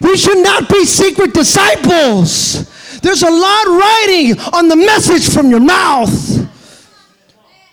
We 0.00 0.16
should 0.16 0.38
not 0.38 0.68
be 0.68 0.84
secret 0.86 1.34
disciples. 1.34 3.00
There's 3.00 3.22
a 3.22 3.30
lot 3.30 3.66
writing 3.66 4.38
on 4.54 4.68
the 4.68 4.76
message 4.76 5.32
from 5.32 5.50
your 5.50 5.60
mouth. 5.60 6.10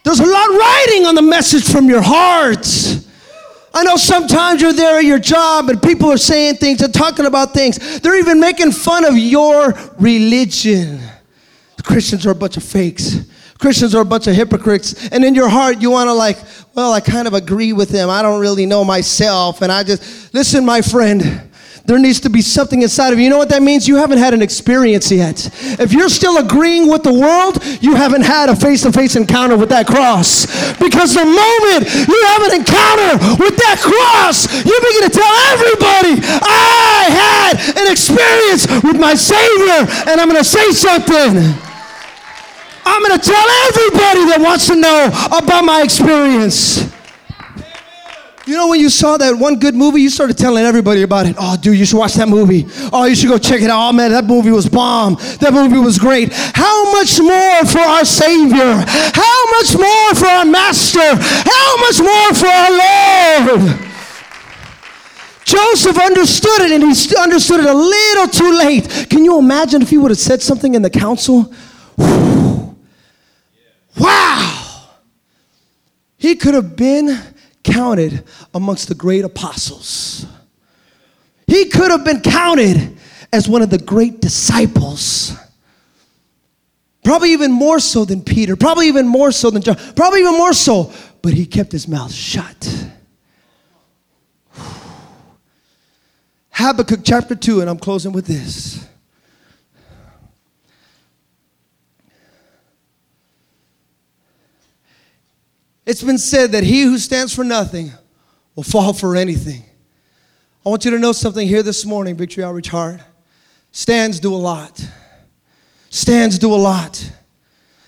There's 0.04 0.20
a 0.20 0.26
lot 0.26 0.50
writing 0.50 1.06
on 1.06 1.16
the 1.16 1.22
message 1.22 1.72
from 1.72 1.88
your 1.88 2.02
heart. 2.02 2.68
I 3.74 3.84
know 3.84 3.96
sometimes 3.96 4.62
you're 4.62 4.74
there 4.74 5.00
at 5.00 5.06
your 5.06 5.20
job 5.20 5.70
and 5.70 5.82
people 5.82 6.10
are 6.12 6.18
saying 6.18 6.56
things 6.56 6.82
and 6.82 6.94
talking 6.94 7.26
about 7.26 7.54
things. 7.54 8.00
They're 8.00 8.18
even 8.18 8.40
making 8.40 8.72
fun 8.72 9.06
of 9.06 9.18
your 9.18 9.74
religion. 10.00 11.00
Christians 11.84 12.26
are 12.26 12.32
a 12.32 12.36
bunch 12.36 12.58
of 12.58 12.64
fakes. 12.64 13.20
Christians 13.60 13.96
are 13.96 14.02
a 14.02 14.06
bunch 14.06 14.28
of 14.28 14.36
hypocrites. 14.36 15.10
And 15.10 15.24
in 15.24 15.34
your 15.34 15.50
heart, 15.50 15.82
you 15.82 15.92
want 15.92 16.08
to, 16.08 16.14
like, 16.14 16.38
well, 16.78 16.94
I 16.94 17.00
kind 17.00 17.28
of 17.28 17.34
agree 17.34 17.74
with 17.74 17.90
them. 17.90 18.08
I 18.08 18.22
don't 18.22 18.40
really 18.40 18.68
know 18.68 18.86
myself. 18.86 19.64
And 19.64 19.72
I 19.72 19.84
just, 19.84 20.32
listen, 20.32 20.64
my 20.64 20.84
friend, 20.84 21.50
There 21.88 21.98
needs 21.98 22.20
to 22.28 22.30
be 22.30 22.42
something 22.42 22.82
inside 22.82 23.14
of 23.14 23.18
you. 23.18 23.24
You 23.24 23.30
know 23.30 23.38
what 23.38 23.48
that 23.48 23.64
means? 23.64 23.88
You 23.88 23.96
haven't 23.96 24.18
had 24.18 24.34
an 24.34 24.42
experience 24.42 25.10
yet. 25.10 25.50
If 25.80 25.94
you're 25.94 26.10
still 26.10 26.38
agreeing 26.38 26.92
with 26.92 27.04
the 27.04 27.14
world, 27.14 27.64
you 27.82 27.96
haven't 27.96 28.24
had 28.24 28.50
a 28.50 28.56
face 28.58 28.84
to 28.84 28.92
face 28.92 29.16
encounter 29.16 29.56
with 29.56 29.70
that 29.70 29.88
cross. 29.88 30.46
Because 30.84 31.16
the 31.16 31.24
moment 31.24 31.88
you 31.88 32.20
have 32.36 32.44
an 32.52 32.60
encounter 32.60 33.40
with 33.40 33.56
that 33.56 33.80
cross, 33.80 34.52
you 34.52 34.76
begin 34.84 35.08
to 35.08 35.14
tell 35.16 35.34
everybody, 35.56 36.20
I 36.44 37.08
had 37.08 37.54
an 37.80 37.90
experience 37.90 38.68
with 38.84 39.00
my 39.00 39.16
Savior, 39.16 39.88
and 40.12 40.20
I'm 40.20 40.28
going 40.28 40.44
to 40.44 40.44
say 40.44 40.72
something. 40.76 41.67
Going 43.08 43.22
to 43.22 43.26
tell 43.26 43.48
everybody 43.70 44.26
that 44.32 44.40
wants 44.42 44.68
to 44.68 44.76
know 44.76 45.08
about 45.32 45.64
my 45.64 45.82
experience. 45.82 46.92
You 48.46 48.58
know, 48.58 48.68
when 48.68 48.82
you 48.82 48.90
saw 48.90 49.16
that 49.16 49.34
one 49.34 49.60
good 49.60 49.76
movie, 49.76 50.02
you 50.02 50.10
started 50.10 50.38
telling 50.38 50.66
everybody 50.66 51.04
about 51.04 51.26
it. 51.26 51.38
Oh, 51.40 51.56
dude, 51.56 51.78
you 51.78 51.86
should 51.86 52.00
watch 52.00 52.16
that 52.16 52.28
movie. 52.28 52.66
Oh, 52.92 53.06
you 53.06 53.16
should 53.16 53.30
go 53.30 53.38
check 53.38 53.62
it 53.62 53.70
out. 53.70 53.88
Oh, 53.88 53.94
man, 53.94 54.12
that 54.12 54.26
movie 54.26 54.52
was 54.52 54.68
bomb. 54.68 55.16
That 55.40 55.54
movie 55.54 55.80
was 55.80 55.98
great. 55.98 56.34
How 56.34 56.92
much 56.92 57.18
more 57.22 57.64
for 57.64 57.80
our 57.80 58.04
Savior? 58.04 58.76
How 59.16 59.52
much 59.56 59.72
more 59.72 60.16
for 60.16 60.28
our 60.28 60.44
Master? 60.44 61.16
How 61.16 61.78
much 61.80 62.04
more 62.04 62.34
for 62.36 62.52
our 62.52 62.72
Lord? 62.76 63.88
Joseph 65.46 65.98
understood 65.98 66.60
it 66.60 66.72
and 66.76 66.84
he 66.84 67.16
understood 67.16 67.62
it 67.62 67.68
a 67.68 67.74
little 67.74 68.28
too 68.28 68.52
late. 68.52 69.08
Can 69.10 69.24
you 69.24 69.40
imagine 69.40 69.82
if 69.82 69.92
he 69.92 69.98
would 69.98 70.12
have 70.12 70.20
said 70.20 70.42
something 70.42 70.74
in 70.74 70.82
the 70.82 70.90
council? 70.90 71.54
Wow! 73.98 74.90
He 76.18 76.36
could 76.36 76.54
have 76.54 76.76
been 76.76 77.18
counted 77.64 78.24
amongst 78.54 78.88
the 78.88 78.96
great 78.96 79.26
apostles. 79.26 80.26
He 81.48 81.66
could 81.66 81.92
have 81.92 82.04
been 82.04 82.22
counted 82.22 82.98
as 83.32 83.48
one 83.48 83.62
of 83.62 83.70
the 83.70 83.78
great 83.78 84.22
disciples. 84.22 85.34
Probably 87.04 87.32
even 87.32 87.52
more 87.52 87.80
so 87.80 88.04
than 88.04 88.22
Peter, 88.22 88.56
probably 88.56 88.88
even 88.88 89.08
more 89.08 89.32
so 89.32 89.50
than 89.50 89.62
John, 89.62 89.78
probably 89.96 90.20
even 90.22 90.38
more 90.38 90.54
so, 90.54 90.92
but 91.22 91.34
he 91.34 91.46
kept 91.46 91.72
his 91.72 91.88
mouth 91.88 92.12
shut. 92.14 92.90
Habakkuk 96.52 97.02
chapter 97.04 97.36
2, 97.36 97.62
and 97.62 97.70
I'm 97.70 97.78
closing 97.78 98.12
with 98.12 98.26
this. 98.26 98.86
It's 105.88 106.04
been 106.04 106.18
said 106.18 106.52
that 106.52 106.66
he 106.66 106.82
who 106.82 106.98
stands 106.98 107.34
for 107.34 107.46
nothing 107.46 107.94
will 108.56 108.64
fall 108.64 108.92
for 108.92 109.16
anything. 109.16 109.64
I 110.66 110.70
want 110.70 110.84
you 110.84 110.92
to 110.92 111.00
know 111.00 111.14
something 111.14 111.48
here 111.48 111.64
this 111.64 111.86
morning, 111.86 112.18
Victory 112.18 112.44
Outreach 112.44 112.68
Heart. 112.68 113.00
Stands 113.72 114.20
do 114.20 114.36
a 114.36 114.36
lot. 114.36 114.86
Stands 115.90 116.38
do 116.40 116.54
a 116.54 116.58
lot. 116.58 117.10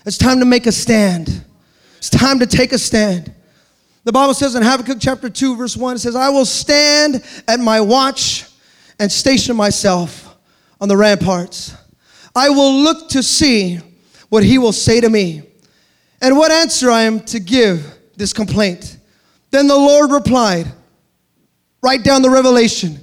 It's 0.06 0.16
time 0.16 0.38
to 0.38 0.46
make 0.46 0.66
a 0.66 0.72
stand. 0.72 1.44
It's 1.98 2.08
time 2.08 2.38
to 2.38 2.46
take 2.46 2.72
a 2.72 2.78
stand. 2.78 3.34
The 4.04 4.12
Bible 4.12 4.32
says 4.32 4.54
in 4.54 4.62
Habakkuk 4.62 4.96
chapter 4.98 5.28
2, 5.28 5.56
verse 5.56 5.76
1, 5.76 5.96
it 5.96 5.98
says, 5.98 6.16
I 6.16 6.30
will 6.30 6.46
stand 6.46 7.22
at 7.46 7.60
my 7.60 7.82
watch 7.82 8.46
and 8.98 9.12
station 9.12 9.54
myself 9.56 10.38
on 10.80 10.88
the 10.88 10.96
ramparts. 10.96 11.76
I 12.34 12.48
will 12.48 12.72
look 12.72 13.10
to 13.10 13.22
see 13.22 13.78
what 14.30 14.42
he 14.42 14.56
will 14.56 14.72
say 14.72 15.02
to 15.02 15.10
me 15.10 15.49
and 16.20 16.36
what 16.36 16.52
answer 16.52 16.90
I 16.90 17.02
am 17.02 17.20
to 17.20 17.40
give 17.40 17.84
this 18.16 18.32
complaint. 18.32 18.98
Then 19.50 19.66
the 19.66 19.76
Lord 19.76 20.12
replied, 20.12 20.66
Write 21.82 22.04
down 22.04 22.22
the 22.22 22.30
revelation 22.30 22.98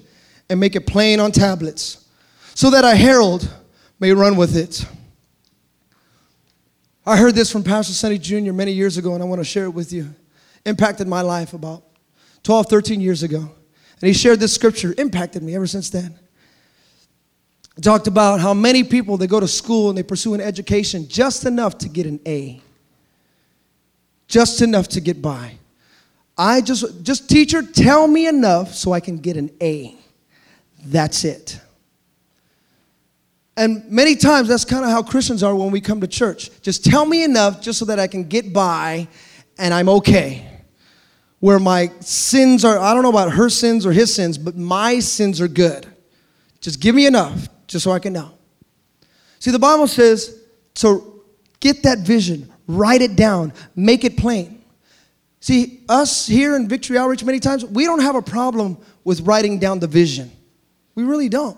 and 0.49 0.59
make 0.59 0.75
it 0.75 0.85
plain 0.85 1.19
on 1.19 1.31
tablets, 1.31 2.05
so 2.53 2.69
that 2.69 2.85
a 2.85 2.95
herald 2.95 3.51
may 3.99 4.13
run 4.13 4.37
with 4.37 4.55
it. 4.55 4.85
I 7.05 7.17
heard 7.17 7.33
this 7.33 7.51
from 7.51 7.63
Pastor 7.63 7.93
Sonny 7.93 8.19
Jr. 8.19 8.53
many 8.53 8.71
years 8.71 8.97
ago, 8.97 9.13
and 9.13 9.23
I 9.23 9.25
want 9.25 9.39
to 9.39 9.45
share 9.45 9.63
it 9.63 9.71
with 9.71 9.91
you. 9.91 10.13
Impacted 10.65 11.07
my 11.07 11.21
life 11.21 11.53
about 11.53 11.83
12, 12.43 12.67
13 12.67 13.01
years 13.01 13.23
ago. 13.23 13.39
And 13.39 14.07
he 14.07 14.13
shared 14.13 14.39
this 14.39 14.53
scripture, 14.53 14.93
impacted 14.97 15.41
me 15.41 15.55
ever 15.55 15.65
since 15.65 15.89
then. 15.89 16.19
He 17.75 17.81
talked 17.81 18.07
about 18.07 18.39
how 18.41 18.53
many 18.53 18.83
people 18.83 19.17
they 19.17 19.27
go 19.27 19.39
to 19.39 19.47
school 19.47 19.89
and 19.89 19.97
they 19.97 20.03
pursue 20.03 20.33
an 20.33 20.41
education 20.41 21.07
just 21.07 21.45
enough 21.45 21.77
to 21.79 21.89
get 21.89 22.05
an 22.05 22.19
A 22.27 22.61
just 24.27 24.61
enough 24.61 24.87
to 24.89 25.01
get 25.01 25.21
by. 25.21 25.57
I 26.37 26.61
just, 26.61 27.03
just 27.03 27.29
teacher, 27.29 27.61
tell 27.63 28.07
me 28.07 28.27
enough 28.27 28.73
so 28.73 28.93
I 28.93 28.99
can 28.99 29.17
get 29.17 29.37
an 29.37 29.49
A. 29.61 29.95
That's 30.85 31.25
it. 31.25 31.59
And 33.55 33.89
many 33.89 34.15
times 34.15 34.47
that's 34.47 34.63
kind 34.63 34.85
of 34.85 34.91
how 34.91 35.01
Christians 35.01 35.41
are 35.41 35.55
when 35.55 35.71
we 35.71 35.81
come 35.81 35.99
to 36.01 36.07
church. 36.07 36.61
Just 36.61 36.85
tell 36.85 37.05
me 37.05 37.23
enough 37.23 37.59
just 37.59 37.79
so 37.79 37.85
that 37.85 37.99
I 37.99 38.05
can 38.05 38.23
get 38.25 38.53
by 38.53 39.07
and 39.57 39.73
I'm 39.73 39.89
okay. 39.89 40.47
Where 41.39 41.57
my 41.57 41.91
sins 41.99 42.63
are, 42.63 42.77
I 42.77 42.93
don't 42.93 43.01
know 43.01 43.09
about 43.09 43.31
her 43.31 43.49
sins 43.49 43.85
or 43.85 43.91
his 43.91 44.13
sins, 44.13 44.37
but 44.37 44.55
my 44.55 44.99
sins 44.99 45.41
are 45.41 45.47
good. 45.47 45.87
Just 46.61 46.79
give 46.79 46.93
me 46.93 47.07
enough 47.07 47.47
just 47.65 47.83
so 47.83 47.91
I 47.91 47.99
can 47.99 48.13
know. 48.13 48.31
See, 49.39 49.51
the 49.51 49.59
Bible 49.59 49.87
says 49.87 50.39
to 50.75 51.23
get 51.59 51.81
that 51.83 51.99
vision, 51.99 52.51
write 52.67 53.01
it 53.01 53.15
down, 53.15 53.53
make 53.75 54.03
it 54.03 54.17
plain. 54.17 54.63
See, 55.39 55.81
us 55.87 56.27
here 56.27 56.55
in 56.55 56.67
Victory 56.67 56.97
Outreach, 56.97 57.23
many 57.23 57.39
times, 57.39 57.65
we 57.65 57.85
don't 57.85 58.01
have 58.01 58.15
a 58.15 58.21
problem 58.21 58.77
with 59.03 59.21
writing 59.21 59.59
down 59.59 59.79
the 59.79 59.87
vision. 59.87 60.31
We 60.95 61.03
really 61.03 61.29
don't. 61.29 61.57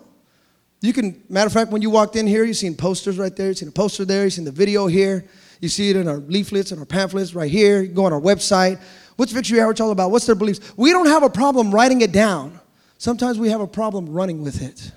You 0.82 0.94
can, 0.94 1.22
matter 1.28 1.48
of 1.48 1.54
fact, 1.54 1.72
when 1.72 1.82
you 1.82 1.90
walked 1.90 2.16
in 2.16 2.28
here, 2.28 2.44
you've 2.44 2.58
seen 2.58 2.76
posters 2.76 3.18
right 3.18 3.36
there, 3.36 3.48
you've 3.48 3.58
seen 3.58 3.68
a 3.68 3.72
poster 3.72 4.06
there, 4.06 4.24
you've 4.24 4.34
seen 4.34 4.46
the 4.46 4.52
video 4.52 4.88
here, 4.88 5.26
you 5.60 5.68
see 5.68 5.90
it 5.90 5.96
in 5.96 6.08
our 6.08 6.18
leaflets 6.18 6.72
and 6.72 6.80
our 6.80 6.86
pamphlets 6.86 7.34
right 7.36 7.52
here. 7.52 7.82
You 7.82 7.90
go 7.90 8.06
on 8.06 8.14
our 8.14 8.22
website. 8.22 8.80
What's 9.18 9.34
Victory 9.34 9.60
Outreach 9.60 9.82
all 9.82 9.92
about? 9.92 10.12
What's 10.12 10.26
their 10.26 10.36
beliefs? 10.36 10.62
We 10.78 10.92
don't 10.92 11.08
have 11.08 11.24
a 11.24 11.30
problem 11.30 11.72
writing 11.72 12.00
it 12.02 12.14
down. 12.14 12.60
Sometimes 12.98 13.38
we 13.38 13.50
have 13.50 13.60
a 13.60 13.68
problem 13.68 14.08
running 14.10 14.42
with 14.42 14.62
it. 14.62 14.92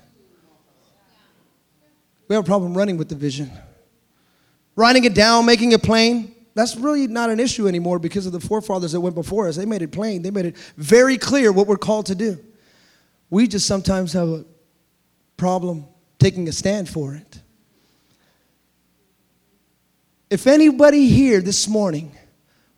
We 2.27 2.35
have 2.35 2.45
a 2.45 2.47
problem 2.47 2.77
running 2.77 2.97
with 2.97 3.09
the 3.09 3.15
vision. 3.15 3.51
Writing 4.75 5.03
it 5.03 5.13
down, 5.13 5.45
making 5.45 5.71
it 5.71 5.83
plain, 5.83 6.33
that's 6.55 6.75
really 6.75 7.07
not 7.07 7.29
an 7.29 7.39
issue 7.39 7.67
anymore 7.67 7.99
because 7.99 8.25
of 8.25 8.31
the 8.31 8.39
forefathers 8.39 8.91
that 8.91 9.01
went 9.01 9.15
before 9.15 9.47
us. 9.47 9.55
They 9.55 9.65
made 9.65 9.81
it 9.81 9.91
plain, 9.91 10.21
they 10.21 10.31
made 10.31 10.45
it 10.45 10.57
very 10.77 11.17
clear 11.17 11.51
what 11.51 11.67
we're 11.67 11.77
called 11.77 12.07
to 12.07 12.15
do. 12.15 12.37
We 13.29 13.47
just 13.47 13.65
sometimes 13.65 14.13
have 14.13 14.29
a 14.29 14.45
problem 15.37 15.85
taking 16.19 16.47
a 16.47 16.51
stand 16.51 16.87
for 16.87 17.15
it. 17.15 17.41
If 20.29 20.47
anybody 20.47 21.07
here 21.07 21.41
this 21.41 21.67
morning 21.67 22.15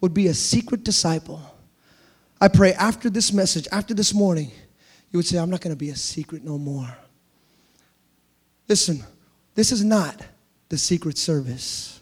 would 0.01 0.13
be 0.13 0.27
a 0.27 0.33
secret 0.33 0.83
disciple, 0.83 1.41
I 2.39 2.47
pray 2.47 2.73
after 2.73 3.09
this 3.09 3.31
message, 3.31 3.67
after 3.71 3.93
this 3.93 4.13
morning, 4.13 4.51
you 5.11 5.17
would 5.19 5.25
say, 5.25 5.37
I'm 5.37 5.49
not 5.49 5.61
going 5.61 5.73
to 5.73 5.79
be 5.79 5.89
a 5.89 5.95
secret 5.95 6.43
no 6.43 6.57
more. 6.57 6.97
Listen, 8.67 9.03
this 9.53 9.71
is 9.71 9.83
not 9.83 10.25
the 10.69 10.77
Secret 10.77 11.17
Service. 11.17 11.99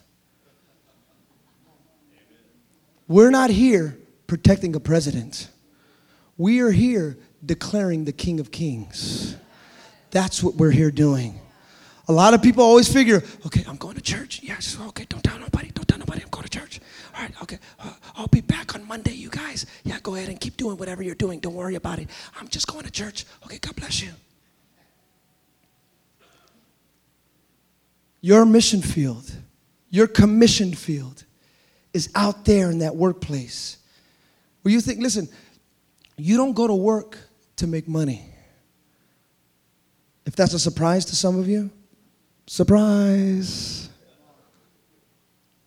We're 3.07 3.31
not 3.31 3.49
here 3.49 3.97
protecting 4.27 4.75
a 4.75 4.79
president. 4.79 5.49
We 6.37 6.61
are 6.61 6.71
here 6.71 7.17
declaring 7.45 8.05
the 8.05 8.13
King 8.13 8.39
of 8.39 8.51
Kings. 8.51 9.35
That's 10.11 10.41
what 10.41 10.55
we're 10.55 10.71
here 10.71 10.91
doing. 10.91 11.39
A 12.07 12.13
lot 12.13 12.33
of 12.33 12.41
people 12.41 12.63
always 12.63 12.91
figure, 12.91 13.23
okay, 13.45 13.63
I'm 13.67 13.77
going 13.77 13.95
to 13.95 14.01
church. 14.01 14.41
Yes, 14.43 14.77
okay, 14.89 15.05
don't 15.07 15.23
tell 15.23 15.39
nobody. 15.39 15.69
Don't 15.71 15.87
tell 15.87 15.99
nobody 15.99 16.21
I'm 16.21 16.29
going 16.29 16.43
to 16.43 16.49
church. 16.49 16.81
All 17.15 17.21
right, 17.21 17.31
okay, 17.43 17.59
uh, 17.79 17.93
I'll 18.15 18.27
be 18.27 18.41
back 18.41 18.75
on 18.75 18.85
Monday, 18.87 19.13
you 19.13 19.29
guys. 19.29 19.65
Yeah, 19.83 19.99
go 20.01 20.15
ahead 20.15 20.29
and 20.29 20.39
keep 20.39 20.57
doing 20.57 20.77
whatever 20.77 21.01
you're 21.01 21.15
doing. 21.15 21.39
Don't 21.39 21.53
worry 21.53 21.75
about 21.75 21.99
it. 21.99 22.09
I'm 22.39 22.47
just 22.47 22.67
going 22.67 22.83
to 22.83 22.91
church. 22.91 23.25
Okay, 23.45 23.57
God 23.57 23.75
bless 23.75 24.01
you. 24.01 24.11
Your 28.23 28.45
mission 28.45 28.81
field, 28.81 29.29
your 29.89 30.07
commissioned 30.07 30.77
field 30.77 31.25
is 31.93 32.09
out 32.15 32.45
there 32.45 32.71
in 32.71 32.79
that 32.79 32.95
workplace 32.95 33.79
where 34.61 34.71
you 34.73 34.79
think, 34.79 35.01
listen, 35.01 35.27
you 36.15 36.37
don't 36.37 36.53
go 36.53 36.65
to 36.65 36.73
work 36.73 37.17
to 37.57 37.67
make 37.67 37.85
money. 37.85 38.23
If 40.25 40.37
that's 40.37 40.53
a 40.53 40.59
surprise 40.59 41.03
to 41.07 41.17
some 41.17 41.37
of 41.37 41.49
you, 41.49 41.69
surprise. 42.47 43.89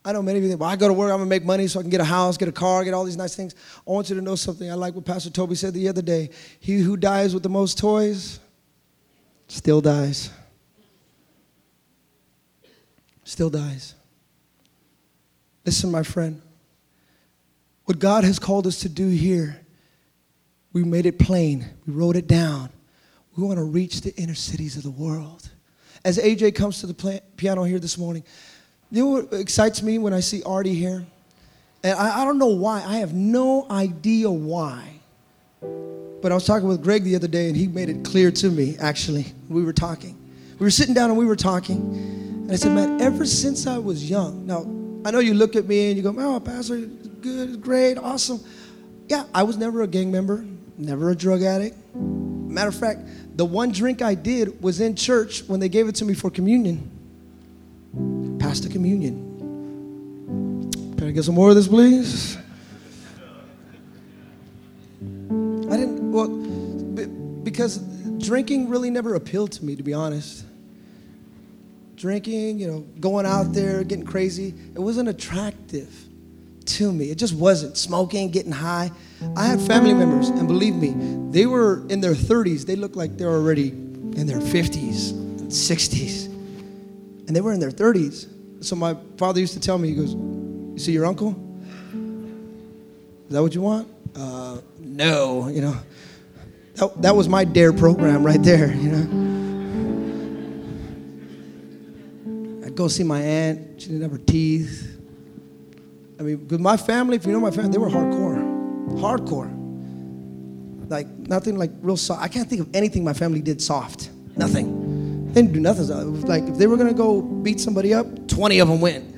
I 0.03 0.11
know 0.11 0.23
many 0.23 0.39
of 0.39 0.43
you 0.43 0.49
think, 0.49 0.59
well, 0.59 0.71
I 0.71 0.77
go 0.77 0.87
to 0.87 0.95
work, 0.95 1.11
I'm 1.11 1.19
gonna 1.19 1.29
make 1.29 1.45
money 1.45 1.67
so 1.67 1.79
I 1.79 1.83
can 1.83 1.91
get 1.91 2.01
a 2.01 2.05
house, 2.05 2.37
get 2.37 2.47
a 2.47 2.51
car, 2.51 2.83
get 2.83 2.95
all 2.95 3.03
these 3.03 3.17
nice 3.17 3.35
things. 3.35 3.53
I 3.87 3.91
want 3.91 4.09
you 4.09 4.15
to 4.15 4.21
know 4.23 4.35
something. 4.35 4.71
I 4.71 4.73
like 4.73 4.95
what 4.95 5.05
Pastor 5.05 5.29
Toby 5.29 5.53
said 5.53 5.75
the 5.75 5.87
other 5.89 6.01
day. 6.01 6.31
He 6.59 6.79
who 6.79 6.97
dies 6.97 7.35
with 7.35 7.43
the 7.43 7.49
most 7.49 7.77
toys 7.77 8.39
still 9.47 9.79
dies 9.79 10.31
still 13.27 13.49
dies. 13.49 13.93
Listen, 15.65 15.91
my 15.91 16.03
friend. 16.03 16.41
What 17.83 17.99
God 17.99 18.23
has 18.23 18.39
called 18.39 18.65
us 18.67 18.79
to 18.81 18.89
do 18.89 19.09
here, 19.09 19.59
we 20.71 20.83
made 20.83 21.05
it 21.05 21.19
plain. 21.19 21.65
We 21.85 21.93
wrote 21.93 22.15
it 22.15 22.27
down. 22.27 22.69
We 23.35 23.43
want 23.43 23.57
to 23.57 23.63
reach 23.63 24.01
the 24.01 24.15
inner 24.15 24.33
cities 24.33 24.77
of 24.77 24.83
the 24.83 24.91
world. 24.91 25.49
As 26.05 26.17
AJ 26.17 26.55
comes 26.55 26.79
to 26.79 26.87
the 26.87 27.21
piano 27.35 27.63
here 27.63 27.79
this 27.79 27.97
morning, 27.97 28.23
you 28.91 29.03
know 29.03 29.09
what 29.09 29.33
excites 29.33 29.83
me 29.83 29.97
when 29.99 30.13
I 30.13 30.21
see 30.21 30.41
Artie 30.43 30.73
here? 30.73 31.05
And 31.83 31.99
I, 31.99 32.21
I 32.21 32.25
don't 32.25 32.37
know 32.37 32.47
why. 32.47 32.81
I 32.85 32.97
have 32.97 33.13
no 33.13 33.67
idea 33.69 34.31
why. 34.31 34.99
But 35.61 36.31
I 36.31 36.35
was 36.35 36.45
talking 36.45 36.67
with 36.67 36.81
Greg 36.81 37.03
the 37.03 37.15
other 37.15 37.27
day, 37.27 37.47
and 37.47 37.57
he 37.57 37.67
made 37.67 37.89
it 37.89 38.05
clear 38.05 38.31
to 38.31 38.49
me, 38.49 38.77
actually. 38.79 39.25
We 39.49 39.63
were 39.63 39.73
talking. 39.73 40.17
We 40.59 40.65
were 40.65 40.71
sitting 40.71 40.93
down 40.93 41.09
and 41.09 41.19
we 41.19 41.25
were 41.25 41.35
talking. 41.35 42.36
And 42.47 42.53
I 42.53 42.55
said, 42.55 42.71
Man, 42.71 43.01
ever 43.01 43.25
since 43.25 43.67
I 43.67 43.77
was 43.77 44.09
young, 44.09 44.47
now, 44.47 44.61
I 45.05 45.11
know 45.11 45.19
you 45.19 45.33
look 45.33 45.57
at 45.57 45.67
me 45.67 45.89
and 45.89 45.97
you 45.97 46.03
go, 46.03 46.15
Oh, 46.17 46.39
Pastor, 46.39 46.77
good, 46.77 47.61
great, 47.61 47.97
awesome. 47.97 48.39
Yeah, 49.09 49.25
I 49.35 49.43
was 49.43 49.57
never 49.57 49.81
a 49.81 49.87
gang 49.87 50.13
member, 50.13 50.45
never 50.77 51.09
a 51.09 51.15
drug 51.15 51.43
addict. 51.43 51.75
Matter 51.93 52.69
of 52.69 52.75
fact, 52.75 53.01
the 53.35 53.43
one 53.43 53.73
drink 53.73 54.01
I 54.01 54.15
did 54.15 54.63
was 54.63 54.79
in 54.79 54.95
church 54.95 55.43
when 55.47 55.59
they 55.59 55.67
gave 55.67 55.89
it 55.89 55.95
to 55.95 56.05
me 56.05 56.13
for 56.13 56.29
communion. 56.29 56.89
Pass 58.39 58.61
the 58.61 58.69
communion. 58.69 60.71
Can 60.97 61.09
I 61.09 61.11
get 61.11 61.25
some 61.25 61.35
more 61.35 61.49
of 61.49 61.55
this, 61.55 61.67
please? 61.67 62.37
I 65.69 65.75
didn't, 65.75 66.13
well, 66.13 66.29
because 67.43 67.79
drinking 68.19 68.69
really 68.69 68.89
never 68.89 69.15
appealed 69.15 69.51
to 69.51 69.65
me, 69.65 69.75
to 69.75 69.83
be 69.83 69.93
honest. 69.93 70.46
Drinking, 71.97 72.59
you 72.59 72.67
know, 72.67 72.79
going 72.99 73.25
out 73.25 73.53
there, 73.53 73.83
getting 73.83 74.05
crazy, 74.05 74.53
it 74.75 74.79
wasn't 74.79 75.09
attractive 75.09 75.93
to 76.67 76.91
me. 76.91 77.09
It 77.09 77.17
just 77.17 77.33
wasn't. 77.33 77.75
Smoking, 77.75 78.29
getting 78.29 78.51
high. 78.51 78.91
I 79.35 79.47
had 79.47 79.59
family 79.59 79.93
members, 79.93 80.29
and 80.29 80.47
believe 80.47 80.75
me, 80.75 80.93
they 81.31 81.47
were 81.47 81.85
in 81.89 81.99
their 82.01 82.13
30s. 82.13 82.65
They 82.65 82.75
looked 82.75 82.95
like 82.95 83.17
they 83.17 83.25
were 83.25 83.35
already 83.35 83.69
in 83.69 84.27
their 84.27 84.39
50s, 84.39 85.11
60s. 85.47 86.25
And 87.27 87.35
they 87.35 87.41
were 87.41 87.51
in 87.51 87.59
their 87.59 87.71
30s. 87.71 88.27
So 88.63 88.75
my 88.75 88.95
father 89.17 89.39
used 89.39 89.53
to 89.53 89.59
tell 89.59 89.77
me, 89.77 89.89
he 89.89 89.95
goes, 89.95 90.13
You 90.13 90.77
see 90.77 90.91
your 90.91 91.05
uncle? 91.05 91.31
Is 93.27 93.33
that 93.33 93.41
what 93.41 93.53
you 93.55 93.61
want? 93.61 93.87
Uh, 94.15 94.59
no, 94.79 95.47
you 95.47 95.61
know. 95.61 95.75
That, 96.75 97.01
that 97.01 97.15
was 97.15 97.27
my 97.27 97.43
DARE 97.43 97.73
program 97.73 98.23
right 98.23 98.41
there, 98.41 98.71
you 98.71 98.91
know. 98.91 99.26
Go 102.77 102.87
see 102.87 103.03
my 103.03 103.19
aunt. 103.19 103.81
She 103.81 103.87
didn't 103.87 104.03
have 104.03 104.11
her 104.11 104.17
teeth. 104.19 104.93
I 106.19 106.23
mean, 106.23 106.47
with 106.47 106.61
my 106.61 106.77
family, 106.77 107.17
if 107.17 107.25
you 107.25 107.33
know 107.33 107.39
my 107.39 107.51
family, 107.51 107.71
they 107.71 107.77
were 107.79 107.89
hardcore. 107.89 108.37
Hardcore. 108.99 109.51
Like, 110.89 111.07
nothing 111.07 111.57
like 111.57 111.71
real 111.81 111.97
soft. 111.97 112.21
I 112.21 112.27
can't 112.27 112.47
think 112.47 112.61
of 112.61 112.75
anything 112.75 113.03
my 113.03 113.13
family 113.13 113.41
did 113.41 113.61
soft. 113.61 114.11
Nothing. 114.35 115.27
They 115.33 115.41
didn't 115.41 115.53
do 115.53 115.59
nothing. 115.59 116.21
Like, 116.21 116.43
if 116.43 116.57
they 116.57 116.67
were 116.67 116.77
gonna 116.77 116.93
go 116.93 117.21
beat 117.21 117.59
somebody 117.59 117.93
up, 117.93 118.27
20 118.27 118.59
of 118.59 118.67
them 118.69 118.79
went. 118.79 119.15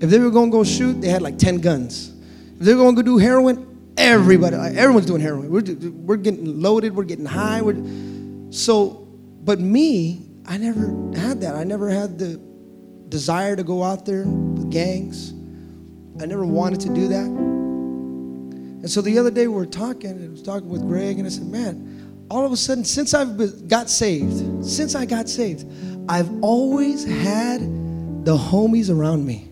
If 0.00 0.08
they 0.08 0.18
were 0.18 0.30
gonna 0.30 0.50
go 0.50 0.64
shoot, 0.64 1.00
they 1.00 1.08
had 1.08 1.22
like 1.22 1.38
10 1.38 1.58
guns. 1.58 2.12
If 2.54 2.60
they 2.60 2.74
were 2.74 2.84
gonna 2.84 2.96
go 2.96 3.02
do 3.02 3.18
heroin, 3.18 3.92
everybody, 3.96 4.56
everyone's 4.56 5.06
doing 5.06 5.20
heroin. 5.20 5.50
We're, 5.50 5.62
we're 5.90 6.16
getting 6.16 6.62
loaded, 6.62 6.94
we're 6.94 7.04
getting 7.04 7.26
high. 7.26 7.62
We're, 7.62 7.82
so, 8.50 9.08
but 9.44 9.58
me, 9.58 10.27
I 10.48 10.56
never 10.56 10.86
had 11.14 11.42
that. 11.42 11.54
I 11.54 11.64
never 11.64 11.90
had 11.90 12.18
the 12.18 12.40
desire 13.10 13.54
to 13.54 13.62
go 13.62 13.82
out 13.82 14.06
there 14.06 14.24
with 14.24 14.70
gangs. 14.70 15.34
I 16.20 16.26
never 16.26 16.46
wanted 16.46 16.80
to 16.80 16.88
do 16.88 17.08
that. 17.08 17.26
And 17.26 18.90
so 18.90 19.02
the 19.02 19.18
other 19.18 19.30
day 19.30 19.46
we 19.46 19.54
were 19.54 19.66
talking, 19.66 20.10
and 20.10 20.24
I 20.24 20.30
was 20.30 20.42
talking 20.42 20.70
with 20.70 20.86
Greg, 20.86 21.18
and 21.18 21.26
I 21.26 21.30
said, 21.30 21.46
man, 21.46 22.26
all 22.30 22.46
of 22.46 22.52
a 22.52 22.56
sudden, 22.56 22.84
since 22.84 23.12
I 23.12 23.26
got 23.66 23.90
saved, 23.90 24.64
since 24.64 24.94
I 24.94 25.04
got 25.04 25.28
saved, 25.28 25.66
I've 26.08 26.30
always 26.42 27.04
had 27.04 27.60
the 28.24 28.36
homies 28.36 28.90
around 28.90 29.26
me. 29.26 29.50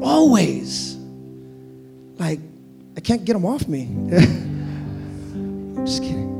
Always. 0.00 0.96
Like, 2.18 2.38
I 2.96 3.00
can't 3.00 3.24
get 3.24 3.32
them 3.32 3.44
off 3.44 3.66
me. 3.66 3.82
I'm 4.14 5.84
just 5.84 6.02
kidding. 6.02 6.35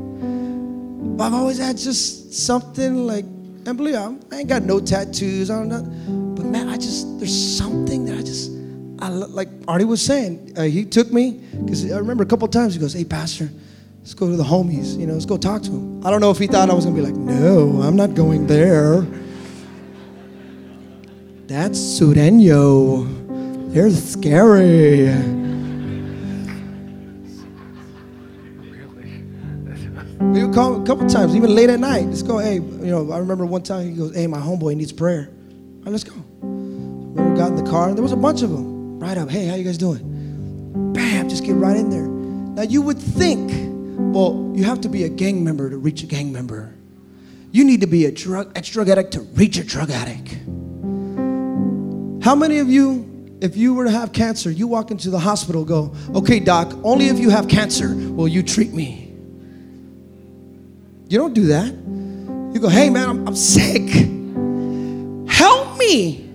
But 1.17 1.25
I've 1.25 1.33
always 1.33 1.57
had 1.57 1.77
just 1.77 2.31
something 2.31 3.07
like, 3.07 3.25
and 3.25 3.75
believe 3.75 3.95
me, 3.95 4.17
I 4.31 4.35
ain't 4.35 4.47
got 4.47 4.61
no 4.61 4.79
tattoos. 4.79 5.49
I 5.49 5.55
don't 5.55 5.67
know. 5.67 5.81
But 6.35 6.45
man, 6.45 6.69
I 6.69 6.77
just, 6.77 7.17
there's 7.17 7.57
something 7.57 8.05
that 8.05 8.19
I 8.19 8.21
just, 8.21 8.51
I, 8.99 9.09
like 9.09 9.49
Artie 9.67 9.85
was 9.85 9.99
saying, 9.99 10.53
uh, 10.55 10.61
he 10.61 10.85
took 10.85 11.11
me, 11.11 11.41
because 11.65 11.91
I 11.91 11.97
remember 11.97 12.23
a 12.23 12.27
couple 12.27 12.47
times 12.47 12.75
he 12.75 12.79
goes, 12.79 12.93
hey, 12.93 13.03
Pastor, 13.03 13.49
let's 13.99 14.13
go 14.13 14.29
to 14.29 14.37
the 14.37 14.43
homies, 14.43 14.95
you 14.97 15.07
know, 15.07 15.13
let's 15.13 15.25
go 15.25 15.37
talk 15.37 15.63
to 15.63 15.71
them. 15.71 16.05
I 16.05 16.11
don't 16.11 16.21
know 16.21 16.29
if 16.29 16.37
he 16.37 16.45
thought 16.45 16.69
I 16.69 16.73
was 16.73 16.85
going 16.85 16.95
to 16.95 17.01
be 17.01 17.07
like, 17.07 17.17
no, 17.17 17.81
I'm 17.81 17.95
not 17.95 18.13
going 18.13 18.45
there. 18.45 19.01
That's 21.47 21.79
Sureño. 21.79 23.73
They're 23.73 23.89
scary. 23.89 25.07
We 30.19 30.43
would 30.43 30.53
call 30.53 30.81
a 30.81 30.85
couple 30.85 31.07
times, 31.07 31.35
even 31.35 31.53
late 31.53 31.69
at 31.69 31.79
night. 31.79 32.07
Let's 32.07 32.23
go. 32.23 32.39
Hey, 32.39 32.55
you 32.55 32.61
know, 32.61 33.11
I 33.11 33.19
remember 33.19 33.45
one 33.45 33.61
time 33.61 33.89
he 33.89 33.95
goes, 33.95 34.15
"Hey, 34.15 34.27
my 34.27 34.39
homeboy 34.39 34.75
needs 34.75 34.91
prayer." 34.91 35.29
All 35.29 35.83
right, 35.83 35.91
let's 35.91 36.03
go. 36.03 36.15
We 36.41 37.37
got 37.37 37.49
in 37.49 37.55
the 37.55 37.69
car. 37.69 37.89
and 37.89 37.97
There 37.97 38.03
was 38.03 38.11
a 38.11 38.17
bunch 38.17 38.41
of 38.41 38.49
them. 38.49 38.99
Right 38.99 39.17
up. 39.17 39.29
Hey, 39.29 39.45
how 39.45 39.55
you 39.55 39.63
guys 39.63 39.77
doing? 39.77 40.93
Bam, 40.93 41.29
just 41.29 41.43
get 41.43 41.55
right 41.55 41.77
in 41.77 41.89
there. 41.89 42.07
Now 42.07 42.63
you 42.63 42.81
would 42.81 42.97
think, 42.97 43.51
well, 44.13 44.51
you 44.55 44.63
have 44.63 44.81
to 44.81 44.89
be 44.89 45.03
a 45.03 45.09
gang 45.09 45.43
member 45.43 45.69
to 45.69 45.77
reach 45.77 46.01
a 46.01 46.07
gang 46.07 46.31
member. 46.33 46.73
You 47.51 47.63
need 47.63 47.81
to 47.81 47.87
be 47.87 48.05
a 48.05 48.11
drug 48.11 48.51
ex-drug 48.55 48.89
addict 48.89 49.13
to 49.13 49.21
reach 49.21 49.57
a 49.57 49.63
drug 49.63 49.91
addict. 49.91 50.37
How 52.23 52.35
many 52.35 52.57
of 52.57 52.69
you, 52.69 53.37
if 53.39 53.55
you 53.55 53.73
were 53.75 53.85
to 53.85 53.91
have 53.91 54.11
cancer, 54.11 54.51
you 54.51 54.67
walk 54.67 54.91
into 54.91 55.09
the 55.09 55.19
hospital, 55.19 55.63
go, 55.63 55.93
okay, 56.15 56.39
doc, 56.39 56.73
only 56.83 57.07
if 57.07 57.19
you 57.19 57.29
have 57.29 57.47
cancer 57.47 57.95
will 57.95 58.27
you 58.27 58.43
treat 58.43 58.73
me. 58.73 59.06
You 61.09 61.17
don't 61.17 61.33
do 61.33 61.47
that. 61.47 61.73
You 62.53 62.59
go, 62.59 62.67
hey 62.67 62.89
man, 62.89 63.09
I'm, 63.09 63.27
I'm 63.29 63.35
sick. 63.35 63.87
Help 65.29 65.77
me. 65.77 66.25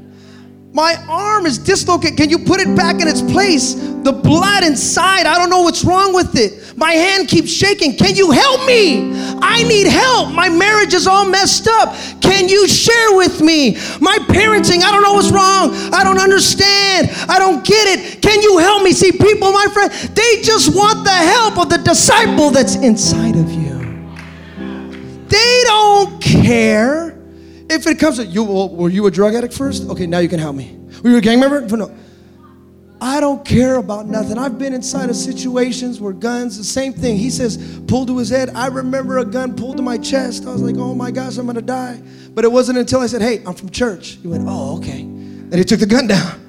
My 0.72 0.96
arm 1.06 1.44
is 1.44 1.58
dislocated. 1.58 2.16
Can 2.16 2.30
you 2.30 2.38
put 2.38 2.58
it 2.58 2.74
back 2.74 3.02
in 3.02 3.06
its 3.06 3.20
place? 3.20 3.74
The 3.74 4.12
blood 4.12 4.64
inside, 4.64 5.26
I 5.26 5.36
don't 5.36 5.50
know 5.50 5.60
what's 5.60 5.84
wrong 5.84 6.14
with 6.14 6.34
it. 6.36 6.78
My 6.78 6.92
hand 6.92 7.28
keeps 7.28 7.52
shaking. 7.52 7.98
Can 7.98 8.16
you 8.16 8.30
help 8.30 8.64
me? 8.66 9.12
I 9.42 9.62
need 9.64 9.86
help. 9.86 10.32
My 10.32 10.48
marriage 10.48 10.94
is 10.94 11.06
all 11.06 11.28
messed 11.28 11.68
up. 11.68 11.94
Can 12.22 12.48
you 12.48 12.66
share 12.66 13.14
with 13.14 13.42
me? 13.42 13.74
My 14.00 14.16
parenting, 14.28 14.82
I 14.82 14.90
don't 14.90 15.02
know 15.02 15.12
what's 15.12 15.30
wrong. 15.30 15.74
I 15.92 16.02
don't 16.02 16.18
understand. 16.18 17.10
I 17.28 17.38
don't 17.38 17.62
get 17.62 17.98
it. 17.98 18.22
Can 18.22 18.40
you 18.40 18.56
help 18.56 18.82
me? 18.82 18.92
See, 18.92 19.12
people, 19.12 19.52
my 19.52 19.66
friend, 19.74 19.92
they 19.92 20.40
just 20.40 20.74
want 20.74 21.04
the 21.04 21.10
help 21.10 21.58
of 21.58 21.68
the 21.68 21.78
disciple 21.78 22.50
that's 22.50 22.76
inside 22.76 23.36
of 23.36 23.52
you. 23.52 23.61
They 25.32 25.62
don't 25.64 26.20
care 26.20 27.18
if 27.70 27.86
it 27.86 27.98
comes 27.98 28.18
to 28.18 28.26
you. 28.26 28.44
Well, 28.44 28.68
were 28.68 28.90
you 28.90 29.06
a 29.06 29.10
drug 29.10 29.34
addict 29.34 29.54
first? 29.54 29.88
Okay, 29.88 30.06
now 30.06 30.18
you 30.18 30.28
can 30.28 30.38
help 30.38 30.54
me. 30.54 30.78
Were 31.02 31.08
you 31.08 31.16
a 31.16 31.22
gang 31.22 31.40
member? 31.40 31.60
No. 31.74 31.90
I 33.00 33.18
don't 33.18 33.42
care 33.44 33.76
about 33.76 34.06
nothing. 34.06 34.36
I've 34.38 34.58
been 34.58 34.74
inside 34.74 35.08
of 35.10 35.16
situations 35.16 36.00
where 36.00 36.12
guns, 36.12 36.58
the 36.58 36.64
same 36.64 36.92
thing. 36.92 37.16
He 37.16 37.30
says, 37.30 37.80
pulled 37.88 38.08
to 38.08 38.18
his 38.18 38.28
head. 38.28 38.50
I 38.54 38.66
remember 38.66 39.18
a 39.18 39.24
gun 39.24 39.56
pulled 39.56 39.78
to 39.78 39.82
my 39.82 39.96
chest. 39.98 40.46
I 40.46 40.52
was 40.52 40.60
like, 40.62 40.76
oh 40.76 40.94
my 40.94 41.10
gosh, 41.10 41.38
I'm 41.38 41.46
gonna 41.46 41.62
die. 41.62 42.00
But 42.34 42.44
it 42.44 42.52
wasn't 42.52 42.78
until 42.78 43.00
I 43.00 43.06
said, 43.06 43.22
hey, 43.22 43.42
I'm 43.46 43.54
from 43.54 43.70
church. 43.70 44.18
He 44.20 44.28
went, 44.28 44.44
oh, 44.46 44.76
okay. 44.76 45.00
And 45.00 45.54
he 45.54 45.64
took 45.64 45.80
the 45.80 45.86
gun 45.86 46.06
down. 46.06 46.40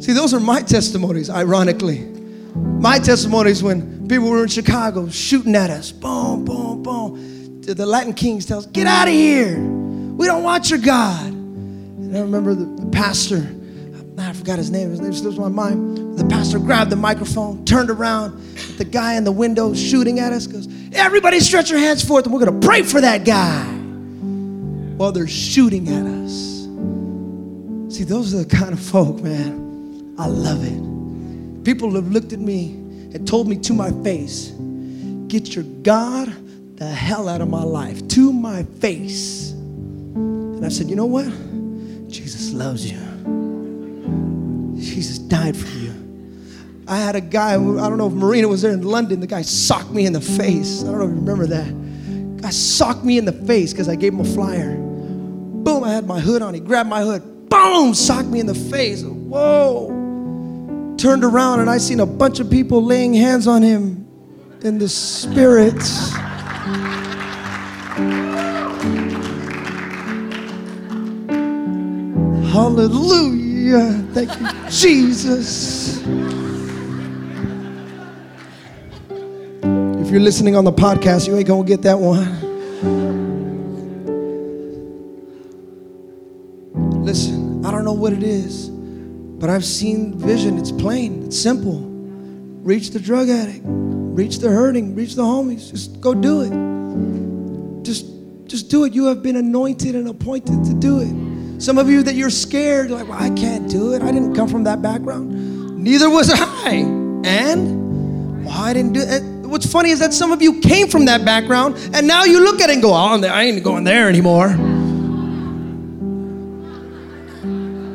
See, 0.00 0.12
those 0.12 0.32
are 0.32 0.40
my 0.40 0.62
testimonies, 0.62 1.28
ironically. 1.28 2.19
My 2.54 2.98
testimonies 2.98 3.62
when 3.62 4.08
people 4.08 4.28
were 4.30 4.42
in 4.42 4.48
Chicago 4.48 5.08
shooting 5.08 5.54
at 5.54 5.70
us. 5.70 5.92
Boom, 5.92 6.44
boom, 6.44 6.82
boom. 6.82 7.60
The 7.60 7.86
Latin 7.86 8.14
Kings 8.14 8.46
tells, 8.46 8.66
get 8.66 8.86
out 8.86 9.06
of 9.06 9.14
here. 9.14 9.58
We 9.58 10.26
don't 10.26 10.42
want 10.42 10.70
your 10.70 10.80
God. 10.80 11.26
And 11.26 12.16
I 12.16 12.20
remember 12.20 12.54
the, 12.54 12.64
the 12.64 12.90
pastor, 12.90 13.48
I 14.18 14.32
forgot 14.32 14.58
his 14.58 14.70
name, 14.70 14.90
his 14.90 15.00
name 15.00 15.12
slips 15.12 15.38
my 15.38 15.48
mind. 15.48 16.18
The 16.18 16.24
pastor 16.26 16.58
grabbed 16.58 16.90
the 16.90 16.96
microphone, 16.96 17.64
turned 17.64 17.90
around, 17.90 18.38
the 18.76 18.84
guy 18.84 19.14
in 19.14 19.24
the 19.24 19.32
window 19.32 19.72
shooting 19.72 20.18
at 20.18 20.32
us, 20.32 20.46
goes, 20.46 20.68
Everybody 20.92 21.40
stretch 21.40 21.70
your 21.70 21.78
hands 21.78 22.04
forth 22.04 22.24
and 22.24 22.34
we're 22.34 22.44
gonna 22.44 22.60
pray 22.60 22.82
for 22.82 23.00
that 23.00 23.24
guy. 23.24 23.64
While 24.96 25.12
they're 25.12 25.28
shooting 25.28 25.88
at 25.88 26.04
us. 26.04 26.30
See, 27.96 28.04
those 28.04 28.34
are 28.34 28.44
the 28.44 28.56
kind 28.56 28.72
of 28.72 28.80
folk, 28.80 29.22
man. 29.22 30.14
I 30.18 30.26
love 30.26 30.64
it. 30.64 30.89
People 31.64 31.94
have 31.94 32.10
looked 32.10 32.32
at 32.32 32.38
me 32.40 32.72
and 33.12 33.26
told 33.26 33.48
me 33.48 33.56
to 33.58 33.72
my 33.72 33.90
face, 34.02 34.52
Get 35.28 35.54
your 35.54 35.64
God 35.82 36.34
the 36.76 36.86
hell 36.86 37.28
out 37.28 37.40
of 37.40 37.48
my 37.48 37.62
life, 37.62 38.06
to 38.08 38.32
my 38.32 38.62
face. 38.62 39.50
And 39.52 40.64
I 40.64 40.68
said, 40.68 40.88
You 40.88 40.96
know 40.96 41.06
what? 41.06 41.26
Jesus 42.08 42.52
loves 42.52 42.90
you. 42.90 42.98
Jesus 44.76 45.18
died 45.18 45.56
for 45.56 45.68
you. 45.76 45.94
I 46.88 46.96
had 46.96 47.14
a 47.14 47.20
guy, 47.20 47.52
I 47.52 47.56
don't 47.56 47.98
know 47.98 48.08
if 48.08 48.12
Marina 48.12 48.48
was 48.48 48.62
there 48.62 48.72
in 48.72 48.82
London, 48.82 49.20
the 49.20 49.26
guy 49.26 49.42
socked 49.42 49.90
me 49.90 50.06
in 50.06 50.12
the 50.12 50.20
face. 50.20 50.82
I 50.82 50.86
don't 50.86 50.98
know 50.98 51.04
if 51.04 51.10
you 51.10 51.16
remember 51.16 51.46
that. 51.46 52.40
Guy 52.42 52.50
socked 52.50 53.04
me 53.04 53.18
in 53.18 53.26
the 53.26 53.32
face 53.32 53.72
because 53.72 53.88
I 53.88 53.94
gave 53.94 54.12
him 54.12 54.20
a 54.20 54.24
flyer. 54.24 54.74
Boom, 54.74 55.84
I 55.84 55.92
had 55.92 56.06
my 56.06 56.18
hood 56.18 56.42
on. 56.42 56.54
He 56.54 56.60
grabbed 56.60 56.88
my 56.88 57.02
hood. 57.02 57.48
Boom, 57.48 57.94
socked 57.94 58.28
me 58.28 58.40
in 58.40 58.46
the 58.46 58.54
face. 58.54 59.04
Whoa. 59.04 59.99
Turned 61.00 61.24
around 61.24 61.60
and 61.60 61.70
I 61.70 61.78
seen 61.78 62.00
a 62.00 62.04
bunch 62.04 62.40
of 62.40 62.50
people 62.50 62.84
laying 62.84 63.14
hands 63.14 63.46
on 63.46 63.62
him 63.62 64.06
in 64.60 64.76
the 64.76 64.86
spirit. 64.86 65.80
Hallelujah. 72.52 73.92
Thank 74.12 74.38
you, 74.38 74.46
Jesus. 74.68 76.02
If 79.62 80.10
you're 80.10 80.20
listening 80.20 80.54
on 80.54 80.64
the 80.64 80.72
podcast, 80.72 81.26
you 81.28 81.34
ain't 81.34 81.46
gonna 81.46 81.64
get 81.64 81.80
that 81.80 81.98
one. 81.98 82.28
Listen, 87.02 87.64
I 87.64 87.70
don't 87.70 87.84
know 87.86 87.94
what 87.94 88.12
it 88.12 88.22
is, 88.22 88.69
but 89.40 89.50
I've 89.50 89.64
seen 89.64 90.16
vision. 90.16 90.58
It's 90.58 90.70
plain, 90.70 91.24
it's 91.24 91.38
simple. 91.38 91.80
Reach 92.62 92.90
the 92.90 93.00
drug 93.00 93.28
addict, 93.28 93.62
reach 93.64 94.38
the 94.38 94.50
hurting, 94.50 94.94
reach 94.94 95.14
the 95.14 95.22
homies. 95.22 95.70
Just 95.70 96.00
go 96.00 96.14
do 96.14 96.42
it. 96.42 97.84
Just, 97.84 98.06
just 98.44 98.70
do 98.70 98.84
it. 98.84 98.92
You 98.92 99.06
have 99.06 99.22
been 99.22 99.36
anointed 99.36 99.94
and 99.94 100.08
appointed 100.08 100.62
to 100.64 100.74
do 100.74 101.00
it. 101.00 101.60
Some 101.60 101.78
of 101.78 101.88
you 101.88 102.02
that 102.02 102.14
you're 102.14 102.30
scared, 102.30 102.90
like, 102.90 103.08
well, 103.08 103.20
I 103.20 103.30
can't 103.30 103.68
do 103.68 103.94
it. 103.94 104.02
I 104.02 104.12
didn't 104.12 104.34
come 104.34 104.48
from 104.48 104.64
that 104.64 104.82
background. 104.82 105.82
Neither 105.82 106.08
was 106.10 106.30
I. 106.34 106.84
And 107.24 108.44
well, 108.44 108.56
I 108.56 108.72
didn't 108.74 108.92
do 108.92 109.00
it 109.00 109.22
what's 109.50 109.70
funny 109.70 109.90
is 109.90 109.98
that 109.98 110.14
some 110.14 110.30
of 110.30 110.40
you 110.40 110.60
came 110.60 110.86
from 110.88 111.06
that 111.06 111.24
background 111.24 111.76
and 111.92 112.06
now 112.06 112.24
you 112.24 112.40
look 112.40 112.60
at 112.60 112.70
it 112.70 112.74
and 112.74 112.82
go, 112.82 112.90
oh, 112.90 113.20
I 113.20 113.42
ain't 113.42 113.62
going 113.64 113.84
there 113.84 114.08
anymore. 114.08 114.50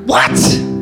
What? 0.05 0.74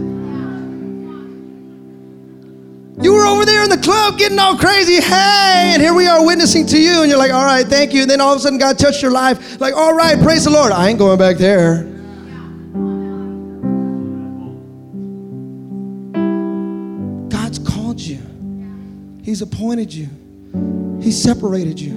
Over 3.43 3.51
there 3.51 3.63
in 3.63 3.69
the 3.69 3.77
club 3.77 4.17
getting 4.17 4.39
all 4.39 4.57
crazy. 4.57 5.01
Hey, 5.01 5.71
and 5.73 5.81
here 5.81 5.93
we 5.93 6.07
are 6.07 6.25
witnessing 6.25 6.65
to 6.67 6.79
you. 6.79 7.01
And 7.01 7.09
you're 7.09 7.17
like, 7.17 7.33
all 7.33 7.43
right, 7.43 7.67
thank 7.67 7.93
you. 7.93 8.03
And 8.03 8.09
then 8.09 8.21
all 8.21 8.33
of 8.33 8.37
a 8.37 8.41
sudden, 8.41 8.57
God 8.57 8.79
touched 8.79 9.01
your 9.01 9.11
life. 9.11 9.59
Like, 9.59 9.73
all 9.73 9.93
right, 9.93 10.17
praise 10.21 10.45
the 10.45 10.49
Lord. 10.49 10.71
I 10.71 10.87
ain't 10.87 10.97
going 10.97 11.17
back 11.17 11.37
there. 11.37 11.83
God's 17.29 17.59
called 17.59 17.99
you, 17.99 18.21
He's 19.23 19.41
appointed 19.41 19.93
you. 19.93 20.07
He 21.01 21.11
separated 21.11 21.79
you. 21.81 21.93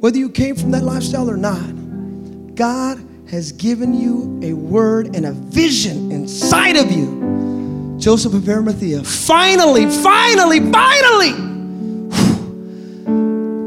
Whether 0.00 0.18
you 0.18 0.30
came 0.30 0.56
from 0.56 0.72
that 0.72 0.82
lifestyle 0.82 1.30
or 1.30 1.36
not, 1.36 2.54
God 2.56 2.98
has 3.28 3.52
given 3.52 3.94
you 3.94 4.40
a 4.42 4.54
word 4.54 5.14
and 5.14 5.26
a 5.26 5.32
vision 5.32 6.10
inside 6.10 6.76
of 6.76 6.90
you. 6.90 7.59
Joseph 8.00 8.32
of 8.32 8.48
Arimathea, 8.48 9.04
finally, 9.04 9.84
finally, 9.84 10.60
finally, 10.72 11.32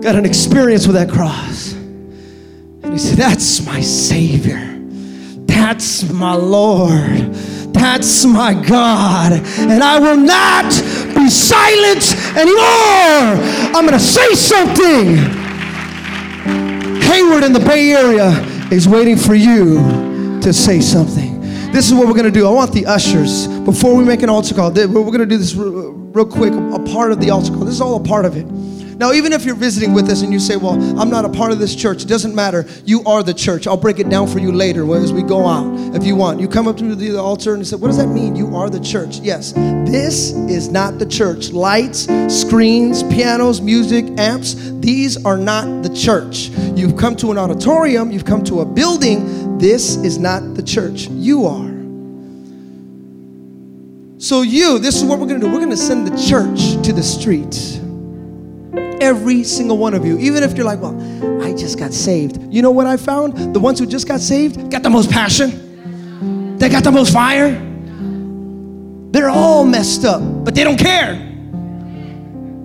got 0.02 0.16
an 0.16 0.26
experience 0.26 0.88
with 0.88 0.96
that 0.96 1.08
cross. 1.10 1.74
And 1.74 2.92
he 2.94 2.98
said, 2.98 3.18
That's 3.18 3.64
my 3.64 3.80
Savior. 3.80 4.80
That's 5.46 6.12
my 6.12 6.34
Lord. 6.34 7.32
That's 7.74 8.26
my 8.26 8.54
God. 8.54 9.34
And 9.34 9.84
I 9.84 10.00
will 10.00 10.18
not 10.18 10.72
be 11.14 11.30
silent 11.30 12.16
anymore. 12.36 13.38
I'm 13.76 13.86
going 13.86 13.92
to 13.92 14.00
say 14.00 14.34
something. 14.34 15.16
Hayward 17.02 17.44
in 17.44 17.54
the 17.54 17.64
Bay 17.66 17.92
Area 17.92 18.32
is 18.72 18.88
waiting 18.88 19.16
for 19.16 19.36
you 19.36 20.40
to 20.42 20.52
say 20.52 20.82
something. 20.82 21.33
This 21.74 21.88
is 21.88 21.94
what 21.96 22.06
we're 22.06 22.14
going 22.14 22.26
to 22.26 22.32
do. 22.32 22.46
I 22.46 22.52
want 22.52 22.72
the 22.72 22.86
ushers, 22.86 23.48
before 23.66 23.96
we 23.96 24.06
make 24.06 24.22
an 24.22 24.30
altar 24.30 24.54
call, 24.54 24.72
we're 24.72 24.88
going 24.88 25.18
to 25.18 25.26
do 25.26 25.40
this 25.40 25.56
real 25.56 26.24
quick, 26.24 26.54
a 26.54 26.80
part 26.94 27.12
of 27.12 27.20
the 27.20 27.32
altar 27.32 27.52
call. 27.52 27.66
This 27.66 27.74
is 27.74 27.82
all 27.82 27.96
a 27.96 28.04
part 28.04 28.26
of 28.26 28.38
it. 28.38 28.46
Now, 28.98 29.12
even 29.12 29.34
if 29.34 29.46
you're 29.46 29.56
visiting 29.56 29.94
with 29.94 30.10
us 30.10 30.22
and 30.22 30.32
you 30.32 30.40
say, 30.40 30.56
Well, 30.56 30.74
I'm 31.00 31.10
not 31.10 31.26
a 31.26 31.30
part 31.30 31.52
of 31.52 31.60
this 31.60 31.76
church, 31.76 32.04
it 32.04 32.08
doesn't 32.08 32.36
matter. 32.36 32.66
You 32.86 33.04
are 33.06 33.24
the 33.24 33.34
church. 33.34 33.68
I'll 33.68 33.78
break 33.78 34.00
it 34.00 34.10
down 34.10 34.28
for 34.28 34.40
you 34.40 34.52
later 34.52 34.84
as 34.96 35.12
we 35.12 35.24
go 35.24 35.48
out 35.48 35.96
if 35.96 36.04
you 36.06 36.16
want. 36.16 36.40
You 36.40 36.48
come 36.48 36.68
up 36.68 36.78
to 36.78 36.96
the 36.96 37.20
altar 37.20 37.54
and 37.54 37.60
you 37.60 37.66
say, 37.66 37.76
What 37.76 37.88
does 37.88 37.98
that 37.98 38.08
mean? 38.08 38.36
You 38.36 38.56
are 38.56 38.70
the 38.70 38.80
church. 38.80 39.20
Yes, 39.20 39.54
this 39.54 40.32
is 40.32 40.70
not 40.70 41.00
the 41.00 41.06
church. 41.06 41.52
Lights, 41.52 42.08
screens, 42.28 43.04
pianos, 43.04 43.62
music, 43.62 44.06
amps, 44.18 44.56
these 44.80 45.24
are 45.26 45.38
not 45.38 45.84
the 45.84 45.94
church. 45.96 46.50
You've 46.76 46.98
come 46.98 47.16
to 47.18 47.32
an 47.32 47.38
auditorium, 47.38 48.12
you've 48.12 48.26
come 48.26 48.44
to 48.46 48.62
a 48.62 48.66
building. 48.66 49.58
This 49.58 49.96
is 49.98 50.18
not 50.18 50.56
the 50.56 50.64
church. 50.64 51.08
You 51.08 51.46
are. 51.46 51.74
So, 54.20 54.42
you, 54.42 54.80
this 54.80 54.96
is 54.96 55.04
what 55.04 55.20
we're 55.20 55.28
gonna 55.28 55.40
do. 55.40 55.52
We're 55.52 55.60
gonna 55.60 55.76
send 55.76 56.08
the 56.08 56.18
church 56.18 56.82
to 56.86 56.94
the 56.94 57.04
streets. 57.04 57.83
Every 59.04 59.44
single 59.44 59.78
one 59.78 59.94
of 59.94 60.06
you, 60.06 60.18
even 60.18 60.44
if 60.44 60.56
you're 60.56 60.66
like, 60.66 60.80
well, 60.80 60.96
I 61.44 61.54
just 61.54 61.78
got 61.78 61.92
saved. 61.92 62.42
You 62.54 62.62
know 62.62 62.72
what 62.72 62.88
I 62.88 62.96
found? 62.96 63.54
The 63.54 63.60
ones 63.60 63.78
who 63.78 63.86
just 63.86 64.08
got 64.08 64.22
saved 64.22 64.72
got 64.72 64.82
the 64.82 64.90
most 64.90 65.12
passion, 65.12 66.58
they 66.58 66.70
got 66.70 66.86
the 66.86 66.92
most 66.92 67.12
fire. 67.12 67.52
They're 69.12 69.30
all 69.30 69.66
messed 69.66 70.06
up, 70.06 70.22
but 70.46 70.56
they 70.56 70.64
don't 70.64 70.80
care. 70.80 71.16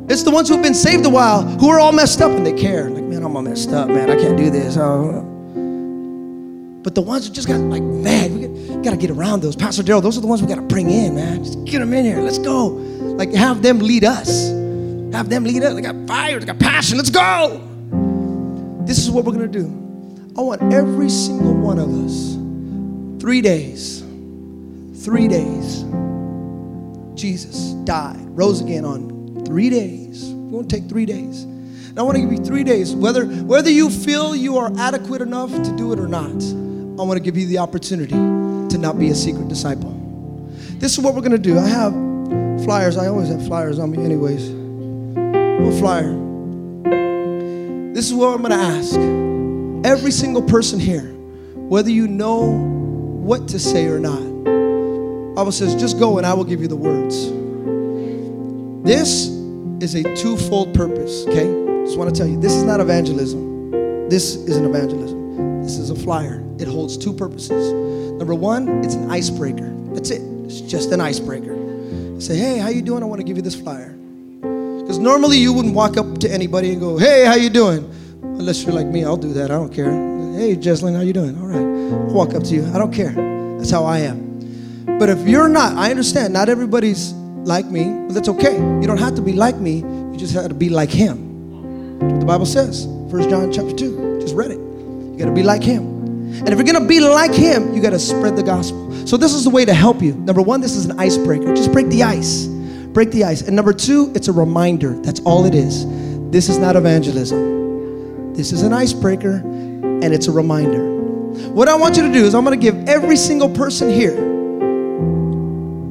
It's 0.09 0.23
the 0.23 0.31
ones 0.31 0.49
who've 0.49 0.63
been 0.63 0.75
saved 0.75 1.05
a 1.07 1.11
while 1.11 1.43
who 1.43 1.69
are 1.71 1.81
all 1.81 1.91
messed 1.91 2.23
up 2.23 2.31
and 2.31 2.47
they 2.47 2.53
care. 2.53 2.89
Like, 2.89 3.03
man, 3.03 3.25
I'm 3.25 3.35
all 3.35 3.43
messed 3.43 3.73
up, 3.73 3.89
man. 3.89 4.09
I 4.09 4.15
can't 4.15 4.39
do 4.39 4.49
this. 4.49 4.77
Oh. 4.77 5.23
But 6.85 6.95
the 6.95 7.03
ones 7.03 7.27
who 7.27 7.35
just 7.35 7.49
got 7.49 7.59
like, 7.59 7.83
man, 7.83 8.41
we 8.41 8.83
got 8.85 8.93
to 8.93 8.97
get 8.97 9.11
around 9.11 9.43
those. 9.43 9.57
Pastor 9.57 9.83
Daryl, 9.83 10.01
those 10.01 10.17
are 10.17 10.21
the 10.21 10.29
ones 10.29 10.41
we 10.41 10.47
got 10.47 10.55
to 10.55 10.63
bring 10.63 10.89
in, 10.89 11.17
man. 11.17 11.43
Just 11.43 11.65
get 11.65 11.81
them 11.81 11.93
in 11.93 12.05
here. 12.05 12.21
Let's 12.21 12.39
go. 12.39 12.69
Like, 12.69 13.35
have 13.35 13.61
them 13.61 13.81
lead 13.81 14.05
us. 14.05 14.58
Have 15.13 15.31
them 15.31 15.45
lead 15.45 15.63
us. 15.63 15.75
They 15.75 15.81
got 15.81 16.07
fire, 16.07 16.39
they 16.39 16.47
got 16.47 16.59
passion. 16.59 16.99
Let's 16.99 17.11
go. 17.11 17.65
This 18.85 18.99
is 18.99 19.11
what 19.11 19.25
we're 19.25 19.33
going 19.33 19.51
to 19.51 19.59
do. 19.59 20.33
I 20.37 20.43
want 20.43 20.73
every 20.73 21.09
single 21.09 21.55
one 21.55 21.79
of 21.79 21.89
us, 21.89 22.35
three 23.21 23.41
days, 23.41 24.01
three 25.05 25.29
days. 25.29 25.85
Jesus 27.21 27.73
died, 27.85 28.19
rose 28.37 28.61
again 28.61 28.85
on 28.85 29.45
three 29.45 29.71
days. 29.71 30.27
We're 30.27 30.61
going 30.61 30.69
to 30.69 30.77
take 30.81 30.89
three 30.89 31.07
days. 31.07 31.43
And 31.43 31.99
I 31.99 32.03
want 32.03 32.17
to 32.17 32.23
give 32.23 32.31
you 32.31 32.45
three 32.45 32.63
days, 32.63 32.95
whether, 32.95 33.25
whether 33.25 33.71
you 33.71 33.91
feel 33.91 34.37
you 34.37 34.59
are 34.59 34.71
adequate 34.79 35.23
enough 35.23 35.51
to 35.51 35.77
do 35.77 35.93
it 35.93 35.99
or 35.99 36.07
not. 36.07 36.31
I 37.01 37.07
want 37.07 37.15
to 37.15 37.21
give 37.21 37.37
you 37.37 37.47
the 37.47 37.59
opportunity 37.59 38.13
to 38.13 38.79
not 38.79 38.99
be 38.99 39.09
a 39.09 39.15
secret 39.15 39.49
disciple. 39.49 39.95
This 40.79 40.93
is 40.93 41.01
what 41.01 41.15
we're 41.15 41.23
going 41.23 41.33
to 41.33 41.39
do. 41.39 41.59
I 41.59 41.67
have 41.67 41.93
flyers. 42.65 42.97
I 42.97 43.09
always 43.09 43.29
have 43.29 43.45
flyers 43.47 43.79
on 43.79 43.91
me, 43.91 44.05
anyways 44.05 44.58
flyer. 45.73 46.15
This 47.95 48.07
is 48.07 48.15
what 48.15 48.35
I'm 48.35 48.43
going 48.43 48.51
to 48.51 48.57
ask. 48.57 48.95
Every 49.87 50.11
single 50.11 50.43
person 50.43 50.79
here, 50.79 51.13
whether 51.55 51.91
you 51.91 52.07
know 52.07 52.47
what 52.47 53.49
to 53.49 53.59
say 53.59 53.87
or 53.87 53.99
not, 53.99 54.23
Bible 55.35 55.53
says, 55.53 55.75
just 55.75 55.99
go 55.99 56.19
and 56.19 56.27
I 56.27 56.35
will 56.35 56.45
give 56.45 56.61
you 56.61 56.69
the 56.69 56.77
words. 56.77 57.31
This 58.85 59.29
is 59.81 59.95
a 59.95 60.03
twofold 60.17 60.75
purpose, 60.75 61.27
okay? 61.27 61.47
Just 61.85 61.97
want 61.97 62.13
to 62.13 62.19
tell 62.19 62.29
you, 62.29 62.41
this 62.41 62.55
is 62.55 62.65
not 62.65 62.81
evangelism. 62.81 64.09
This 64.09 64.35
isn't 64.35 64.65
evangelism. 64.65 65.63
This 65.63 65.79
is 65.79 65.91
a 65.91 65.95
flyer. 65.95 66.43
It 66.59 66.67
holds 66.67 66.97
two 66.97 67.13
purposes. 67.13 67.73
Number 67.73 68.35
one, 68.35 68.83
it's 68.85 68.95
an 68.95 69.11
icebreaker. 69.11 69.73
That's 69.93 70.11
it. 70.11 70.23
It's 70.45 70.61
just 70.61 70.91
an 70.91 71.01
icebreaker. 71.01 71.55
Say, 72.21 72.37
hey, 72.37 72.59
how 72.59 72.69
you 72.69 72.83
doing? 72.83 73.03
I 73.03 73.07
want 73.07 73.21
to 73.21 73.25
give 73.25 73.37
you 73.37 73.43
this 73.43 73.55
flyer. 73.55 73.95
Because 74.99 75.13
normally 75.13 75.39
you 75.39 75.53
wouldn't 75.53 75.77
walk 75.77 75.97
up 75.97 76.19
to 76.19 76.29
anybody 76.29 76.73
and 76.73 76.81
go, 76.81 76.99
hey, 76.99 77.25
how 77.25 77.37
you 77.37 77.51
doing? 77.51 77.89
Unless 78.21 78.65
you're 78.65 78.73
like 78.73 78.89
me, 78.89 79.05
I'll 79.05 79.17
do 79.17 79.33
that. 79.35 79.45
I 79.45 79.55
don't 79.55 79.73
care. 79.73 79.93
Hey, 79.93 80.57
Jesslyn, 80.57 80.97
how 80.97 81.03
you 81.03 81.13
doing? 81.13 81.39
All 81.39 81.47
right. 81.47 81.57
I'll 81.57 82.13
walk 82.13 82.35
up 82.35 82.43
to 82.43 82.55
you. 82.57 82.67
I 82.75 82.79
don't 82.79 82.93
care. 82.93 83.13
That's 83.59 83.71
how 83.71 83.85
I 83.85 84.01
am. 84.01 84.99
But 84.99 85.09
if 85.09 85.21
you're 85.29 85.49
not, 85.49 85.77
I 85.77 85.93
understand, 85.93 86.33
not 86.33 86.49
everybody's 86.49 87.13
like 87.13 87.67
me, 87.67 87.85
but 88.09 88.15
that's 88.15 88.29
okay. 88.29 88.57
You 88.57 88.89
don't 88.89 88.99
have 88.99 89.15
to 89.15 89.23
be 89.23 89.35
like 89.35 89.59
me. 89.59 89.83
You 89.83 90.17
just 90.17 90.35
have 90.35 90.49
to 90.49 90.55
be 90.55 90.69
like 90.69 90.91
him. 90.91 92.01
That's 92.01 92.13
what 92.15 92.21
the 92.21 92.27
Bible 92.27 92.47
says. 92.47 92.89
First 93.09 93.31
John 93.31 93.53
chapter 93.53 93.77
2. 93.77 94.19
Just 94.21 94.35
read 94.35 94.51
it. 94.51 94.59
You 94.59 95.17
got 95.17 95.27
to 95.27 95.33
be 95.33 95.45
like 95.45 95.63
him. 95.63 95.85
And 96.39 96.49
if 96.49 96.59
you're 96.59 96.81
to 96.81 96.89
be 96.89 96.99
like 96.99 97.33
him, 97.33 97.73
you 97.73 97.81
got 97.81 97.91
to 97.91 98.01
spread 98.01 98.35
the 98.35 98.43
gospel. 98.43 98.93
So 99.07 99.17
this 99.17 99.33
is 99.33 99.45
the 99.45 99.51
way 99.51 99.65
to 99.65 99.75
help 99.75 100.03
you. 100.03 100.15
Number 100.15 100.43
one, 100.43 100.61
this 100.61 100.75
is 100.75 100.87
an 100.87 100.99
icebreaker. 100.99 101.55
Just 101.55 101.71
break 101.71 101.87
the 101.87 102.03
ice 102.03 102.49
break 102.93 103.11
the 103.13 103.25
ice. 103.25 103.43
And 103.43 103.57
number 103.57 103.73
two, 103.73 104.13
it's 104.15 104.29
a 104.29 104.33
reminder. 104.33 105.01
That's 105.03 105.21
all 105.21 105.47
it 105.47 105.55
is. 105.55 105.87
This 106.31 106.49
is 106.49 106.59
not 106.59 106.77
evangelism. 106.77 108.35
This 108.35 108.53
is 108.53 108.63
an 108.63 108.73
icebreaker 108.73 109.37
and 109.37 110.15
it's 110.15 110.29
a 110.29 110.33
reminder. 110.33 110.97
What 111.53 111.69
I 111.69 111.77
want 111.77 111.97
you 111.97 112.05
to 112.05 112.13
do 112.13 112.25
is 112.25 112.35
I'm 112.35 112.45
going 112.45 112.59
to 112.59 112.63
give 112.63 112.89
every 112.89 113.17
single 113.17 113.51
person 113.51 113.91
here 113.91 114.27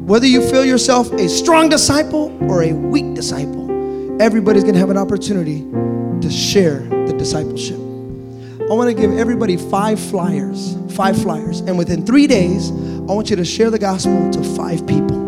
Whether 0.08 0.28
you 0.28 0.42
feel 0.42 0.66
yourself 0.66 1.12
a 1.14 1.28
strong 1.28 1.70
disciple 1.70 2.32
or 2.52 2.64
a 2.64 2.74
weak 2.74 3.16
disciple, 3.16 4.22
everybody's 4.22 4.64
gonna 4.64 4.78
have 4.80 4.92
an 4.92 4.98
opportunity 4.98 5.62
to 6.22 6.32
share 6.32 6.80
the 6.80 7.16
discipleship. 7.18 7.80
I 8.62 8.74
wanna 8.74 8.94
give 8.94 9.18
everybody 9.18 9.58
five 9.58 10.00
flyers, 10.00 10.78
five 10.92 11.22
flyers. 11.22 11.62
And 11.62 11.78
within 11.78 12.06
three 12.06 12.28
days, 12.28 12.72
I 12.72 13.14
want 13.14 13.32
you 13.32 13.36
to 13.38 13.46
share 13.46 13.72
the 13.72 13.80
gospel 13.80 14.30
to 14.32 14.44
five 14.56 14.88
people. 14.88 15.27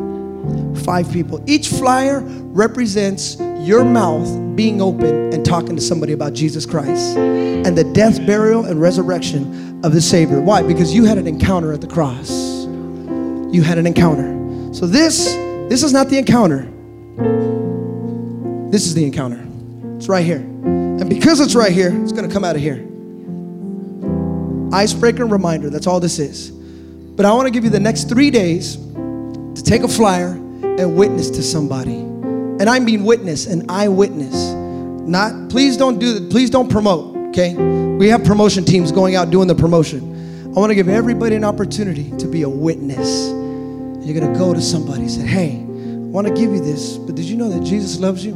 Five 0.89 1.11
people. 1.13 1.39
Each 1.45 1.67
flyer 1.67 2.21
represents 2.21 3.37
your 3.59 3.85
mouth 3.85 4.55
being 4.55 4.81
open 4.81 5.31
and 5.31 5.45
talking 5.45 5.75
to 5.75 5.81
somebody 5.83 6.13
about 6.13 6.33
Jesus 6.33 6.65
Christ 6.65 7.15
and 7.15 7.77
the 7.77 7.83
death, 7.93 8.25
burial, 8.25 8.65
and 8.65 8.81
resurrection 8.81 9.85
of 9.85 9.93
the 9.93 10.01
Savior. 10.01 10.41
Why? 10.41 10.63
Because 10.63 10.91
you 10.91 11.05
had 11.05 11.19
an 11.19 11.27
encounter 11.27 11.73
at 11.73 11.81
the 11.81 11.87
cross. 11.87 12.31
You 12.31 13.61
had 13.61 13.77
an 13.77 13.85
encounter. 13.85 14.73
So 14.73 14.87
this, 14.87 15.25
this 15.69 15.83
is 15.83 15.93
not 15.93 16.09
the 16.09 16.17
encounter. 16.17 16.63
This 18.71 18.87
is 18.87 18.95
the 18.95 19.05
encounter. 19.05 19.45
It's 19.95 20.09
right 20.09 20.25
here. 20.25 20.39
And 20.39 21.07
because 21.07 21.39
it's 21.39 21.53
right 21.53 21.71
here, 21.71 21.95
it's 22.01 22.13
gonna 22.13 22.33
come 22.33 22.43
out 22.43 22.55
of 22.55 22.63
here. 22.63 22.83
Icebreaker 24.73 25.21
and 25.21 25.31
reminder, 25.31 25.69
that's 25.69 25.85
all 25.85 25.99
this 25.99 26.17
is. 26.17 26.49
But 26.49 27.27
I 27.27 27.33
wanna 27.33 27.51
give 27.51 27.63
you 27.63 27.69
the 27.69 27.79
next 27.79 28.09
three 28.09 28.31
days 28.31 28.77
to 28.77 29.61
take 29.63 29.83
a 29.83 29.87
flyer 29.87 30.43
and 30.63 30.95
witness 30.95 31.29
to 31.31 31.43
somebody. 31.43 31.95
And 31.95 32.69
I 32.69 32.79
mean 32.79 33.03
witness, 33.03 33.47
an 33.47 33.65
eyewitness. 33.69 34.53
Not, 35.07 35.49
please 35.49 35.77
don't 35.77 35.99
do 35.99 36.13
that. 36.13 36.29
please 36.29 36.49
don't 36.49 36.69
promote, 36.69 37.15
okay? 37.29 37.55
We 37.55 38.07
have 38.09 38.23
promotion 38.23 38.65
teams 38.65 38.91
going 38.91 39.15
out 39.15 39.29
doing 39.29 39.47
the 39.47 39.55
promotion. 39.55 40.53
I 40.55 40.59
wanna 40.59 40.75
give 40.75 40.89
everybody 40.89 41.35
an 41.35 41.43
opportunity 41.43 42.11
to 42.17 42.27
be 42.27 42.41
a 42.41 42.49
witness. 42.49 43.29
You're 44.05 44.19
gonna 44.19 44.37
go 44.37 44.53
to 44.53 44.61
somebody 44.61 45.01
and 45.01 45.11
say, 45.11 45.25
hey, 45.25 45.61
I 45.61 46.11
wanna 46.11 46.31
give 46.31 46.51
you 46.51 46.59
this, 46.59 46.97
but 46.97 47.15
did 47.15 47.25
you 47.25 47.37
know 47.37 47.49
that 47.49 47.63
Jesus 47.63 47.99
loves 47.99 48.25
you? 48.25 48.33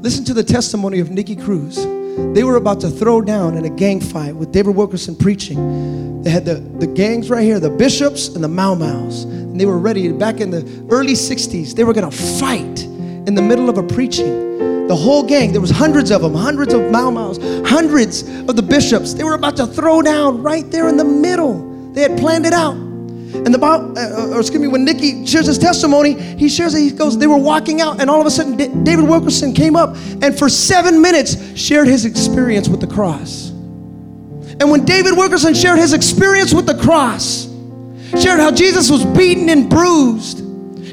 Listen 0.00 0.24
to 0.26 0.34
the 0.34 0.44
testimony 0.44 1.00
of 1.00 1.10
Nicky 1.10 1.36
Cruz. 1.36 1.84
They 2.16 2.44
were 2.44 2.56
about 2.56 2.80
to 2.80 2.88
throw 2.88 3.20
down 3.20 3.56
in 3.56 3.64
a 3.64 3.70
gang 3.70 4.00
fight 4.00 4.34
with 4.34 4.50
David 4.50 4.74
Wilkerson 4.74 5.14
preaching. 5.14 6.22
They 6.22 6.30
had 6.30 6.44
the, 6.44 6.54
the 6.54 6.86
gangs 6.86 7.28
right 7.28 7.42
here, 7.42 7.60
the 7.60 7.70
bishops 7.70 8.28
and 8.28 8.42
the 8.42 8.48
Mau 8.48 8.74
Mau's. 8.74 9.24
And 9.24 9.60
they 9.60 9.66
were 9.66 9.78
ready 9.78 10.10
back 10.12 10.40
in 10.40 10.50
the 10.50 10.86
early 10.90 11.12
60s. 11.12 11.74
They 11.74 11.84
were 11.84 11.92
gonna 11.92 12.10
fight 12.10 12.82
in 12.84 13.34
the 13.34 13.42
middle 13.42 13.68
of 13.68 13.76
a 13.76 13.82
preaching. 13.82 14.86
The 14.88 14.96
whole 14.96 15.24
gang, 15.24 15.52
there 15.52 15.60
was 15.60 15.70
hundreds 15.70 16.10
of 16.10 16.22
them, 16.22 16.34
hundreds 16.34 16.72
of 16.72 16.90
Mau 16.90 17.10
Mau's, 17.10 17.38
hundreds 17.68 18.22
of 18.22 18.56
the 18.56 18.62
bishops. 18.62 19.14
They 19.14 19.24
were 19.24 19.34
about 19.34 19.56
to 19.56 19.66
throw 19.66 20.00
down 20.00 20.42
right 20.42 20.70
there 20.70 20.88
in 20.88 20.96
the 20.96 21.04
middle. 21.04 21.92
They 21.92 22.02
had 22.02 22.16
planned 22.18 22.46
it 22.46 22.52
out. 22.52 22.85
And 23.44 23.52
the 23.52 23.58
Bible, 23.58 23.98
uh, 23.98 24.34
or 24.34 24.40
excuse 24.40 24.60
me, 24.60 24.68
when 24.68 24.84
Nicky 24.84 25.26
shares 25.26 25.46
his 25.46 25.58
testimony, 25.58 26.14
he 26.14 26.48
shares 26.48 26.74
it. 26.74 26.80
He 26.80 26.90
goes, 26.90 27.18
they 27.18 27.26
were 27.26 27.38
walking 27.38 27.80
out, 27.80 28.00
and 28.00 28.08
all 28.10 28.20
of 28.20 28.26
a 28.26 28.30
sudden, 28.30 28.56
D- 28.56 28.68
David 28.82 29.08
Wilkerson 29.08 29.52
came 29.52 29.76
up 29.76 29.96
and 30.22 30.36
for 30.36 30.48
seven 30.48 31.00
minutes 31.00 31.56
shared 31.56 31.86
his 31.88 32.04
experience 32.04 32.68
with 32.68 32.80
the 32.80 32.86
cross. 32.86 33.50
And 34.58 34.70
when 34.70 34.84
David 34.84 35.16
Wilkerson 35.16 35.54
shared 35.54 35.78
his 35.78 35.92
experience 35.92 36.54
with 36.54 36.66
the 36.66 36.76
cross, 36.78 37.46
shared 38.20 38.40
how 38.40 38.50
Jesus 38.50 38.90
was 38.90 39.04
beaten 39.04 39.48
and 39.48 39.68
bruised, 39.68 40.40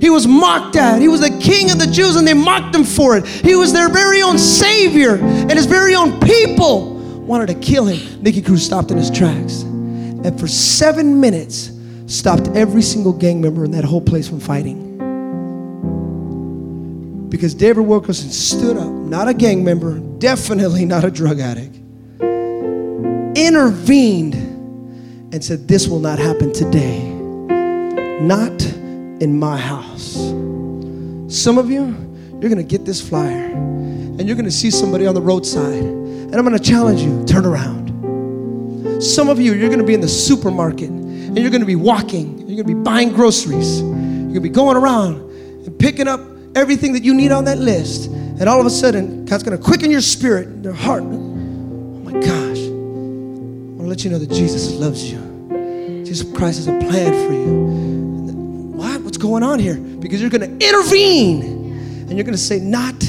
he 0.02 0.10
was 0.10 0.28
mocked 0.28 0.76
at. 0.76 1.00
He 1.00 1.08
was 1.08 1.22
the 1.22 1.30
king 1.40 1.72
of 1.72 1.80
the 1.80 1.88
Jews, 1.88 2.18
and 2.18 2.28
they 2.28 2.34
mocked 2.34 2.76
him 2.76 2.84
for 2.84 3.16
it. 3.16 3.26
He 3.26 3.56
was 3.56 3.72
their 3.72 3.88
very 3.88 4.22
own 4.22 4.38
savior, 4.38 5.16
and 5.16 5.52
his 5.52 5.66
very 5.66 5.96
own 5.96 6.20
people 6.20 6.96
wanted 7.22 7.48
to 7.48 7.56
kill 7.56 7.86
him. 7.86 8.22
Nicky 8.22 8.42
Cruz 8.42 8.66
stopped 8.66 8.92
in 8.92 8.98
his 8.98 9.10
tracks. 9.10 9.62
And 9.62 10.38
for 10.38 10.48
seven 10.48 11.22
minutes, 11.22 11.73
stopped 12.06 12.48
every 12.50 12.82
single 12.82 13.14
gang 13.14 13.42
member 13.42 13.64
in 13.66 13.72
that 13.72 13.84
whole 13.84 14.02
place 14.02 14.28
from 14.28 14.40
fighting. 14.40 14.92
Because 17.30 17.56
David 17.56 17.82
Wilkerson 17.82 18.30
stood 18.30 18.78
up, 18.78 18.92
not 18.92 19.28
a 19.28 19.34
gang 19.34 19.64
member, 19.64 20.00
definitely 20.20 20.86
not 20.86 21.04
a 21.04 21.12
drug 21.12 21.40
addict, 21.40 21.76
intervened 23.36 24.36
and 25.34 25.44
said, 25.44 25.68
This 25.68 25.88
will 25.88 26.00
not 26.00 26.20
happen 26.20 26.54
today. 26.54 27.10
Not 28.22 28.62
in 29.20 29.38
my 29.40 29.58
house. 29.58 30.14
Some 31.28 31.58
of 31.58 31.72
you, 31.72 31.96
you're 32.40 32.50
gonna 32.50 32.62
get 32.62 32.86
this 32.86 33.02
flyer 33.02 33.52
and 33.52 34.28
you're 34.28 34.36
gonna 34.36 34.52
see 34.52 34.70
somebody 34.70 35.08
on 35.08 35.16
the 35.16 35.22
roadside, 35.22 35.84
and 35.84 36.36
I'm 36.36 36.44
gonna 36.44 36.60
challenge 36.60 37.02
you 37.02 37.24
turn 37.26 37.46
around. 37.46 39.02
Some 39.02 39.28
of 39.28 39.40
you, 39.40 39.54
you're 39.54 39.70
gonna 39.70 39.84
be 39.84 39.96
in 39.96 40.02
the 40.02 40.08
supermarket 40.08 40.92
and 41.34 41.42
you're 41.42 41.50
gonna 41.50 41.66
be 41.66 41.76
walking, 41.76 42.38
you're 42.48 42.64
gonna 42.64 42.76
be 42.76 42.84
buying 42.84 43.12
groceries, 43.12 43.82
you're 43.82 44.28
gonna 44.28 44.42
be 44.42 44.50
going 44.50 44.78
around 44.78 45.16
and 45.66 45.80
picking 45.80 46.08
up 46.08 46.22
everything 46.56 46.94
that 46.94 47.04
you 47.04 47.16
need 47.16 47.32
on 47.32 47.46
that 47.46 47.58
list. 47.58 48.06
And 48.06 48.48
all 48.48 48.60
of 48.60 48.68
a 48.68 48.70
sudden, 48.70 49.26
God's 49.26 49.42
gonna 49.42 49.58
quicken 49.58 49.90
your 49.90 50.02
spirit, 50.02 50.64
your 50.64 50.74
heart. 50.74 51.02
Oh 51.02 51.08
my 51.08 52.12
gosh. 52.12 52.60
I 52.60 52.70
wanna 53.76 53.90
let 53.90 54.04
you 54.04 54.12
know 54.12 54.20
that 54.20 54.30
Jesus 54.30 54.74
loves 54.74 55.12
you. 55.12 55.18
Jesus 56.06 56.32
Christ 56.38 56.66
has 56.66 56.68
a 56.68 56.80
plan 56.88 57.12
for 57.28 57.34
you. 57.34 58.78
What? 58.78 59.02
What's 59.02 59.18
going 59.18 59.42
on 59.42 59.58
here? 59.58 59.78
Because 59.78 60.22
you're 60.22 60.30
gonna 60.30 60.56
intervene 60.60 61.42
and 62.08 62.12
you're 62.12 62.26
gonna 62.26 62.38
say, 62.38 62.60
Not 62.60 63.02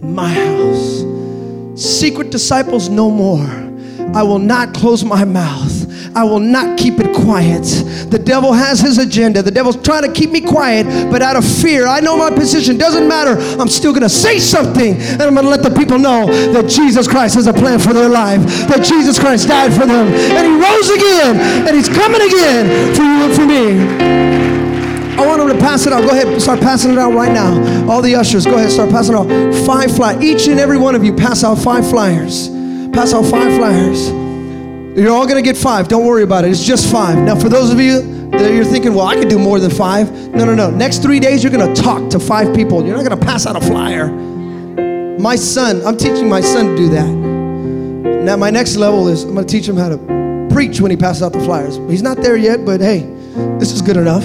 in 0.00 0.14
my 0.14 0.32
house. 0.32 1.04
Secret 1.78 2.30
disciples 2.30 2.88
no 2.88 3.10
more. 3.10 3.46
I 4.14 4.22
will 4.22 4.38
not 4.38 4.72
close 4.72 5.04
my 5.04 5.24
mouth. 5.24 5.85
I 6.14 6.24
will 6.24 6.40
not 6.40 6.78
keep 6.78 6.98
it 6.98 7.14
quiet. 7.14 7.64
The 8.10 8.18
devil 8.22 8.52
has 8.52 8.80
his 8.80 8.98
agenda. 8.98 9.42
The 9.42 9.50
devil's 9.50 9.76
trying 9.82 10.02
to 10.02 10.12
keep 10.12 10.30
me 10.30 10.40
quiet, 10.40 10.86
but 11.10 11.22
out 11.22 11.36
of 11.36 11.44
fear, 11.44 11.86
I 11.86 12.00
know 12.00 12.16
my 12.16 12.30
position. 12.30 12.78
Doesn't 12.78 13.08
matter. 13.08 13.40
I'm 13.60 13.68
still 13.68 13.92
going 13.92 14.02
to 14.02 14.08
say 14.08 14.38
something, 14.38 14.94
and 14.94 15.22
I'm 15.22 15.34
going 15.34 15.44
to 15.44 15.50
let 15.50 15.62
the 15.62 15.74
people 15.74 15.98
know 15.98 16.26
that 16.52 16.68
Jesus 16.68 17.08
Christ 17.08 17.34
has 17.34 17.46
a 17.46 17.52
plan 17.52 17.78
for 17.78 17.92
their 17.92 18.08
life, 18.08 18.40
that 18.68 18.84
Jesus 18.84 19.18
Christ 19.18 19.48
died 19.48 19.72
for 19.72 19.86
them, 19.86 20.06
and 20.08 20.46
he 20.46 20.54
rose 20.54 20.90
again, 20.90 21.36
and 21.66 21.76
he's 21.76 21.88
coming 21.88 22.22
again 22.22 22.94
for 22.94 23.02
you 23.02 23.24
and 23.24 23.34
for 23.34 23.46
me. 23.46 24.16
I 25.16 25.26
want 25.26 25.38
them 25.38 25.48
to 25.48 25.58
pass 25.58 25.86
it 25.86 25.94
out. 25.94 26.02
Go 26.02 26.10
ahead, 26.10 26.40
start 26.42 26.60
passing 26.60 26.92
it 26.92 26.98
out 26.98 27.14
right 27.14 27.32
now. 27.32 27.90
All 27.90 28.02
the 28.02 28.14
ushers, 28.14 28.44
go 28.44 28.56
ahead, 28.56 28.70
start 28.70 28.90
passing 28.90 29.14
out. 29.14 29.26
Five 29.66 29.96
flyers. 29.96 30.22
Each 30.22 30.46
and 30.46 30.60
every 30.60 30.76
one 30.76 30.94
of 30.94 31.02
you 31.04 31.14
pass 31.14 31.42
out 31.42 31.56
five 31.56 31.88
flyers. 31.88 32.48
Pass 32.92 33.14
out 33.14 33.24
five 33.24 33.56
flyers. 33.56 34.25
You're 34.96 35.12
all 35.12 35.26
going 35.26 35.36
to 35.36 35.42
get 35.42 35.58
five. 35.58 35.88
Don't 35.88 36.06
worry 36.06 36.22
about 36.22 36.46
it. 36.46 36.50
It's 36.50 36.64
just 36.64 36.90
five. 36.90 37.18
Now, 37.18 37.38
for 37.38 37.50
those 37.50 37.70
of 37.70 37.78
you 37.78 38.00
that 38.30 38.54
you're 38.54 38.64
thinking, 38.64 38.94
well, 38.94 39.06
I 39.06 39.14
could 39.14 39.28
do 39.28 39.38
more 39.38 39.60
than 39.60 39.70
five. 39.70 40.10
No, 40.30 40.46
no, 40.46 40.54
no. 40.54 40.70
Next 40.70 41.02
three 41.02 41.20
days, 41.20 41.44
you're 41.44 41.52
going 41.52 41.74
to 41.74 41.82
talk 41.82 42.08
to 42.10 42.18
five 42.18 42.56
people. 42.56 42.82
You're 42.82 42.96
not 42.96 43.06
going 43.06 43.20
to 43.20 43.26
pass 43.26 43.44
out 43.46 43.56
a 43.56 43.60
flyer. 43.60 44.08
My 45.18 45.36
son, 45.36 45.84
I'm 45.84 45.98
teaching 45.98 46.30
my 46.30 46.40
son 46.40 46.68
to 46.68 46.76
do 46.76 46.88
that. 46.88 47.10
Now, 48.24 48.36
my 48.36 48.48
next 48.48 48.76
level 48.76 49.08
is 49.08 49.24
I'm 49.24 49.34
going 49.34 49.46
to 49.46 49.52
teach 49.52 49.68
him 49.68 49.76
how 49.76 49.90
to 49.90 50.48
preach 50.50 50.80
when 50.80 50.90
he 50.90 50.96
passes 50.96 51.22
out 51.22 51.34
the 51.34 51.40
flyers. 51.40 51.76
He's 51.90 52.02
not 52.02 52.16
there 52.16 52.36
yet, 52.38 52.64
but 52.64 52.80
hey, 52.80 53.00
this 53.58 53.72
is 53.72 53.82
good 53.82 53.98
enough. 53.98 54.24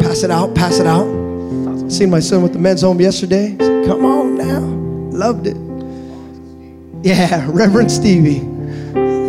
Pass 0.00 0.22
it 0.22 0.30
out, 0.30 0.54
pass 0.54 0.78
it 0.78 0.86
out. 0.86 1.90
Seen 1.90 2.10
my 2.10 2.20
son 2.20 2.44
with 2.44 2.52
the 2.52 2.60
men's 2.60 2.82
home 2.82 3.00
yesterday. 3.00 3.56
Said, 3.58 3.86
Come 3.86 4.04
on 4.04 4.36
now. 4.36 4.60
Loved 5.18 5.48
it. 5.48 5.56
Yeah, 7.04 7.44
Reverend 7.50 7.90
Stevie. 7.90 8.51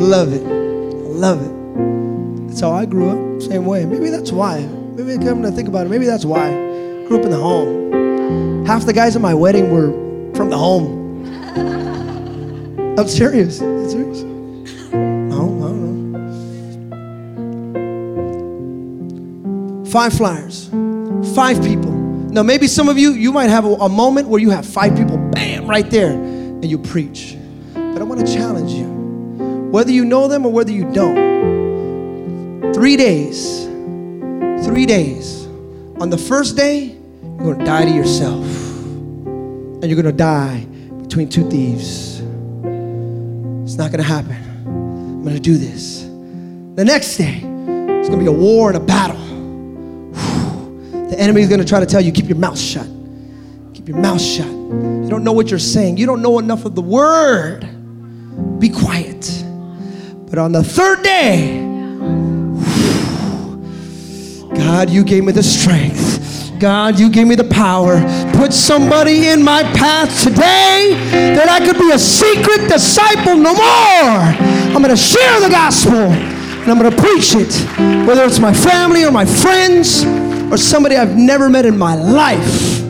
Love 0.01 0.33
it. 0.33 0.43
Love 0.43 1.41
it. 1.41 2.47
That's 2.47 2.61
how 2.61 2.71
I 2.71 2.85
grew 2.85 3.09
up. 3.09 3.41
Same 3.41 3.65
way. 3.65 3.85
Maybe 3.85 4.09
that's 4.09 4.31
why. 4.31 4.61
Maybe 4.95 5.23
come 5.23 5.41
to 5.43 5.51
think 5.51 5.67
about 5.67 5.85
it. 5.85 5.89
Maybe 5.89 6.05
that's 6.05 6.25
why. 6.25 6.51
Grew 7.07 7.17
up 7.17 7.25
in 7.25 7.31
the 7.31 7.37
home. 7.37 8.65
Half 8.65 8.85
the 8.85 8.93
guys 8.93 9.15
at 9.15 9.21
my 9.21 9.33
wedding 9.33 9.71
were 9.71 9.91
from 10.35 10.49
the 10.49 10.57
home. 10.57 11.01
I'm 12.97 13.07
serious. 13.07 13.59
I'm 13.61 13.89
serious. 13.89 14.21
No, 14.93 15.35
I 15.35 15.39
don't 15.39 16.11
know. 19.81 19.85
Five 19.85 20.13
flyers. 20.13 20.69
Five 21.35 21.63
people. 21.63 21.91
Now, 21.91 22.43
maybe 22.43 22.67
some 22.67 22.87
of 22.89 22.97
you, 22.97 23.13
you 23.13 23.31
might 23.31 23.49
have 23.49 23.65
a, 23.65 23.73
a 23.73 23.89
moment 23.89 24.27
where 24.27 24.39
you 24.39 24.49
have 24.51 24.65
five 24.65 24.95
people, 24.95 25.17
bam, 25.17 25.65
right 25.67 25.89
there, 25.89 26.11
and 26.11 26.65
you 26.65 26.77
preach. 26.77 27.35
But 27.73 27.99
I 27.99 28.03
want 28.03 28.25
to 28.25 28.31
challenge 28.31 28.71
you 28.71 28.92
whether 29.73 29.91
you 29.91 30.05
know 30.05 30.27
them 30.27 30.45
or 30.45 30.51
whether 30.51 30.71
you 30.71 30.83
don't. 30.93 32.71
Three 32.75 32.95
days. 32.95 33.65
Three 34.63 34.85
days. 34.85 35.47
On 35.99 36.11
the 36.11 36.17
first 36.17 36.55
day, 36.55 36.95
you're 37.41 37.55
to 37.55 37.65
die 37.65 37.85
to 37.85 37.91
yourself. 37.91 38.45
And 38.45 39.85
you're 39.85 39.95
to 40.05 40.11
die 40.11 40.63
between 41.01 41.27
two 41.27 41.49
thieves. 41.49 42.19
It's 43.63 43.73
not 43.75 43.89
to 43.97 44.03
happen. 44.03 44.37
I'm 44.67 45.23
to 45.33 45.39
do 45.39 45.57
this. 45.57 46.03
The 46.75 46.85
next 46.85 47.17
day, 47.17 47.41
it's 47.43 48.09
to 48.09 48.17
be 48.17 48.27
a 48.27 48.31
war 48.31 48.69
and 48.69 48.77
a 48.77 48.79
battle. 48.79 49.17
The 51.09 51.19
enemy 51.19 51.41
is 51.41 51.49
to 51.61 51.65
try 51.65 51.79
to 51.79 51.87
tell 51.87 51.99
you, 51.99 52.11
keep 52.11 52.27
your 52.27 52.37
mouth 52.37 52.59
shut. 52.59 52.85
Keep 53.73 53.87
your 53.87 53.97
mouth 53.97 54.21
shut. 54.21 54.45
You 54.45 55.09
don't 55.09 55.23
know 55.23 55.33
what 55.33 55.49
you're 55.49 55.57
saying. 55.57 55.97
You 55.97 56.05
don't 56.05 56.21
know 56.21 56.37
enough 56.37 56.65
of 56.65 56.75
the 56.75 56.81
word. 56.83 57.67
Be 58.59 58.69
quiet. 58.69 59.42
But 60.33 60.41
on 60.41 60.51
the 60.51 60.63
third 60.63 61.03
day, 61.03 61.59
God, 64.55 64.89
you 64.89 65.03
gave 65.03 65.25
me 65.25 65.31
the 65.31 65.43
strength. 65.43 66.59
God, 66.59 66.97
you 66.97 67.11
gave 67.11 67.27
me 67.27 67.35
the 67.35 67.43
power. 67.43 68.01
Put 68.33 68.51
somebody 68.51 69.27
in 69.27 69.43
my 69.43 69.61
path 69.61 70.23
today 70.23 70.95
that 71.35 71.49
I 71.49 71.63
could 71.63 71.77
be 71.77 71.91
a 71.91 71.99
secret 71.99 72.67
disciple 72.67 73.35
no 73.35 73.53
more. 73.53 74.73
I'm 74.73 74.81
going 74.81 74.89
to 74.89 74.97
share 74.97 75.39
the 75.39 75.49
gospel 75.49 75.93
and 75.93 76.71
I'm 76.71 76.79
going 76.79 76.89
to 76.89 76.99
preach 76.99 77.35
it, 77.35 77.53
whether 78.07 78.23
it's 78.23 78.39
my 78.39 78.55
family 78.55 79.05
or 79.05 79.11
my 79.11 79.25
friends 79.25 80.03
or 80.51 80.57
somebody 80.57 80.95
I've 80.95 81.15
never 81.15 81.47
met 81.47 81.67
in 81.67 81.77
my 81.77 81.93
life 81.93 82.81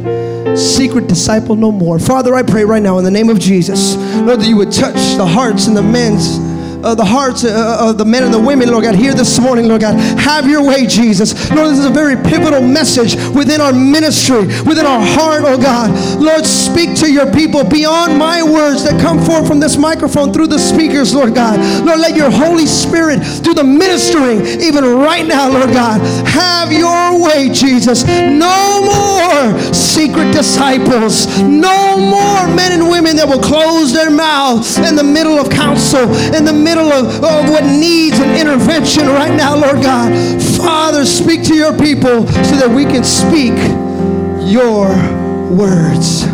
secret 0.58 1.08
disciple 1.08 1.58
no 1.58 1.74
more. 1.74 2.00
Father, 2.00 2.36
I 2.36 2.44
pray 2.44 2.64
right 2.64 2.82
now 2.82 3.00
in 3.00 3.04
the 3.04 3.12
name 3.12 3.30
of 3.30 3.38
Jesus, 3.38 3.98
Lord, 3.98 4.40
that 4.40 4.48
you 4.48 4.56
would 4.56 4.72
touch 4.72 5.18
the 5.18 5.26
hearts 5.26 5.68
and 5.68 5.76
the 5.76 5.82
men's 5.82 6.53
uh, 6.84 6.96
the 6.96 7.06
hearts 7.06 7.44
uh, 7.44 7.78
of 7.80 7.98
the 7.98 8.06
men 8.06 8.24
and 8.24 8.34
the 8.34 8.40
women, 8.40 8.70
Lord 8.70 8.84
God, 8.84 8.96
here 8.96 9.14
this 9.14 9.40
morning, 9.40 9.68
Lord 9.68 9.82
God. 9.82 9.96
Have 10.20 10.50
your 10.50 10.66
way, 10.66 10.86
Jesus. 10.86 11.34
Lord, 11.52 11.72
this 11.72 11.80
is 11.80 11.86
a 11.86 11.90
very 11.90 12.16
pivotal 12.16 12.62
message 12.62 13.16
within 13.36 13.62
our 13.62 13.74
ministry, 13.74 14.48
within 14.64 14.86
our 14.86 15.02
heart, 15.02 15.44
oh 15.46 15.58
God. 15.58 15.92
Lord, 16.20 16.46
speak 16.46 16.96
to 16.98 17.12
your 17.12 17.32
people 17.32 17.64
beyond 17.64 18.18
my 18.18 18.44
words 18.44 18.84
that 18.84 19.00
come 19.00 19.24
forth 19.24 19.48
from 19.48 19.60
this 19.60 19.78
microphone 19.78 20.34
through 20.34 20.48
the 20.48 20.60
speakers, 20.60 21.14
Lord 21.14 21.36
God. 21.36 21.60
Lord, 21.86 22.00
let 22.00 22.16
your 22.16 22.30
Holy 22.30 22.66
Spirit 22.66 23.20
do 23.42 23.54
the 23.54 23.64
ministering 23.64 24.46
even 24.62 24.84
right 24.84 25.26
now, 25.26 25.50
Lord 25.50 25.72
God. 25.72 26.02
Have 26.28 26.72
your 26.72 27.22
way, 27.22 27.50
Jesus. 27.50 28.04
No 28.06 28.82
more 28.84 29.74
secret 29.74 30.32
disciples. 30.32 31.28
No 31.42 31.98
more 31.98 32.48
men 32.56 32.72
and 32.72 32.90
women 32.90 33.16
that 33.16 33.28
will 33.28 33.42
close 33.42 33.94
their 33.94 34.10
mouths 34.10 34.78
in 34.80 34.96
the 34.96 35.04
middle 35.04 35.38
of 35.40 35.50
counsel, 35.50 36.04
in 36.34 36.44
the 36.44 36.54
middle 36.54 36.73
middle 36.74 36.92
of, 36.92 37.24
of 37.24 37.50
what 37.50 37.64
needs 37.64 38.18
an 38.20 38.36
intervention 38.36 39.06
right 39.08 39.36
now, 39.36 39.56
Lord 39.56 39.84
God. 39.84 40.12
Father, 40.58 41.06
speak 41.06 41.44
to 41.44 41.56
your 41.56 41.78
people 41.78 42.28
so 42.28 42.56
that 42.56 42.70
we 42.70 42.84
can 42.84 43.04
speak 43.04 43.54
your 44.50 44.88
words. 45.56 46.26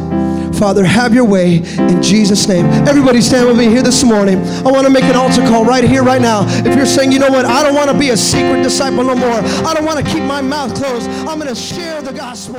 Father, 0.57 0.83
have 0.83 1.13
your 1.13 1.23
way 1.23 1.57
in 1.77 2.03
Jesus' 2.03 2.47
name. 2.47 2.65
Everybody 2.87 3.21
stand 3.21 3.47
with 3.47 3.57
me 3.57 3.65
here 3.67 3.81
this 3.81 4.03
morning. 4.03 4.39
I 4.65 4.71
want 4.71 4.85
to 4.85 4.91
make 4.91 5.05
an 5.05 5.15
altar 5.15 5.41
call 5.47 5.63
right 5.63 5.83
here, 5.83 6.03
right 6.03 6.21
now. 6.21 6.43
If 6.47 6.75
you're 6.75 6.85
saying, 6.85 7.13
you 7.13 7.19
know 7.19 7.29
what, 7.29 7.45
I 7.45 7.63
don't 7.63 7.75
want 7.75 7.89
to 7.89 7.97
be 7.97 8.09
a 8.09 8.17
secret 8.17 8.61
disciple 8.61 9.03
no 9.03 9.15
more. 9.15 9.39
I 9.65 9.73
don't 9.73 9.85
want 9.85 10.05
to 10.05 10.11
keep 10.11 10.23
my 10.23 10.41
mouth 10.41 10.75
closed. 10.75 11.09
I'm 11.09 11.39
going 11.39 11.47
to 11.47 11.55
share 11.55 12.01
the 12.01 12.11
gospel. 12.11 12.57